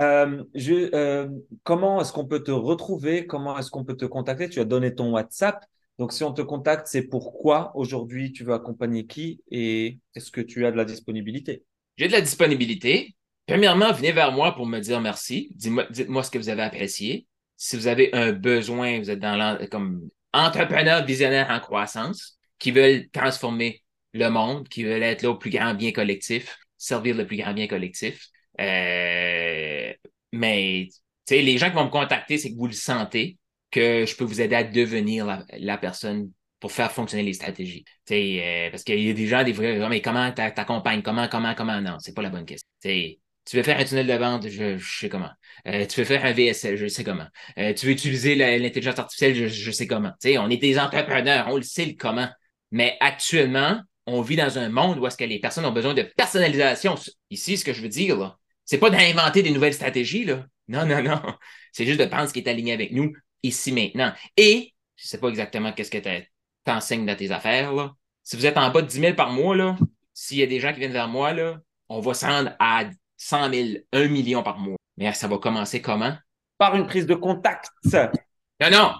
Euh, 0.00 0.42
euh, 0.56 1.28
comment 1.64 2.00
est-ce 2.00 2.14
qu'on 2.14 2.24
peut 2.24 2.42
te 2.42 2.50
retrouver? 2.50 3.26
Comment 3.26 3.58
est-ce 3.58 3.70
qu'on 3.70 3.84
peut 3.84 3.96
te 3.96 4.06
contacter? 4.06 4.48
Tu 4.48 4.58
as 4.58 4.64
donné 4.64 4.94
ton 4.94 5.12
WhatsApp. 5.12 5.62
Donc, 5.98 6.12
si 6.12 6.24
on 6.24 6.32
te 6.32 6.40
contacte, 6.40 6.86
c'est 6.86 7.02
pourquoi 7.02 7.72
aujourd'hui 7.76 8.32
tu 8.32 8.42
veux 8.42 8.54
accompagner 8.54 9.06
qui 9.06 9.42
et 9.50 9.98
est-ce 10.14 10.30
que 10.30 10.40
tu 10.40 10.64
as 10.64 10.72
de 10.72 10.78
la 10.78 10.86
disponibilité? 10.86 11.62
J'ai 11.98 12.06
de 12.06 12.12
la 12.12 12.22
disponibilité. 12.22 13.14
Premièrement, 13.46 13.92
venez 13.92 14.12
vers 14.12 14.32
moi 14.32 14.54
pour 14.54 14.66
me 14.66 14.80
dire 14.80 15.00
merci. 15.02 15.50
Dites-moi 15.56 16.22
ce 16.22 16.30
que 16.30 16.38
vous 16.38 16.48
avez 16.48 16.62
apprécié. 16.62 17.26
Si 17.58 17.76
vous 17.76 17.86
avez 17.86 18.14
un 18.14 18.32
besoin, 18.32 18.98
vous 18.98 19.10
êtes 19.10 19.20
dans 19.20 19.58
comme 19.70 20.08
entrepreneur 20.32 21.04
visionnaire 21.04 21.48
en 21.50 21.60
croissance 21.60 22.38
qui 22.62 22.70
veulent 22.70 23.10
transformer 23.10 23.82
le 24.12 24.28
monde, 24.28 24.68
qui 24.68 24.84
veulent 24.84 25.02
être 25.02 25.22
là 25.22 25.30
au 25.30 25.36
plus 25.36 25.50
grand 25.50 25.74
bien 25.74 25.90
collectif, 25.90 26.56
servir 26.78 27.16
le 27.16 27.26
plus 27.26 27.36
grand 27.36 27.52
bien 27.54 27.66
collectif. 27.66 28.28
Euh, 28.60 29.92
mais 30.32 30.88
les 31.28 31.58
gens 31.58 31.70
qui 31.70 31.74
vont 31.74 31.86
me 31.86 31.90
contacter, 31.90 32.38
c'est 32.38 32.52
que 32.52 32.56
vous 32.56 32.68
le 32.68 32.72
sentez, 32.72 33.36
que 33.72 34.06
je 34.06 34.14
peux 34.14 34.22
vous 34.22 34.40
aider 34.40 34.54
à 34.54 34.62
devenir 34.62 35.44
la, 35.58 35.76
personne 35.76 36.30
pour 36.60 36.70
faire 36.70 36.92
fonctionner 36.92 37.24
les 37.24 37.32
stratégies. 37.32 37.84
Euh, 38.12 38.70
parce 38.70 38.84
qu'il 38.84 39.00
y 39.00 39.10
a 39.10 39.12
des 39.12 39.26
gens, 39.26 39.42
des 39.42 39.54
fois, 39.54 39.88
mais 39.88 40.00
comment 40.00 40.30
t'accompagnes? 40.30 41.02
Comment, 41.02 41.26
comment, 41.26 41.56
comment? 41.56 41.80
Non, 41.80 41.96
c'est 41.98 42.14
pas 42.14 42.22
la 42.22 42.30
bonne 42.30 42.46
question. 42.46 42.68
tu 42.80 43.56
veux 43.56 43.64
faire 43.64 43.80
un 43.80 43.84
tunnel 43.84 44.06
de 44.06 44.12
vente, 44.12 44.48
je, 44.48 44.78
sais 44.78 45.08
comment. 45.08 45.30
Euh, 45.66 45.84
tu 45.84 45.98
veux 45.98 46.06
faire 46.06 46.24
un 46.24 46.32
VSL, 46.32 46.76
je 46.76 46.86
sais 46.86 47.02
comment. 47.02 47.26
Euh, 47.58 47.74
tu 47.74 47.86
veux 47.86 47.92
utiliser 47.92 48.36
l'intelligence 48.36 49.00
artificielle, 49.00 49.48
je, 49.48 49.70
sais 49.72 49.88
comment. 49.88 50.12
on 50.24 50.48
est 50.48 50.56
des 50.58 50.78
entrepreneurs, 50.78 51.48
on 51.48 51.56
le 51.56 51.62
sait 51.62 51.86
le 51.86 51.94
comment. 51.98 52.28
Mais 52.72 52.96
actuellement, 53.00 53.80
on 54.06 54.22
vit 54.22 54.36
dans 54.36 54.58
un 54.58 54.68
monde 54.68 54.98
où 54.98 55.06
est-ce 55.06 55.16
que 55.16 55.24
les 55.24 55.38
personnes 55.38 55.64
ont 55.64 55.72
besoin 55.72 55.94
de 55.94 56.02
personnalisation. 56.02 56.96
Ici, 57.30 57.56
ce 57.56 57.64
que 57.64 57.72
je 57.72 57.82
veux 57.82 57.88
dire, 57.88 58.16
là, 58.16 58.38
c'est 58.64 58.78
pas 58.78 58.90
d'inventer 58.90 59.42
des 59.42 59.50
nouvelles 59.50 59.74
stratégies, 59.74 60.24
là. 60.24 60.46
Non, 60.68 60.86
non, 60.86 61.02
non. 61.02 61.20
C'est 61.72 61.84
juste 61.84 62.00
de 62.00 62.06
prendre 62.06 62.28
ce 62.28 62.32
qui 62.32 62.40
est 62.40 62.48
aligné 62.48 62.72
avec 62.72 62.92
nous 62.92 63.12
ici 63.42 63.72
maintenant. 63.72 64.12
Et, 64.36 64.72
je 64.96 65.06
sais 65.06 65.18
pas 65.18 65.28
exactement 65.28 65.72
qu'est-ce 65.72 65.90
que 65.90 65.98
tu 65.98 66.28
t'enseignes 66.64 67.06
dans 67.06 67.16
tes 67.16 67.30
affaires, 67.30 67.72
là. 67.72 67.92
Si 68.22 68.36
vous 68.36 68.46
êtes 68.46 68.56
en 68.56 68.70
bas 68.70 68.82
de 68.82 68.86
10 68.86 69.00
000 69.00 69.14
par 69.14 69.30
mois, 69.30 69.56
là, 69.56 69.76
s'il 70.14 70.38
y 70.38 70.42
a 70.42 70.46
des 70.46 70.60
gens 70.60 70.72
qui 70.72 70.78
viennent 70.78 70.92
vers 70.92 71.08
moi, 71.08 71.32
là, 71.32 71.58
on 71.88 72.00
va 72.00 72.14
se 72.14 72.24
rendre 72.24 72.52
à 72.58 72.84
100 73.16 73.52
000, 73.52 73.68
1 73.92 74.08
million 74.08 74.42
par 74.42 74.58
mois. 74.58 74.76
Mais 74.96 75.12
ça 75.12 75.28
va 75.28 75.38
commencer 75.38 75.82
comment? 75.82 76.14
Par 76.56 76.76
une 76.76 76.86
prise 76.86 77.06
de 77.06 77.14
contact. 77.14 77.68
Non, 77.92 78.70
non. 78.70 78.92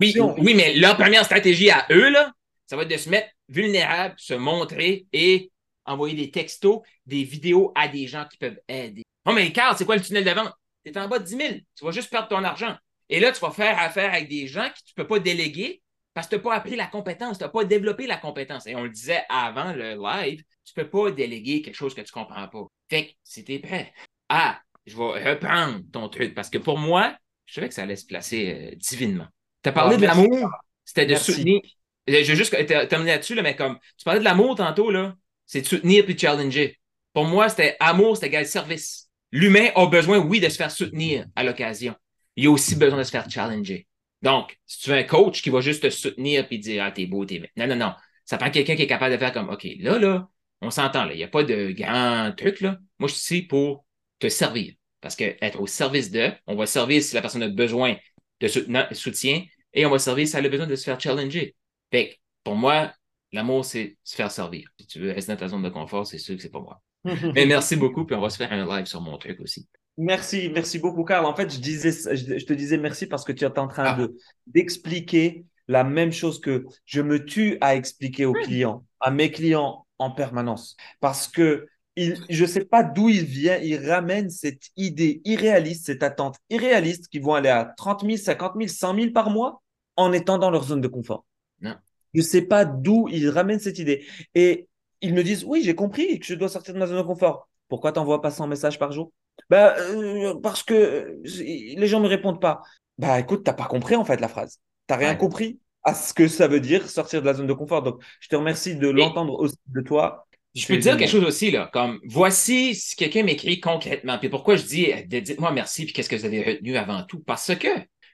oui, 0.00 0.14
oui, 0.38 0.54
mais 0.54 0.74
leur 0.74 0.96
première 0.96 1.24
stratégie 1.24 1.70
à 1.70 1.86
eux, 1.90 2.08
là, 2.08 2.32
ça 2.70 2.76
va 2.76 2.84
être 2.84 2.90
de 2.90 2.96
se 2.96 3.10
mettre 3.10 3.28
vulnérable, 3.48 4.14
se 4.16 4.32
montrer 4.32 5.04
et 5.12 5.50
envoyer 5.84 6.14
des 6.14 6.30
textos, 6.30 6.82
des 7.04 7.24
vidéos 7.24 7.72
à 7.74 7.88
des 7.88 8.06
gens 8.06 8.24
qui 8.30 8.38
peuvent 8.38 8.60
aider. 8.68 9.02
Non, 9.26 9.32
mais 9.32 9.50
Carl, 9.50 9.74
c'est 9.76 9.84
quoi 9.84 9.96
le 9.96 10.02
tunnel 10.02 10.22
de 10.22 10.30
vente? 10.30 10.52
Tu 10.84 10.92
es 10.92 10.96
en 10.96 11.08
bas 11.08 11.18
de 11.18 11.24
10 11.24 11.36
000. 11.36 11.54
Tu 11.76 11.84
vas 11.84 11.90
juste 11.90 12.10
perdre 12.10 12.28
ton 12.28 12.44
argent. 12.44 12.76
Et 13.08 13.18
là, 13.18 13.32
tu 13.32 13.40
vas 13.40 13.50
faire 13.50 13.76
affaire 13.76 14.14
avec 14.14 14.28
des 14.28 14.46
gens 14.46 14.68
que 14.68 14.78
tu 14.86 14.92
ne 14.96 15.02
peux 15.02 15.08
pas 15.08 15.18
déléguer 15.18 15.82
parce 16.14 16.28
que 16.28 16.36
tu 16.36 16.36
n'as 16.36 16.42
pas 16.44 16.54
appris 16.54 16.76
la 16.76 16.86
compétence, 16.86 17.38
tu 17.38 17.44
n'as 17.44 17.50
pas 17.50 17.64
développé 17.64 18.06
la 18.06 18.18
compétence. 18.18 18.68
Et 18.68 18.76
on 18.76 18.84
le 18.84 18.90
disait 18.90 19.24
avant 19.28 19.72
le 19.72 19.96
live, 20.00 20.44
tu 20.64 20.72
ne 20.76 20.84
peux 20.84 20.88
pas 20.88 21.10
déléguer 21.10 21.62
quelque 21.62 21.74
chose 21.74 21.92
que 21.92 22.02
tu 22.02 22.16
ne 22.16 22.22
comprends 22.22 22.46
pas. 22.46 22.66
Fait 22.88 23.06
que 23.06 23.12
si 23.24 23.44
tu 23.44 23.54
es 23.54 23.58
prêt, 23.58 23.92
ah, 24.28 24.60
je 24.86 24.96
vais 24.96 25.32
reprendre 25.32 25.80
ton 25.92 26.08
truc 26.08 26.36
parce 26.36 26.50
que 26.50 26.58
pour 26.58 26.78
moi, 26.78 27.16
je 27.46 27.54
savais 27.54 27.68
que 27.68 27.74
ça 27.74 27.82
allait 27.82 27.96
se 27.96 28.06
placer 28.06 28.70
euh, 28.72 28.76
divinement. 28.76 29.26
Tu 29.64 29.70
as 29.70 29.72
parlé 29.72 29.96
de 29.96 30.02
l'amour, 30.02 30.50
c'était 30.84 31.06
de 31.06 31.16
soutenir. 31.16 31.60
Je 32.06 32.12
vais 32.12 32.24
juste 32.24 32.66
terminer 32.66 33.12
là-dessus, 33.12 33.40
mais 33.40 33.56
comme 33.56 33.78
tu 33.96 34.04
parlais 34.04 34.20
de 34.20 34.24
l'amour 34.24 34.56
tantôt, 34.56 34.90
là, 34.90 35.14
c'est 35.46 35.62
de 35.62 35.66
soutenir 35.66 36.04
puis 36.04 36.14
de 36.14 36.20
challenger. 36.20 36.78
Pour 37.12 37.24
moi, 37.24 37.48
c'était 37.48 37.76
amour, 37.80 38.16
c'était 38.16 38.28
égal 38.28 38.46
service. 38.46 39.08
L'humain 39.32 39.70
a 39.74 39.86
besoin, 39.86 40.18
oui, 40.18 40.40
de 40.40 40.48
se 40.48 40.56
faire 40.56 40.70
soutenir 40.70 41.26
à 41.36 41.44
l'occasion. 41.44 41.94
Il 42.36 42.46
a 42.46 42.50
aussi 42.50 42.76
besoin 42.76 42.98
de 42.98 43.04
se 43.04 43.10
faire 43.10 43.28
challenger. 43.30 43.86
Donc, 44.22 44.58
si 44.66 44.80
tu 44.80 44.90
veux 44.90 44.96
un 44.96 45.02
coach 45.02 45.42
qui 45.42 45.50
va 45.50 45.60
juste 45.60 45.82
te 45.82 45.90
soutenir 45.90 46.46
puis 46.46 46.58
dire 46.58 46.84
Ah, 46.84 46.90
t'es 46.90 47.06
beau, 47.06 47.24
t'es 47.24 47.42
Non, 47.56 47.66
non, 47.66 47.76
non. 47.76 47.94
Ça 48.24 48.38
prend 48.38 48.50
quelqu'un 48.50 48.76
qui 48.76 48.82
est 48.82 48.86
capable 48.86 49.12
de 49.14 49.18
faire 49.18 49.32
comme 49.32 49.48
OK, 49.48 49.66
là, 49.80 49.98
là, 49.98 50.28
on 50.60 50.70
s'entend, 50.70 51.04
là. 51.04 51.14
Il 51.14 51.16
n'y 51.16 51.24
a 51.24 51.28
pas 51.28 51.42
de 51.42 51.72
grand 51.72 52.32
truc, 52.36 52.60
là. 52.60 52.78
Moi, 52.98 53.08
je 53.08 53.14
suis 53.14 53.36
ici 53.36 53.42
pour 53.46 53.84
te 54.18 54.28
servir. 54.28 54.74
Parce 55.00 55.16
que 55.16 55.36
être 55.40 55.60
au 55.60 55.66
service 55.66 56.10
de, 56.10 56.30
on 56.46 56.54
va 56.56 56.66
servir 56.66 57.02
si 57.02 57.14
la 57.14 57.22
personne 57.22 57.42
a 57.42 57.48
besoin 57.48 57.96
de 58.40 58.48
soutien 58.92 59.44
et 59.72 59.86
on 59.86 59.90
va 59.90 59.98
servir 59.98 60.28
si 60.28 60.36
elle 60.36 60.46
a 60.46 60.48
besoin 60.48 60.66
de 60.66 60.76
se 60.76 60.84
faire 60.84 61.00
challenger. 61.00 61.54
Fait 61.90 62.18
pour 62.44 62.56
moi, 62.56 62.92
l'amour, 63.32 63.64
c'est 63.64 63.96
se 64.04 64.14
faire 64.14 64.30
servir. 64.30 64.70
Si 64.78 64.86
tu 64.86 65.00
veux 65.00 65.12
rester 65.12 65.32
dans 65.32 65.38
ta 65.38 65.48
zone 65.48 65.62
de 65.62 65.68
confort, 65.68 66.06
c'est 66.06 66.18
sûr 66.18 66.36
que 66.36 66.42
c'est 66.42 66.50
pas 66.50 66.60
moi. 66.60 66.80
Mais 67.04 67.46
merci 67.46 67.76
beaucoup, 67.76 68.04
puis 68.04 68.16
on 68.16 68.20
va 68.20 68.30
se 68.30 68.36
faire 68.36 68.52
un 68.52 68.66
live 68.66 68.86
sur 68.86 69.00
mon 69.00 69.16
truc 69.18 69.40
aussi. 69.40 69.68
Merci, 69.96 70.50
merci 70.52 70.78
beaucoup, 70.78 71.04
Carl. 71.04 71.26
En 71.26 71.34
fait, 71.34 71.52
je, 71.52 71.58
disais, 71.58 71.90
je, 71.90 72.44
te 72.44 72.52
disais 72.52 72.78
merci 72.78 73.06
parce 73.06 73.24
que 73.24 73.32
tu 73.32 73.44
es 73.44 73.58
en 73.58 73.68
train 73.68 73.84
ah. 73.84 73.94
de 73.96 74.16
d'expliquer 74.46 75.44
la 75.68 75.84
même 75.84 76.12
chose 76.12 76.40
que 76.40 76.64
je 76.84 77.00
me 77.00 77.24
tue 77.24 77.58
à 77.60 77.76
expliquer 77.76 78.24
aux 78.24 78.32
clients, 78.32 78.84
à 78.98 79.10
mes 79.10 79.30
clients 79.30 79.86
en 79.98 80.10
permanence. 80.10 80.76
Parce 81.00 81.28
que 81.28 81.66
il, 81.96 82.16
je 82.28 82.42
ne 82.42 82.48
sais 82.48 82.64
pas 82.64 82.82
d'où 82.82 83.08
il 83.08 83.24
vient, 83.24 83.58
il 83.58 83.86
ramène 83.86 84.30
cette 84.30 84.70
idée 84.76 85.20
irréaliste, 85.24 85.86
cette 85.86 86.02
attente 86.02 86.36
irréaliste 86.48 87.08
qui 87.08 87.18
vont 87.18 87.34
aller 87.34 87.48
à 87.48 87.64
30 87.76 88.04
000, 88.04 88.16
50 88.16 88.54
000, 88.56 88.68
100 88.68 88.94
000 88.94 89.10
par 89.12 89.30
mois 89.30 89.62
en 89.96 90.12
étant 90.12 90.38
dans 90.38 90.50
leur 90.50 90.64
zone 90.64 90.80
de 90.80 90.88
confort. 90.88 91.24
Je 91.62 92.20
ne 92.20 92.22
sais 92.22 92.42
pas 92.42 92.64
d'où 92.64 93.08
ils 93.08 93.28
ramènent 93.28 93.60
cette 93.60 93.78
idée. 93.78 94.04
Et 94.34 94.68
ils 95.00 95.14
me 95.14 95.22
disent, 95.22 95.44
oui, 95.44 95.62
j'ai 95.64 95.74
compris 95.74 96.18
que 96.18 96.26
je 96.26 96.34
dois 96.34 96.48
sortir 96.48 96.74
de 96.74 96.78
ma 96.78 96.86
zone 96.86 96.98
de 96.98 97.02
confort. 97.02 97.48
Pourquoi 97.68 97.92
tu 97.92 97.98
n'envoies 97.98 98.20
pas 98.20 98.30
100 98.30 98.48
messages 98.48 98.78
par 98.78 98.92
jour? 98.92 99.12
Bah, 99.48 99.74
euh, 99.78 100.34
Parce 100.42 100.62
que 100.62 101.18
les 101.24 101.86
gens 101.86 101.98
ne 101.98 102.04
me 102.04 102.08
répondent 102.08 102.40
pas. 102.40 102.62
Bah 102.98 103.18
écoute, 103.18 103.44
tu 103.44 103.50
n'as 103.50 103.54
pas 103.54 103.64
compris 103.64 103.96
en 103.96 104.04
fait 104.04 104.20
la 104.20 104.28
phrase. 104.28 104.60
Tu 104.86 104.92
n'as 104.92 104.98
rien 104.98 105.14
compris 105.14 105.58
à 105.84 105.94
ce 105.94 106.12
que 106.12 106.28
ça 106.28 106.48
veut 106.48 106.60
dire 106.60 106.88
sortir 106.90 107.22
de 107.22 107.26
la 107.26 107.34
zone 107.34 107.46
de 107.46 107.52
confort. 107.52 107.82
Donc, 107.82 108.02
je 108.20 108.28
te 108.28 108.36
remercie 108.36 108.76
de 108.76 108.88
l'entendre 108.88 109.38
aussi 109.38 109.56
de 109.68 109.80
toi. 109.80 110.26
Je 110.54 110.66
peux 110.66 110.74
te 110.74 110.80
dire 110.80 110.96
quelque 110.96 111.10
chose 111.10 111.24
aussi, 111.24 111.50
là, 111.50 111.70
comme 111.72 112.00
voici 112.04 112.74
si 112.74 112.96
quelqu'un 112.96 113.22
m'écrit 113.22 113.60
concrètement. 113.60 114.18
Puis 114.18 114.28
pourquoi 114.28 114.56
je 114.56 114.64
dis 114.64 114.92
dites-moi 115.06 115.52
merci, 115.52 115.84
puis 115.84 115.92
qu'est-ce 115.92 116.08
que 116.08 116.16
vous 116.16 116.24
avez 116.24 116.42
retenu 116.42 116.76
avant 116.76 117.04
tout? 117.04 117.20
Parce 117.20 117.54
que 117.54 117.68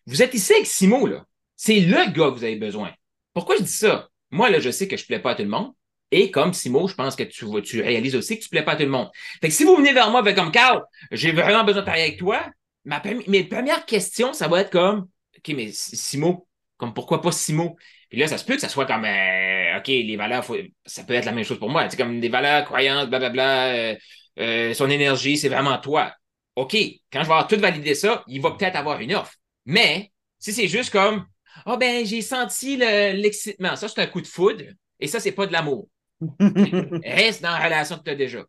vous 0.06 0.22
êtes 0.22 0.34
ici 0.34 0.52
avec 0.52 0.66
Simo, 0.66 1.06
là. 1.06 1.24
C'est 1.56 1.80
le 1.80 2.12
gars 2.12 2.30
que 2.30 2.34
vous 2.36 2.44
avez 2.44 2.56
besoin. 2.56 2.92
Pourquoi 3.36 3.56
je 3.56 3.64
dis 3.64 3.70
ça? 3.70 4.08
Moi, 4.30 4.48
là, 4.48 4.60
je 4.60 4.70
sais 4.70 4.88
que 4.88 4.96
je 4.96 5.02
ne 5.02 5.06
plais 5.08 5.18
pas 5.18 5.32
à 5.32 5.34
tout 5.34 5.42
le 5.42 5.50
monde. 5.50 5.74
Et 6.10 6.30
comme 6.30 6.54
Simo, 6.54 6.88
je 6.88 6.94
pense 6.94 7.14
que 7.14 7.22
tu, 7.22 7.44
réalises 7.82 8.16
aussi 8.16 8.38
que 8.38 8.42
tu 8.42 8.46
ne 8.46 8.50
plais 8.50 8.64
pas 8.64 8.72
à 8.72 8.76
tout 8.76 8.84
le 8.84 8.88
monde. 8.88 9.10
Fait 9.42 9.48
que 9.48 9.54
si 9.54 9.64
vous 9.64 9.76
venez 9.76 9.92
vers 9.92 10.10
moi, 10.10 10.22
comme 10.32 10.50
Carl, 10.50 10.82
j'ai 11.10 11.32
vraiment 11.32 11.62
besoin 11.62 11.82
de 11.82 11.86
parler 11.86 12.00
avec 12.00 12.18
toi, 12.18 12.46
ma, 12.86 13.02
mes 13.26 13.44
premières 13.44 13.84
questions, 13.84 14.32
ça 14.32 14.48
va 14.48 14.62
être 14.62 14.70
comme 14.70 15.08
OK, 15.36 15.54
mais 15.54 15.68
Simo, 15.70 16.48
comme 16.78 16.94
pourquoi 16.94 17.20
pas 17.20 17.30
Simo? 17.30 17.76
Puis 18.08 18.18
là, 18.18 18.26
ça 18.26 18.38
se 18.38 18.44
peut 18.46 18.54
que 18.54 18.60
ça 18.62 18.70
soit 18.70 18.86
comme 18.86 19.04
euh, 19.04 19.76
OK, 19.80 19.88
les 19.88 20.16
valeurs, 20.16 20.42
ça 20.86 21.04
peut 21.04 21.12
être 21.12 21.26
la 21.26 21.32
même 21.32 21.44
chose 21.44 21.58
pour 21.58 21.68
moi. 21.68 21.90
C'est 21.90 21.98
comme 21.98 22.20
des 22.20 22.30
valeurs, 22.30 22.64
croyances, 22.64 23.06
blablabla. 23.06 23.66
Euh, 23.74 23.96
euh, 24.38 24.72
son 24.72 24.88
énergie, 24.88 25.36
c'est 25.36 25.50
vraiment 25.50 25.76
toi. 25.76 26.10
OK, 26.54 26.74
quand 27.12 27.20
je 27.20 27.26
vais 27.26 27.32
avoir 27.34 27.48
tout 27.48 27.60
validé 27.60 27.94
ça, 27.94 28.24
il 28.28 28.40
va 28.40 28.52
peut-être 28.52 28.76
avoir 28.76 28.98
une 29.00 29.14
offre. 29.14 29.34
Mais 29.66 30.10
si 30.38 30.54
c'est 30.54 30.68
juste 30.68 30.88
comme 30.88 31.26
Ah 31.68 31.72
oh 31.74 31.76
ben, 31.78 32.06
j'ai 32.06 32.22
senti 32.22 32.76
l'excitement, 32.76 33.74
ça 33.74 33.88
c'est 33.88 34.00
un 34.00 34.06
coup 34.06 34.20
de 34.20 34.26
foudre 34.26 34.62
et 35.00 35.08
ça, 35.08 35.20
c'est 35.20 35.32
pas 35.32 35.46
de 35.46 35.52
l'amour. 35.52 35.88
Reste 36.40 37.42
dans 37.42 37.50
la 37.50 37.64
relation 37.64 37.98
que 37.98 38.04
tu 38.04 38.10
as 38.10 38.14
déjà. 38.14 38.44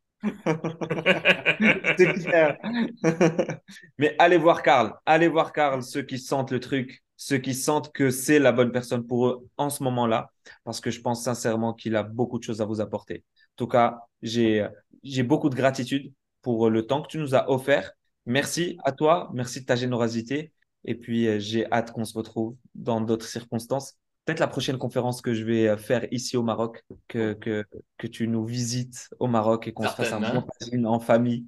c'est 1.97 2.13
clair. 2.13 2.57
Mais 3.97 4.15
allez 4.19 4.37
voir 4.37 4.63
Carl. 4.63 4.93
Allez 5.05 5.27
voir 5.27 5.51
Carl, 5.51 5.83
ceux 5.83 6.03
qui 6.03 6.17
sentent 6.19 6.51
le 6.51 6.59
truc, 6.59 7.03
ceux 7.17 7.37
qui 7.37 7.53
sentent 7.53 7.91
que 7.91 8.09
c'est 8.09 8.39
la 8.39 8.51
bonne 8.51 8.71
personne 8.71 9.05
pour 9.05 9.27
eux 9.27 9.47
en 9.57 9.69
ce 9.69 9.83
moment-là, 9.83 10.31
parce 10.63 10.79
que 10.79 10.91
je 10.91 11.01
pense 11.01 11.23
sincèrement 11.23 11.73
qu'il 11.73 11.95
a 11.95 12.03
beaucoup 12.03 12.39
de 12.39 12.43
choses 12.43 12.61
à 12.61 12.65
vous 12.65 12.81
apporter. 12.81 13.23
En 13.53 13.57
tout 13.57 13.67
cas, 13.67 13.99
j'ai 14.21 14.69
beaucoup 15.23 15.49
de 15.49 15.55
gratitude 15.55 16.13
pour 16.41 16.69
le 16.69 16.85
temps 16.85 17.01
que 17.01 17.07
tu 17.07 17.17
nous 17.17 17.35
as 17.35 17.49
offert. 17.49 17.91
Merci 18.25 18.77
à 18.83 18.91
toi, 18.91 19.29
merci 19.33 19.61
de 19.61 19.65
ta 19.65 19.75
générosité. 19.75 20.51
Et 20.85 20.95
puis, 20.95 21.27
euh, 21.27 21.39
j'ai 21.39 21.71
hâte 21.71 21.91
qu'on 21.91 22.05
se 22.05 22.17
retrouve 22.17 22.55
dans 22.75 23.01
d'autres 23.01 23.27
circonstances 23.27 23.95
peut-être 24.27 24.39
la 24.41 24.47
prochaine 24.47 24.77
conférence 24.77 25.21
que 25.21 25.33
je 25.33 25.45
vais 25.45 25.69
euh, 25.69 25.77
faire 25.77 26.05
ici 26.11 26.35
au 26.35 26.43
Maroc, 26.43 26.83
que, 27.07 27.33
que, 27.33 27.65
que 27.97 28.07
tu 28.07 28.27
nous 28.27 28.45
visites 28.45 29.09
au 29.19 29.27
Maroc 29.27 29.67
et 29.67 29.73
qu'on 29.73 29.87
se 29.87 29.95
fasse 29.95 30.11
un 30.11 30.19
montage 30.19 30.85
en 30.85 30.99
famille. 30.99 31.47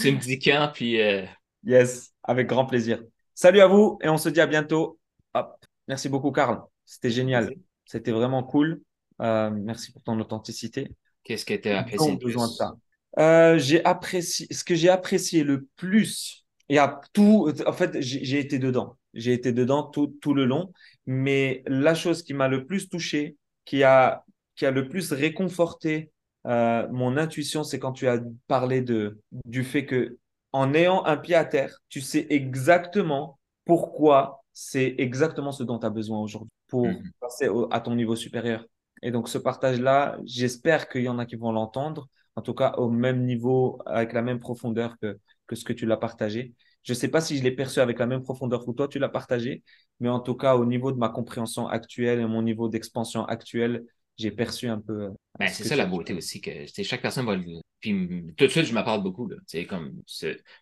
tu 0.00 0.12
me 0.12 0.18
dis 0.18 0.38
quand, 0.38 0.70
puis. 0.72 1.00
Euh, 1.00 1.26
yes, 1.64 2.12
avec 2.22 2.46
grand 2.46 2.64
plaisir. 2.64 3.02
Salut 3.34 3.60
à 3.60 3.66
vous 3.66 3.98
et 4.02 4.08
on 4.08 4.16
se 4.16 4.30
dit 4.30 4.40
à 4.40 4.46
bientôt. 4.46 4.98
Hop. 5.34 5.54
Merci 5.86 6.08
beaucoup, 6.08 6.32
Karl. 6.32 6.62
C'était 6.86 7.10
génial. 7.10 7.54
C'était 7.84 8.12
vraiment 8.12 8.42
cool. 8.42 8.80
Euh, 9.20 9.50
merci 9.50 9.92
pour 9.92 10.02
ton 10.02 10.18
authenticité. 10.18 10.90
Qu'est-ce 11.24 11.44
que 11.44 11.54
tu 11.54 11.68
as 11.68 11.80
apprécié 11.80 12.16
besoin 12.16 12.48
de 12.48 12.52
ça. 12.52 13.58
j'ai 13.58 13.84
apprécié, 13.84 14.46
ce 14.50 14.64
que 14.64 14.74
j'ai 14.74 14.88
apprécié 14.88 15.44
le 15.44 15.66
plus, 15.76 16.45
et 16.68 16.78
à 16.78 17.00
tout, 17.12 17.52
en 17.66 17.72
fait, 17.72 18.00
j'ai 18.00 18.38
été 18.38 18.58
dedans. 18.58 18.96
J'ai 19.14 19.32
été 19.32 19.52
dedans 19.52 19.84
tout, 19.84 20.08
tout 20.20 20.34
le 20.34 20.44
long. 20.44 20.72
Mais 21.06 21.62
la 21.66 21.94
chose 21.94 22.22
qui 22.22 22.34
m'a 22.34 22.48
le 22.48 22.66
plus 22.66 22.88
touché, 22.88 23.36
qui 23.64 23.84
a, 23.84 24.24
qui 24.56 24.66
a 24.66 24.70
le 24.70 24.88
plus 24.88 25.12
réconforté 25.12 26.10
euh, 26.46 26.86
mon 26.90 27.16
intuition, 27.16 27.64
c'est 27.64 27.78
quand 27.78 27.92
tu 27.92 28.08
as 28.08 28.20
parlé 28.46 28.80
de, 28.80 29.20
du 29.44 29.64
fait 29.64 29.84
que 29.86 30.18
en 30.52 30.74
ayant 30.74 31.04
un 31.04 31.16
pied 31.16 31.34
à 31.34 31.44
terre, 31.44 31.82
tu 31.88 32.00
sais 32.00 32.26
exactement 32.30 33.38
pourquoi 33.64 34.42
c'est 34.52 34.94
exactement 34.98 35.52
ce 35.52 35.62
dont 35.62 35.78
tu 35.78 35.86
as 35.86 35.90
besoin 35.90 36.20
aujourd'hui 36.20 36.50
pour 36.68 36.86
mhm. 36.86 37.02
passer 37.20 37.48
à 37.70 37.80
ton 37.80 37.94
niveau 37.94 38.16
supérieur. 38.16 38.64
Et 39.02 39.10
donc, 39.10 39.28
ce 39.28 39.38
partage-là, 39.38 40.18
j'espère 40.24 40.88
qu'il 40.88 41.02
y 41.02 41.08
en 41.08 41.18
a 41.18 41.26
qui 41.26 41.36
vont 41.36 41.52
l'entendre, 41.52 42.08
en 42.36 42.42
tout 42.42 42.54
cas 42.54 42.72
au 42.78 42.88
même 42.88 43.24
niveau, 43.24 43.78
avec 43.84 44.12
la 44.12 44.22
même 44.22 44.38
profondeur 44.38 44.96
que, 44.98 45.18
que 45.46 45.56
ce 45.56 45.64
que 45.64 45.72
tu 45.72 45.86
l'as 45.86 45.96
partagé. 45.96 46.52
Je 46.82 46.92
ne 46.92 46.96
sais 46.96 47.08
pas 47.08 47.20
si 47.20 47.36
je 47.36 47.42
l'ai 47.42 47.50
perçu 47.50 47.80
avec 47.80 47.98
la 47.98 48.06
même 48.06 48.22
profondeur 48.22 48.64
que 48.64 48.70
toi, 48.70 48.86
tu 48.88 48.98
l'as 48.98 49.08
partagé, 49.08 49.62
mais 50.00 50.08
en 50.08 50.20
tout 50.20 50.34
cas, 50.34 50.54
au 50.54 50.64
niveau 50.64 50.92
de 50.92 50.98
ma 50.98 51.08
compréhension 51.08 51.66
actuelle 51.66 52.20
et 52.20 52.26
mon 52.26 52.42
niveau 52.42 52.68
d'expansion 52.68 53.24
actuel, 53.24 53.84
j'ai 54.18 54.30
perçu 54.30 54.68
un 54.68 54.80
peu. 54.80 55.04
Euh, 55.04 55.10
ben, 55.38 55.48
c'est 55.48 55.64
ça 55.64 55.76
la 55.76 55.86
beauté 55.86 56.14
aussi, 56.14 56.40
que 56.40 56.50
chaque 56.82 57.02
personne 57.02 57.26
va 57.26 57.36
le. 57.36 57.60
Puis 57.80 57.92
tout 58.36 58.46
de 58.46 58.50
suite, 58.50 58.64
je 58.64 58.72
me 58.72 58.82
parle 58.82 59.02
beaucoup. 59.02 59.28
Là. 59.28 59.36
Comme, 59.68 60.00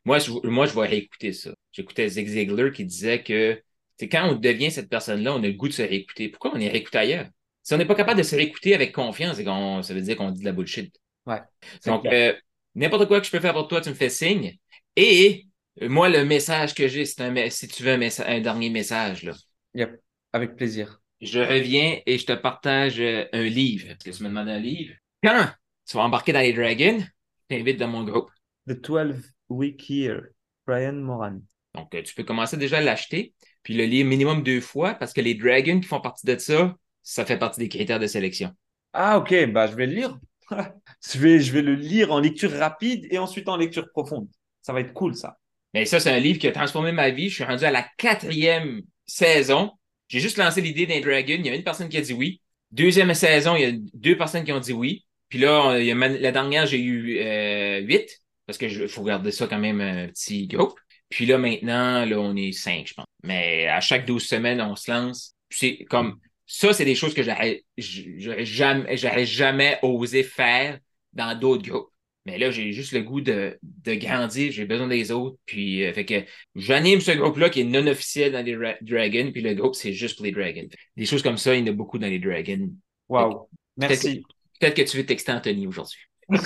moi, 0.05 0.19
je, 0.19 0.33
moi, 0.49 0.67
je 0.67 0.75
vais 0.75 0.87
réécouter 0.87 1.33
ça. 1.33 1.55
J'écoutais 1.71 2.09
Zig 2.09 2.27
Ziglar 2.27 2.73
qui 2.73 2.85
disait 2.85 3.23
que 3.23 3.63
quand 4.03 4.29
on 4.29 4.35
devient 4.35 4.71
cette 4.71 4.89
personne-là, 4.89 5.35
on 5.35 5.43
a 5.43 5.47
le 5.47 5.53
goût 5.53 5.69
de 5.69 5.73
se 5.73 5.83
réécouter. 5.83 6.29
Pourquoi 6.29 6.53
on 6.55 6.59
est 6.59 6.69
réécouté 6.69 6.99
ailleurs? 6.99 7.27
Si 7.63 7.73
on 7.73 7.79
n'est 7.79 7.87
pas 7.87 7.95
capable 7.95 8.19
de 8.19 8.25
se 8.25 8.35
réécouter 8.35 8.75
avec 8.75 8.93
confiance, 8.93 9.37
ça 9.37 9.95
veut 9.95 10.03
dire 10.03 10.17
qu'on 10.17 10.31
dit 10.33 10.41
de 10.41 10.45
la 10.45 10.53
bullshit. 10.53 10.95
Ouais. 11.27 11.41
Donc, 11.87 12.05
euh, 12.07 12.35
n'importe 12.75 13.07
quoi 13.07 13.21
que 13.21 13.27
je 13.27 13.31
peux 13.31 13.41
faire 13.41 13.55
pour 13.55 13.69
toi, 13.69 13.81
tu 13.81 13.89
me 13.89 13.95
fais 13.95 14.11
signe. 14.11 14.59
Et 14.97 15.47
moi, 15.81 16.09
le 16.09 16.25
message 16.25 16.75
que 16.75 16.89
j'ai, 16.89 17.05
c'est 17.05 17.23
un, 17.23 17.51
si 17.51 17.69
tu 17.69 17.83
veux 17.83 17.93
un, 17.93 18.01
un 18.27 18.41
dernier 18.41 18.71
message. 18.71 19.23
Là. 19.25 19.33
Yep, 19.75 20.01
avec 20.33 20.57
plaisir. 20.57 21.01
Je 21.21 21.41
reviens 21.41 22.01
et 22.07 22.19
je 22.19 22.27
te 22.27 22.33
partage 22.33 23.01
euh, 23.01 23.25
un 23.33 23.45
livre. 23.45 23.89
Parce 23.89 24.05
que 24.05 24.11
tu 24.11 24.23
me 24.23 24.29
demandes 24.29 24.49
un 24.49 24.59
livre. 24.59 24.95
Quand 25.23 25.49
tu 25.87 25.97
vas 25.97 26.03
embarquer 26.03 26.33
dans 26.33 26.41
les 26.41 26.53
Dragons, 26.53 27.01
je 27.01 27.57
t'invite 27.57 27.79
dans 27.79 27.89
mon 27.89 28.05
groupe. 28.05 28.31
The 28.69 28.81
12 28.81 29.33
Week 29.49 29.89
Year, 29.89 30.23
Brian 30.67 30.95
Moran. 30.95 31.41
Donc, 31.75 31.95
euh, 31.95 32.03
tu 32.03 32.15
peux 32.15 32.25
commencer 32.25 32.57
déjà 32.57 32.79
à 32.79 32.81
l'acheter, 32.81 33.35
puis 33.63 33.75
le 33.75 33.85
lire 33.85 34.07
minimum 34.07 34.43
deux 34.43 34.61
fois, 34.61 34.95
parce 34.95 35.13
que 35.13 35.21
les 35.21 35.35
Dragons 35.35 35.81
qui 35.81 35.89
font 35.89 36.01
partie 36.01 36.27
de 36.27 36.39
ça, 36.39 36.77
ça 37.03 37.27
fait 37.27 37.39
partie 37.39 37.61
des 37.61 37.69
critères 37.69 37.99
de 37.99 38.07
sélection. 38.07 38.53
Ah, 38.93 39.19
OK, 39.19 39.35
bah, 39.51 39.67
je 39.67 39.75
vais 39.75 39.87
le 39.87 39.95
lire. 39.95 40.19
je, 40.51 41.19
vais, 41.19 41.41
je 41.41 41.53
vais 41.53 41.63
le 41.63 41.75
lire 41.75 42.13
en 42.13 42.21
lecture 42.21 42.53
rapide 42.53 43.07
et 43.11 43.19
ensuite 43.19 43.49
en 43.49 43.57
lecture 43.57 43.91
profonde. 43.91 44.29
Ça 44.65 44.73
va 44.73 44.81
être 44.81 44.95
cool, 44.95 45.15
ça. 45.15 45.37
Mais 45.75 45.85
ça, 45.85 46.01
c'est 46.01 46.11
un 46.11 46.19
livre 46.19 46.39
qui 46.39 46.49
a 46.49 46.53
transformé 46.53 46.91
ma 46.91 47.11
vie. 47.11 47.29
Je 47.29 47.35
suis 47.35 47.45
rendu 47.45 47.65
à 47.65 47.71
la 47.71 47.87
quatrième 47.99 48.81
saison. 49.07 49.73
J'ai 50.09 50.21
juste 50.21 50.39
lancé 50.39 50.63
l'idée 50.63 50.87
d'un 50.87 51.01
dragon. 51.01 51.35
Il 51.39 51.47
y 51.47 51.51
a 51.51 51.55
une 51.55 51.63
personne 51.63 51.89
qui 51.89 51.99
a 51.99 52.01
dit 52.01 52.15
oui. 52.15 52.41
Deuxième 52.71 53.13
saison, 53.13 53.57
il 53.57 53.63
y 53.63 53.67
a 53.67 53.73
deux 53.93 54.17
personnes 54.17 54.45
qui 54.45 54.53
ont 54.53 54.61
dit 54.61 54.73
oui. 54.73 55.05
Puis 55.29 55.39
là, 55.39 55.79
la 55.79 56.33
dernière, 56.33 56.67
j'ai 56.67 56.81
eu 56.81 57.19
euh, 57.19 57.81
huit. 57.81 58.09
Parce 58.47 58.59
que 58.59 58.87
faut 58.89 59.05
garder 59.05 59.33
ça 59.33 59.47
quand 59.47 59.59
même 59.59 59.81
un 59.81 60.09
petit 60.09 60.47
groupe. 60.47 60.79
Puis 61.11 61.27
là, 61.27 61.39
maintenant, 61.39 62.05
là, 62.05 62.19
on 62.19 62.35
est 62.37 62.53
cinq, 62.53 62.87
je 62.89 62.95
pense. 62.95 63.07
Mais 63.23 63.67
à 63.69 63.81
chaque 63.81 64.07
douze 64.07 64.25
semaines, 64.25 64.61
on 64.61 64.77
se 64.77 64.91
lance. 64.91 65.35
C'est 65.51 65.85
comme 65.85 66.19
ça, 66.47 66.73
c'est 66.73 66.85
des 66.85 66.95
choses 66.95 67.15
que 67.15 67.23
j'aurais 67.23 68.45
jamais, 68.45 68.97
jamais 68.97 69.79
osé 69.83 70.23
faire 70.23 70.79
dans 71.13 71.39
d'autres 71.39 71.69
groupes. 71.69 71.91
Mais 72.27 72.39
là, 72.39 72.51
j'ai 72.51 72.73
juste 72.73 72.93
le 72.93 73.03
goût 73.03 73.21
de, 73.21 73.59
de 73.63 73.95
grandir, 73.95 74.51
j'ai 74.51 74.65
besoin 74.65 74.89
des 74.89 75.13
autres. 75.13 75.37
Puis, 75.45 75.85
euh, 75.85 75.93
fait 75.93 76.07
que 76.07 76.25
j'anime 76.55 77.01
ce 77.01 77.11
groupe-là 77.13 77.51
qui 77.51 77.61
est 77.61 77.65
non 77.65 77.87
officiel 77.87 78.33
dans 78.33 78.45
les 78.45 78.57
Dragons, 78.81 79.31
puis 79.31 79.43
le 79.43 79.55
groupe, 79.55 79.75
c'est 79.75 79.93
juste 79.93 80.17
pour 80.17 80.25
les 80.25 80.33
Dragons. 80.33 80.69
Des 80.97 81.05
choses 81.05 81.23
comme 81.23 81.37
ça, 81.37 81.55
il 81.55 81.67
y 81.67 81.69
en 81.69 81.73
a 81.73 81.77
beaucoup 81.77 81.99
dans 81.99 82.07
les 82.07 82.19
Dragons. 82.19 82.71
Wow. 83.09 83.49
Merci. 83.77 84.23
Peut-être 84.59 84.75
que, 84.75 84.83
tu 84.83 84.97
veux 84.97 85.07
texter 85.07 85.33
Anthony 85.33 85.67
aujourd'hui. 85.67 86.01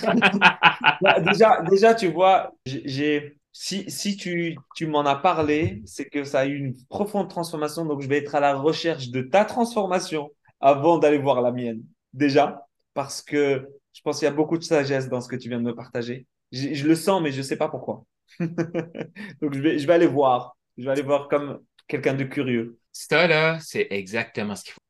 Bah, 1.00 1.20
déjà, 1.20 1.62
déjà, 1.70 1.94
tu 1.94 2.08
vois, 2.08 2.52
j'ai. 2.66 3.36
Si, 3.52 3.90
si 3.90 4.16
tu, 4.16 4.56
tu 4.76 4.86
m'en 4.86 5.00
as 5.00 5.16
parlé, 5.16 5.82
c'est 5.84 6.04
que 6.04 6.22
ça 6.22 6.40
a 6.40 6.46
eu 6.46 6.56
une 6.56 6.76
profonde 6.88 7.28
transformation. 7.28 7.84
Donc, 7.84 8.02
je 8.02 8.08
vais 8.08 8.18
être 8.18 8.34
à 8.34 8.40
la 8.40 8.54
recherche 8.54 9.10
de 9.10 9.22
ta 9.22 9.44
transformation 9.44 10.30
avant 10.60 10.98
d'aller 10.98 11.18
voir 11.18 11.40
la 11.40 11.50
mienne. 11.50 11.82
Déjà, 12.12 12.66
parce 12.94 13.22
que 13.22 13.68
je 13.92 14.00
pense 14.02 14.18
qu'il 14.18 14.26
y 14.26 14.28
a 14.28 14.34
beaucoup 14.34 14.58
de 14.58 14.62
sagesse 14.62 15.08
dans 15.08 15.20
ce 15.20 15.28
que 15.28 15.36
tu 15.36 15.48
viens 15.48 15.58
de 15.58 15.64
me 15.64 15.74
partager. 15.74 16.26
Je, 16.52 16.86
le 16.86 16.94
sens, 16.94 17.20
mais 17.20 17.32
je 17.32 17.38
ne 17.38 17.42
sais 17.42 17.56
pas 17.56 17.68
pourquoi. 17.68 18.04
Donc, 18.40 19.54
je 19.54 19.60
vais, 19.60 19.78
je 19.78 19.86
vais 19.86 19.92
aller 19.92 20.06
voir. 20.06 20.56
Je 20.76 20.84
vais 20.84 20.90
aller 20.90 21.02
voir 21.02 21.28
comme 21.28 21.60
quelqu'un 21.86 22.14
de 22.14 22.24
curieux. 22.24 22.78
Ça, 22.92 23.26
là, 23.26 23.58
c'est 23.60 23.88
exactement 23.90 24.54
ce 24.54 24.64
qu'il 24.64 24.72
faut. 24.72 24.80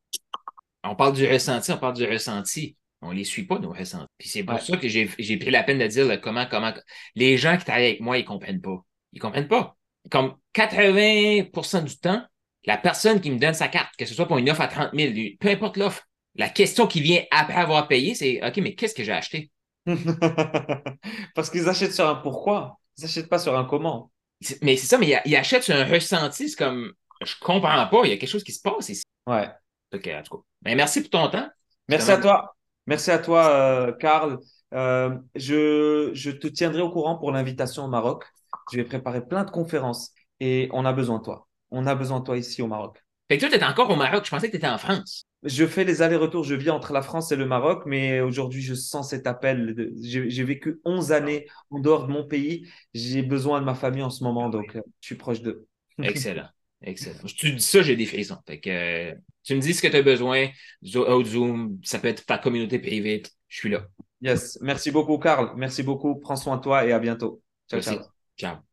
On 0.83 0.95
parle 0.95 1.13
du 1.13 1.27
ressenti, 1.27 1.71
on 1.71 1.77
parle 1.77 1.95
du 1.95 2.05
ressenti. 2.05 2.77
On 3.01 3.11
ne 3.11 3.15
les 3.15 3.23
suit 3.23 3.45
pas, 3.45 3.59
nos 3.59 3.71
ressentis. 3.71 4.07
Puis 4.17 4.29
c'est 4.29 4.43
pour 4.43 4.59
ça 4.59 4.75
que 4.77 4.87
j'ai 4.87 5.37
pris 5.37 5.51
la 5.51 5.63
peine 5.63 5.79
de 5.79 5.87
dire 5.87 6.19
comment, 6.21 6.45
comment. 6.45 6.73
Les 7.15 7.37
gens 7.37 7.57
qui 7.57 7.63
travaillent 7.63 7.87
avec 7.87 8.01
moi, 8.01 8.17
ils 8.17 8.23
ne 8.23 8.27
comprennent 8.27 8.61
pas. 8.61 8.83
Ils 9.13 9.17
ne 9.17 9.21
comprennent 9.21 9.47
pas. 9.47 9.77
Comme 10.11 10.35
80% 10.53 11.83
du 11.83 11.97
temps, 11.97 12.23
la 12.65 12.77
personne 12.77 13.21
qui 13.21 13.31
me 13.31 13.39
donne 13.39 13.53
sa 13.53 13.69
carte, 13.69 13.93
que 13.97 14.05
ce 14.05 14.13
soit 14.13 14.27
pour 14.27 14.37
une 14.37 14.49
offre 14.49 14.61
à 14.61 14.67
30 14.67 14.91
000, 14.93 15.13
peu 15.39 15.47
importe 15.49 15.77
l'offre, 15.77 16.03
la 16.35 16.49
question 16.49 16.87
qui 16.87 17.01
vient 17.01 17.23
après 17.31 17.55
avoir 17.55 17.87
payé, 17.87 18.15
c'est 18.15 18.45
OK, 18.45 18.57
mais 18.57 18.75
qu'est-ce 18.75 18.95
que 18.95 19.03
j'ai 19.03 19.11
acheté? 19.11 19.51
Parce 21.35 21.49
qu'ils 21.49 21.67
achètent 21.67 21.93
sur 21.93 22.07
un 22.07 22.15
pourquoi. 22.15 22.79
Ils 22.97 23.03
n'achètent 23.03 23.29
pas 23.29 23.39
sur 23.39 23.57
un 23.57 23.65
comment. 23.65 24.11
Mais 24.61 24.77
c'est 24.77 24.87
ça, 24.87 24.97
mais 24.97 25.21
ils, 25.25 25.35
achètent 25.35 25.63
sur 25.63 25.75
un 25.75 25.85
ressenti. 25.85 26.49
C'est 26.49 26.57
comme 26.57 26.93
je 27.21 27.33
comprends 27.41 27.87
pas, 27.87 28.01
il 28.05 28.09
y 28.09 28.13
a 28.13 28.17
quelque 28.17 28.29
chose 28.29 28.43
qui 28.43 28.53
se 28.53 28.61
passe 28.61 28.89
ici. 28.89 29.03
Ouais. 29.27 29.49
OK, 29.93 30.07
en 30.07 30.23
tout 30.23 30.37
cas. 30.37 30.43
Ben, 30.61 30.75
merci 30.75 31.01
pour 31.01 31.09
ton 31.09 31.29
temps. 31.29 31.49
Merci 31.87 32.11
à 32.11 32.17
toi. 32.17 32.55
Merci 32.85 33.11
à 33.11 33.19
toi, 33.19 33.49
euh, 33.49 33.91
Karl. 33.93 34.39
Euh, 34.73 35.17
je, 35.35 36.11
je 36.13 36.31
te 36.31 36.47
tiendrai 36.47 36.81
au 36.81 36.91
courant 36.91 37.17
pour 37.17 37.31
l'invitation 37.31 37.85
au 37.85 37.87
Maroc. 37.87 38.25
Je 38.71 38.77
vais 38.77 38.83
préparer 38.83 39.25
plein 39.25 39.43
de 39.43 39.51
conférences 39.51 40.11
et 40.39 40.69
on 40.71 40.85
a 40.85 40.93
besoin 40.93 41.17
de 41.17 41.23
toi. 41.23 41.47
On 41.71 41.87
a 41.87 41.95
besoin 41.95 42.19
de 42.19 42.25
toi 42.25 42.37
ici 42.37 42.61
au 42.61 42.67
Maroc. 42.67 43.03
Fait 43.27 43.37
que 43.37 43.41
toi, 43.41 43.49
tu 43.49 43.55
étais 43.55 43.65
encore 43.65 43.89
au 43.89 43.95
Maroc. 43.95 44.25
Je 44.25 44.29
pensais 44.29 44.47
que 44.47 44.51
tu 44.51 44.57
étais 44.57 44.67
en 44.67 44.77
France. 44.77 45.25
Je 45.43 45.65
fais 45.65 45.83
les 45.85 46.01
allers-retours. 46.01 46.43
Je 46.43 46.55
vis 46.55 46.69
entre 46.69 46.91
la 46.93 47.01
France 47.01 47.31
et 47.31 47.35
le 47.35 47.45
Maroc, 47.45 47.83
mais 47.85 48.19
aujourd'hui, 48.19 48.61
je 48.61 48.73
sens 48.73 49.11
cet 49.11 49.25
appel. 49.27 49.91
J'ai 50.01 50.43
vécu 50.43 50.79
11 50.83 51.11
années 51.11 51.47
en 51.69 51.79
dehors 51.79 52.07
de 52.07 52.11
mon 52.11 52.25
pays. 52.25 52.67
J'ai 52.93 53.21
besoin 53.21 53.59
de 53.61 53.65
ma 53.65 53.75
famille 53.75 54.03
en 54.03 54.09
ce 54.09 54.23
moment, 54.23 54.49
donc 54.49 54.75
euh, 54.75 54.81
je 55.01 55.07
suis 55.07 55.15
proche 55.15 55.41
d'eux. 55.41 55.65
Excellent. 56.01 56.47
Excellent. 56.81 57.19
Tu 57.37 57.53
dis 57.53 57.61
ça, 57.61 57.81
j'ai 57.81 57.95
des 57.95 58.05
frissons. 58.05 58.37
Fait 58.47 58.59
que, 58.59 58.69
euh, 58.69 59.13
tu 59.43 59.55
me 59.55 59.59
dis 59.59 59.73
ce 59.73 59.81
que 59.81 59.87
tu 59.87 59.95
as 59.95 60.01
besoin. 60.01 60.47
Zoom, 60.83 61.79
ça 61.83 61.99
peut 61.99 62.07
être 62.07 62.25
ta 62.25 62.37
communauté 62.37 62.79
privée. 62.79 63.23
Je 63.47 63.57
suis 63.57 63.69
là. 63.69 63.87
Yes. 64.21 64.57
Merci 64.61 64.91
beaucoup, 64.91 65.17
Carl. 65.17 65.53
Merci 65.55 65.83
beaucoup. 65.83 66.15
Prends 66.15 66.35
soin 66.35 66.57
de 66.57 66.61
toi 66.61 66.85
et 66.85 66.91
à 66.91 66.99
bientôt. 66.99 67.41
Ciao, 67.69 67.81
ciao. 67.81 67.99
Ciao. 68.37 68.68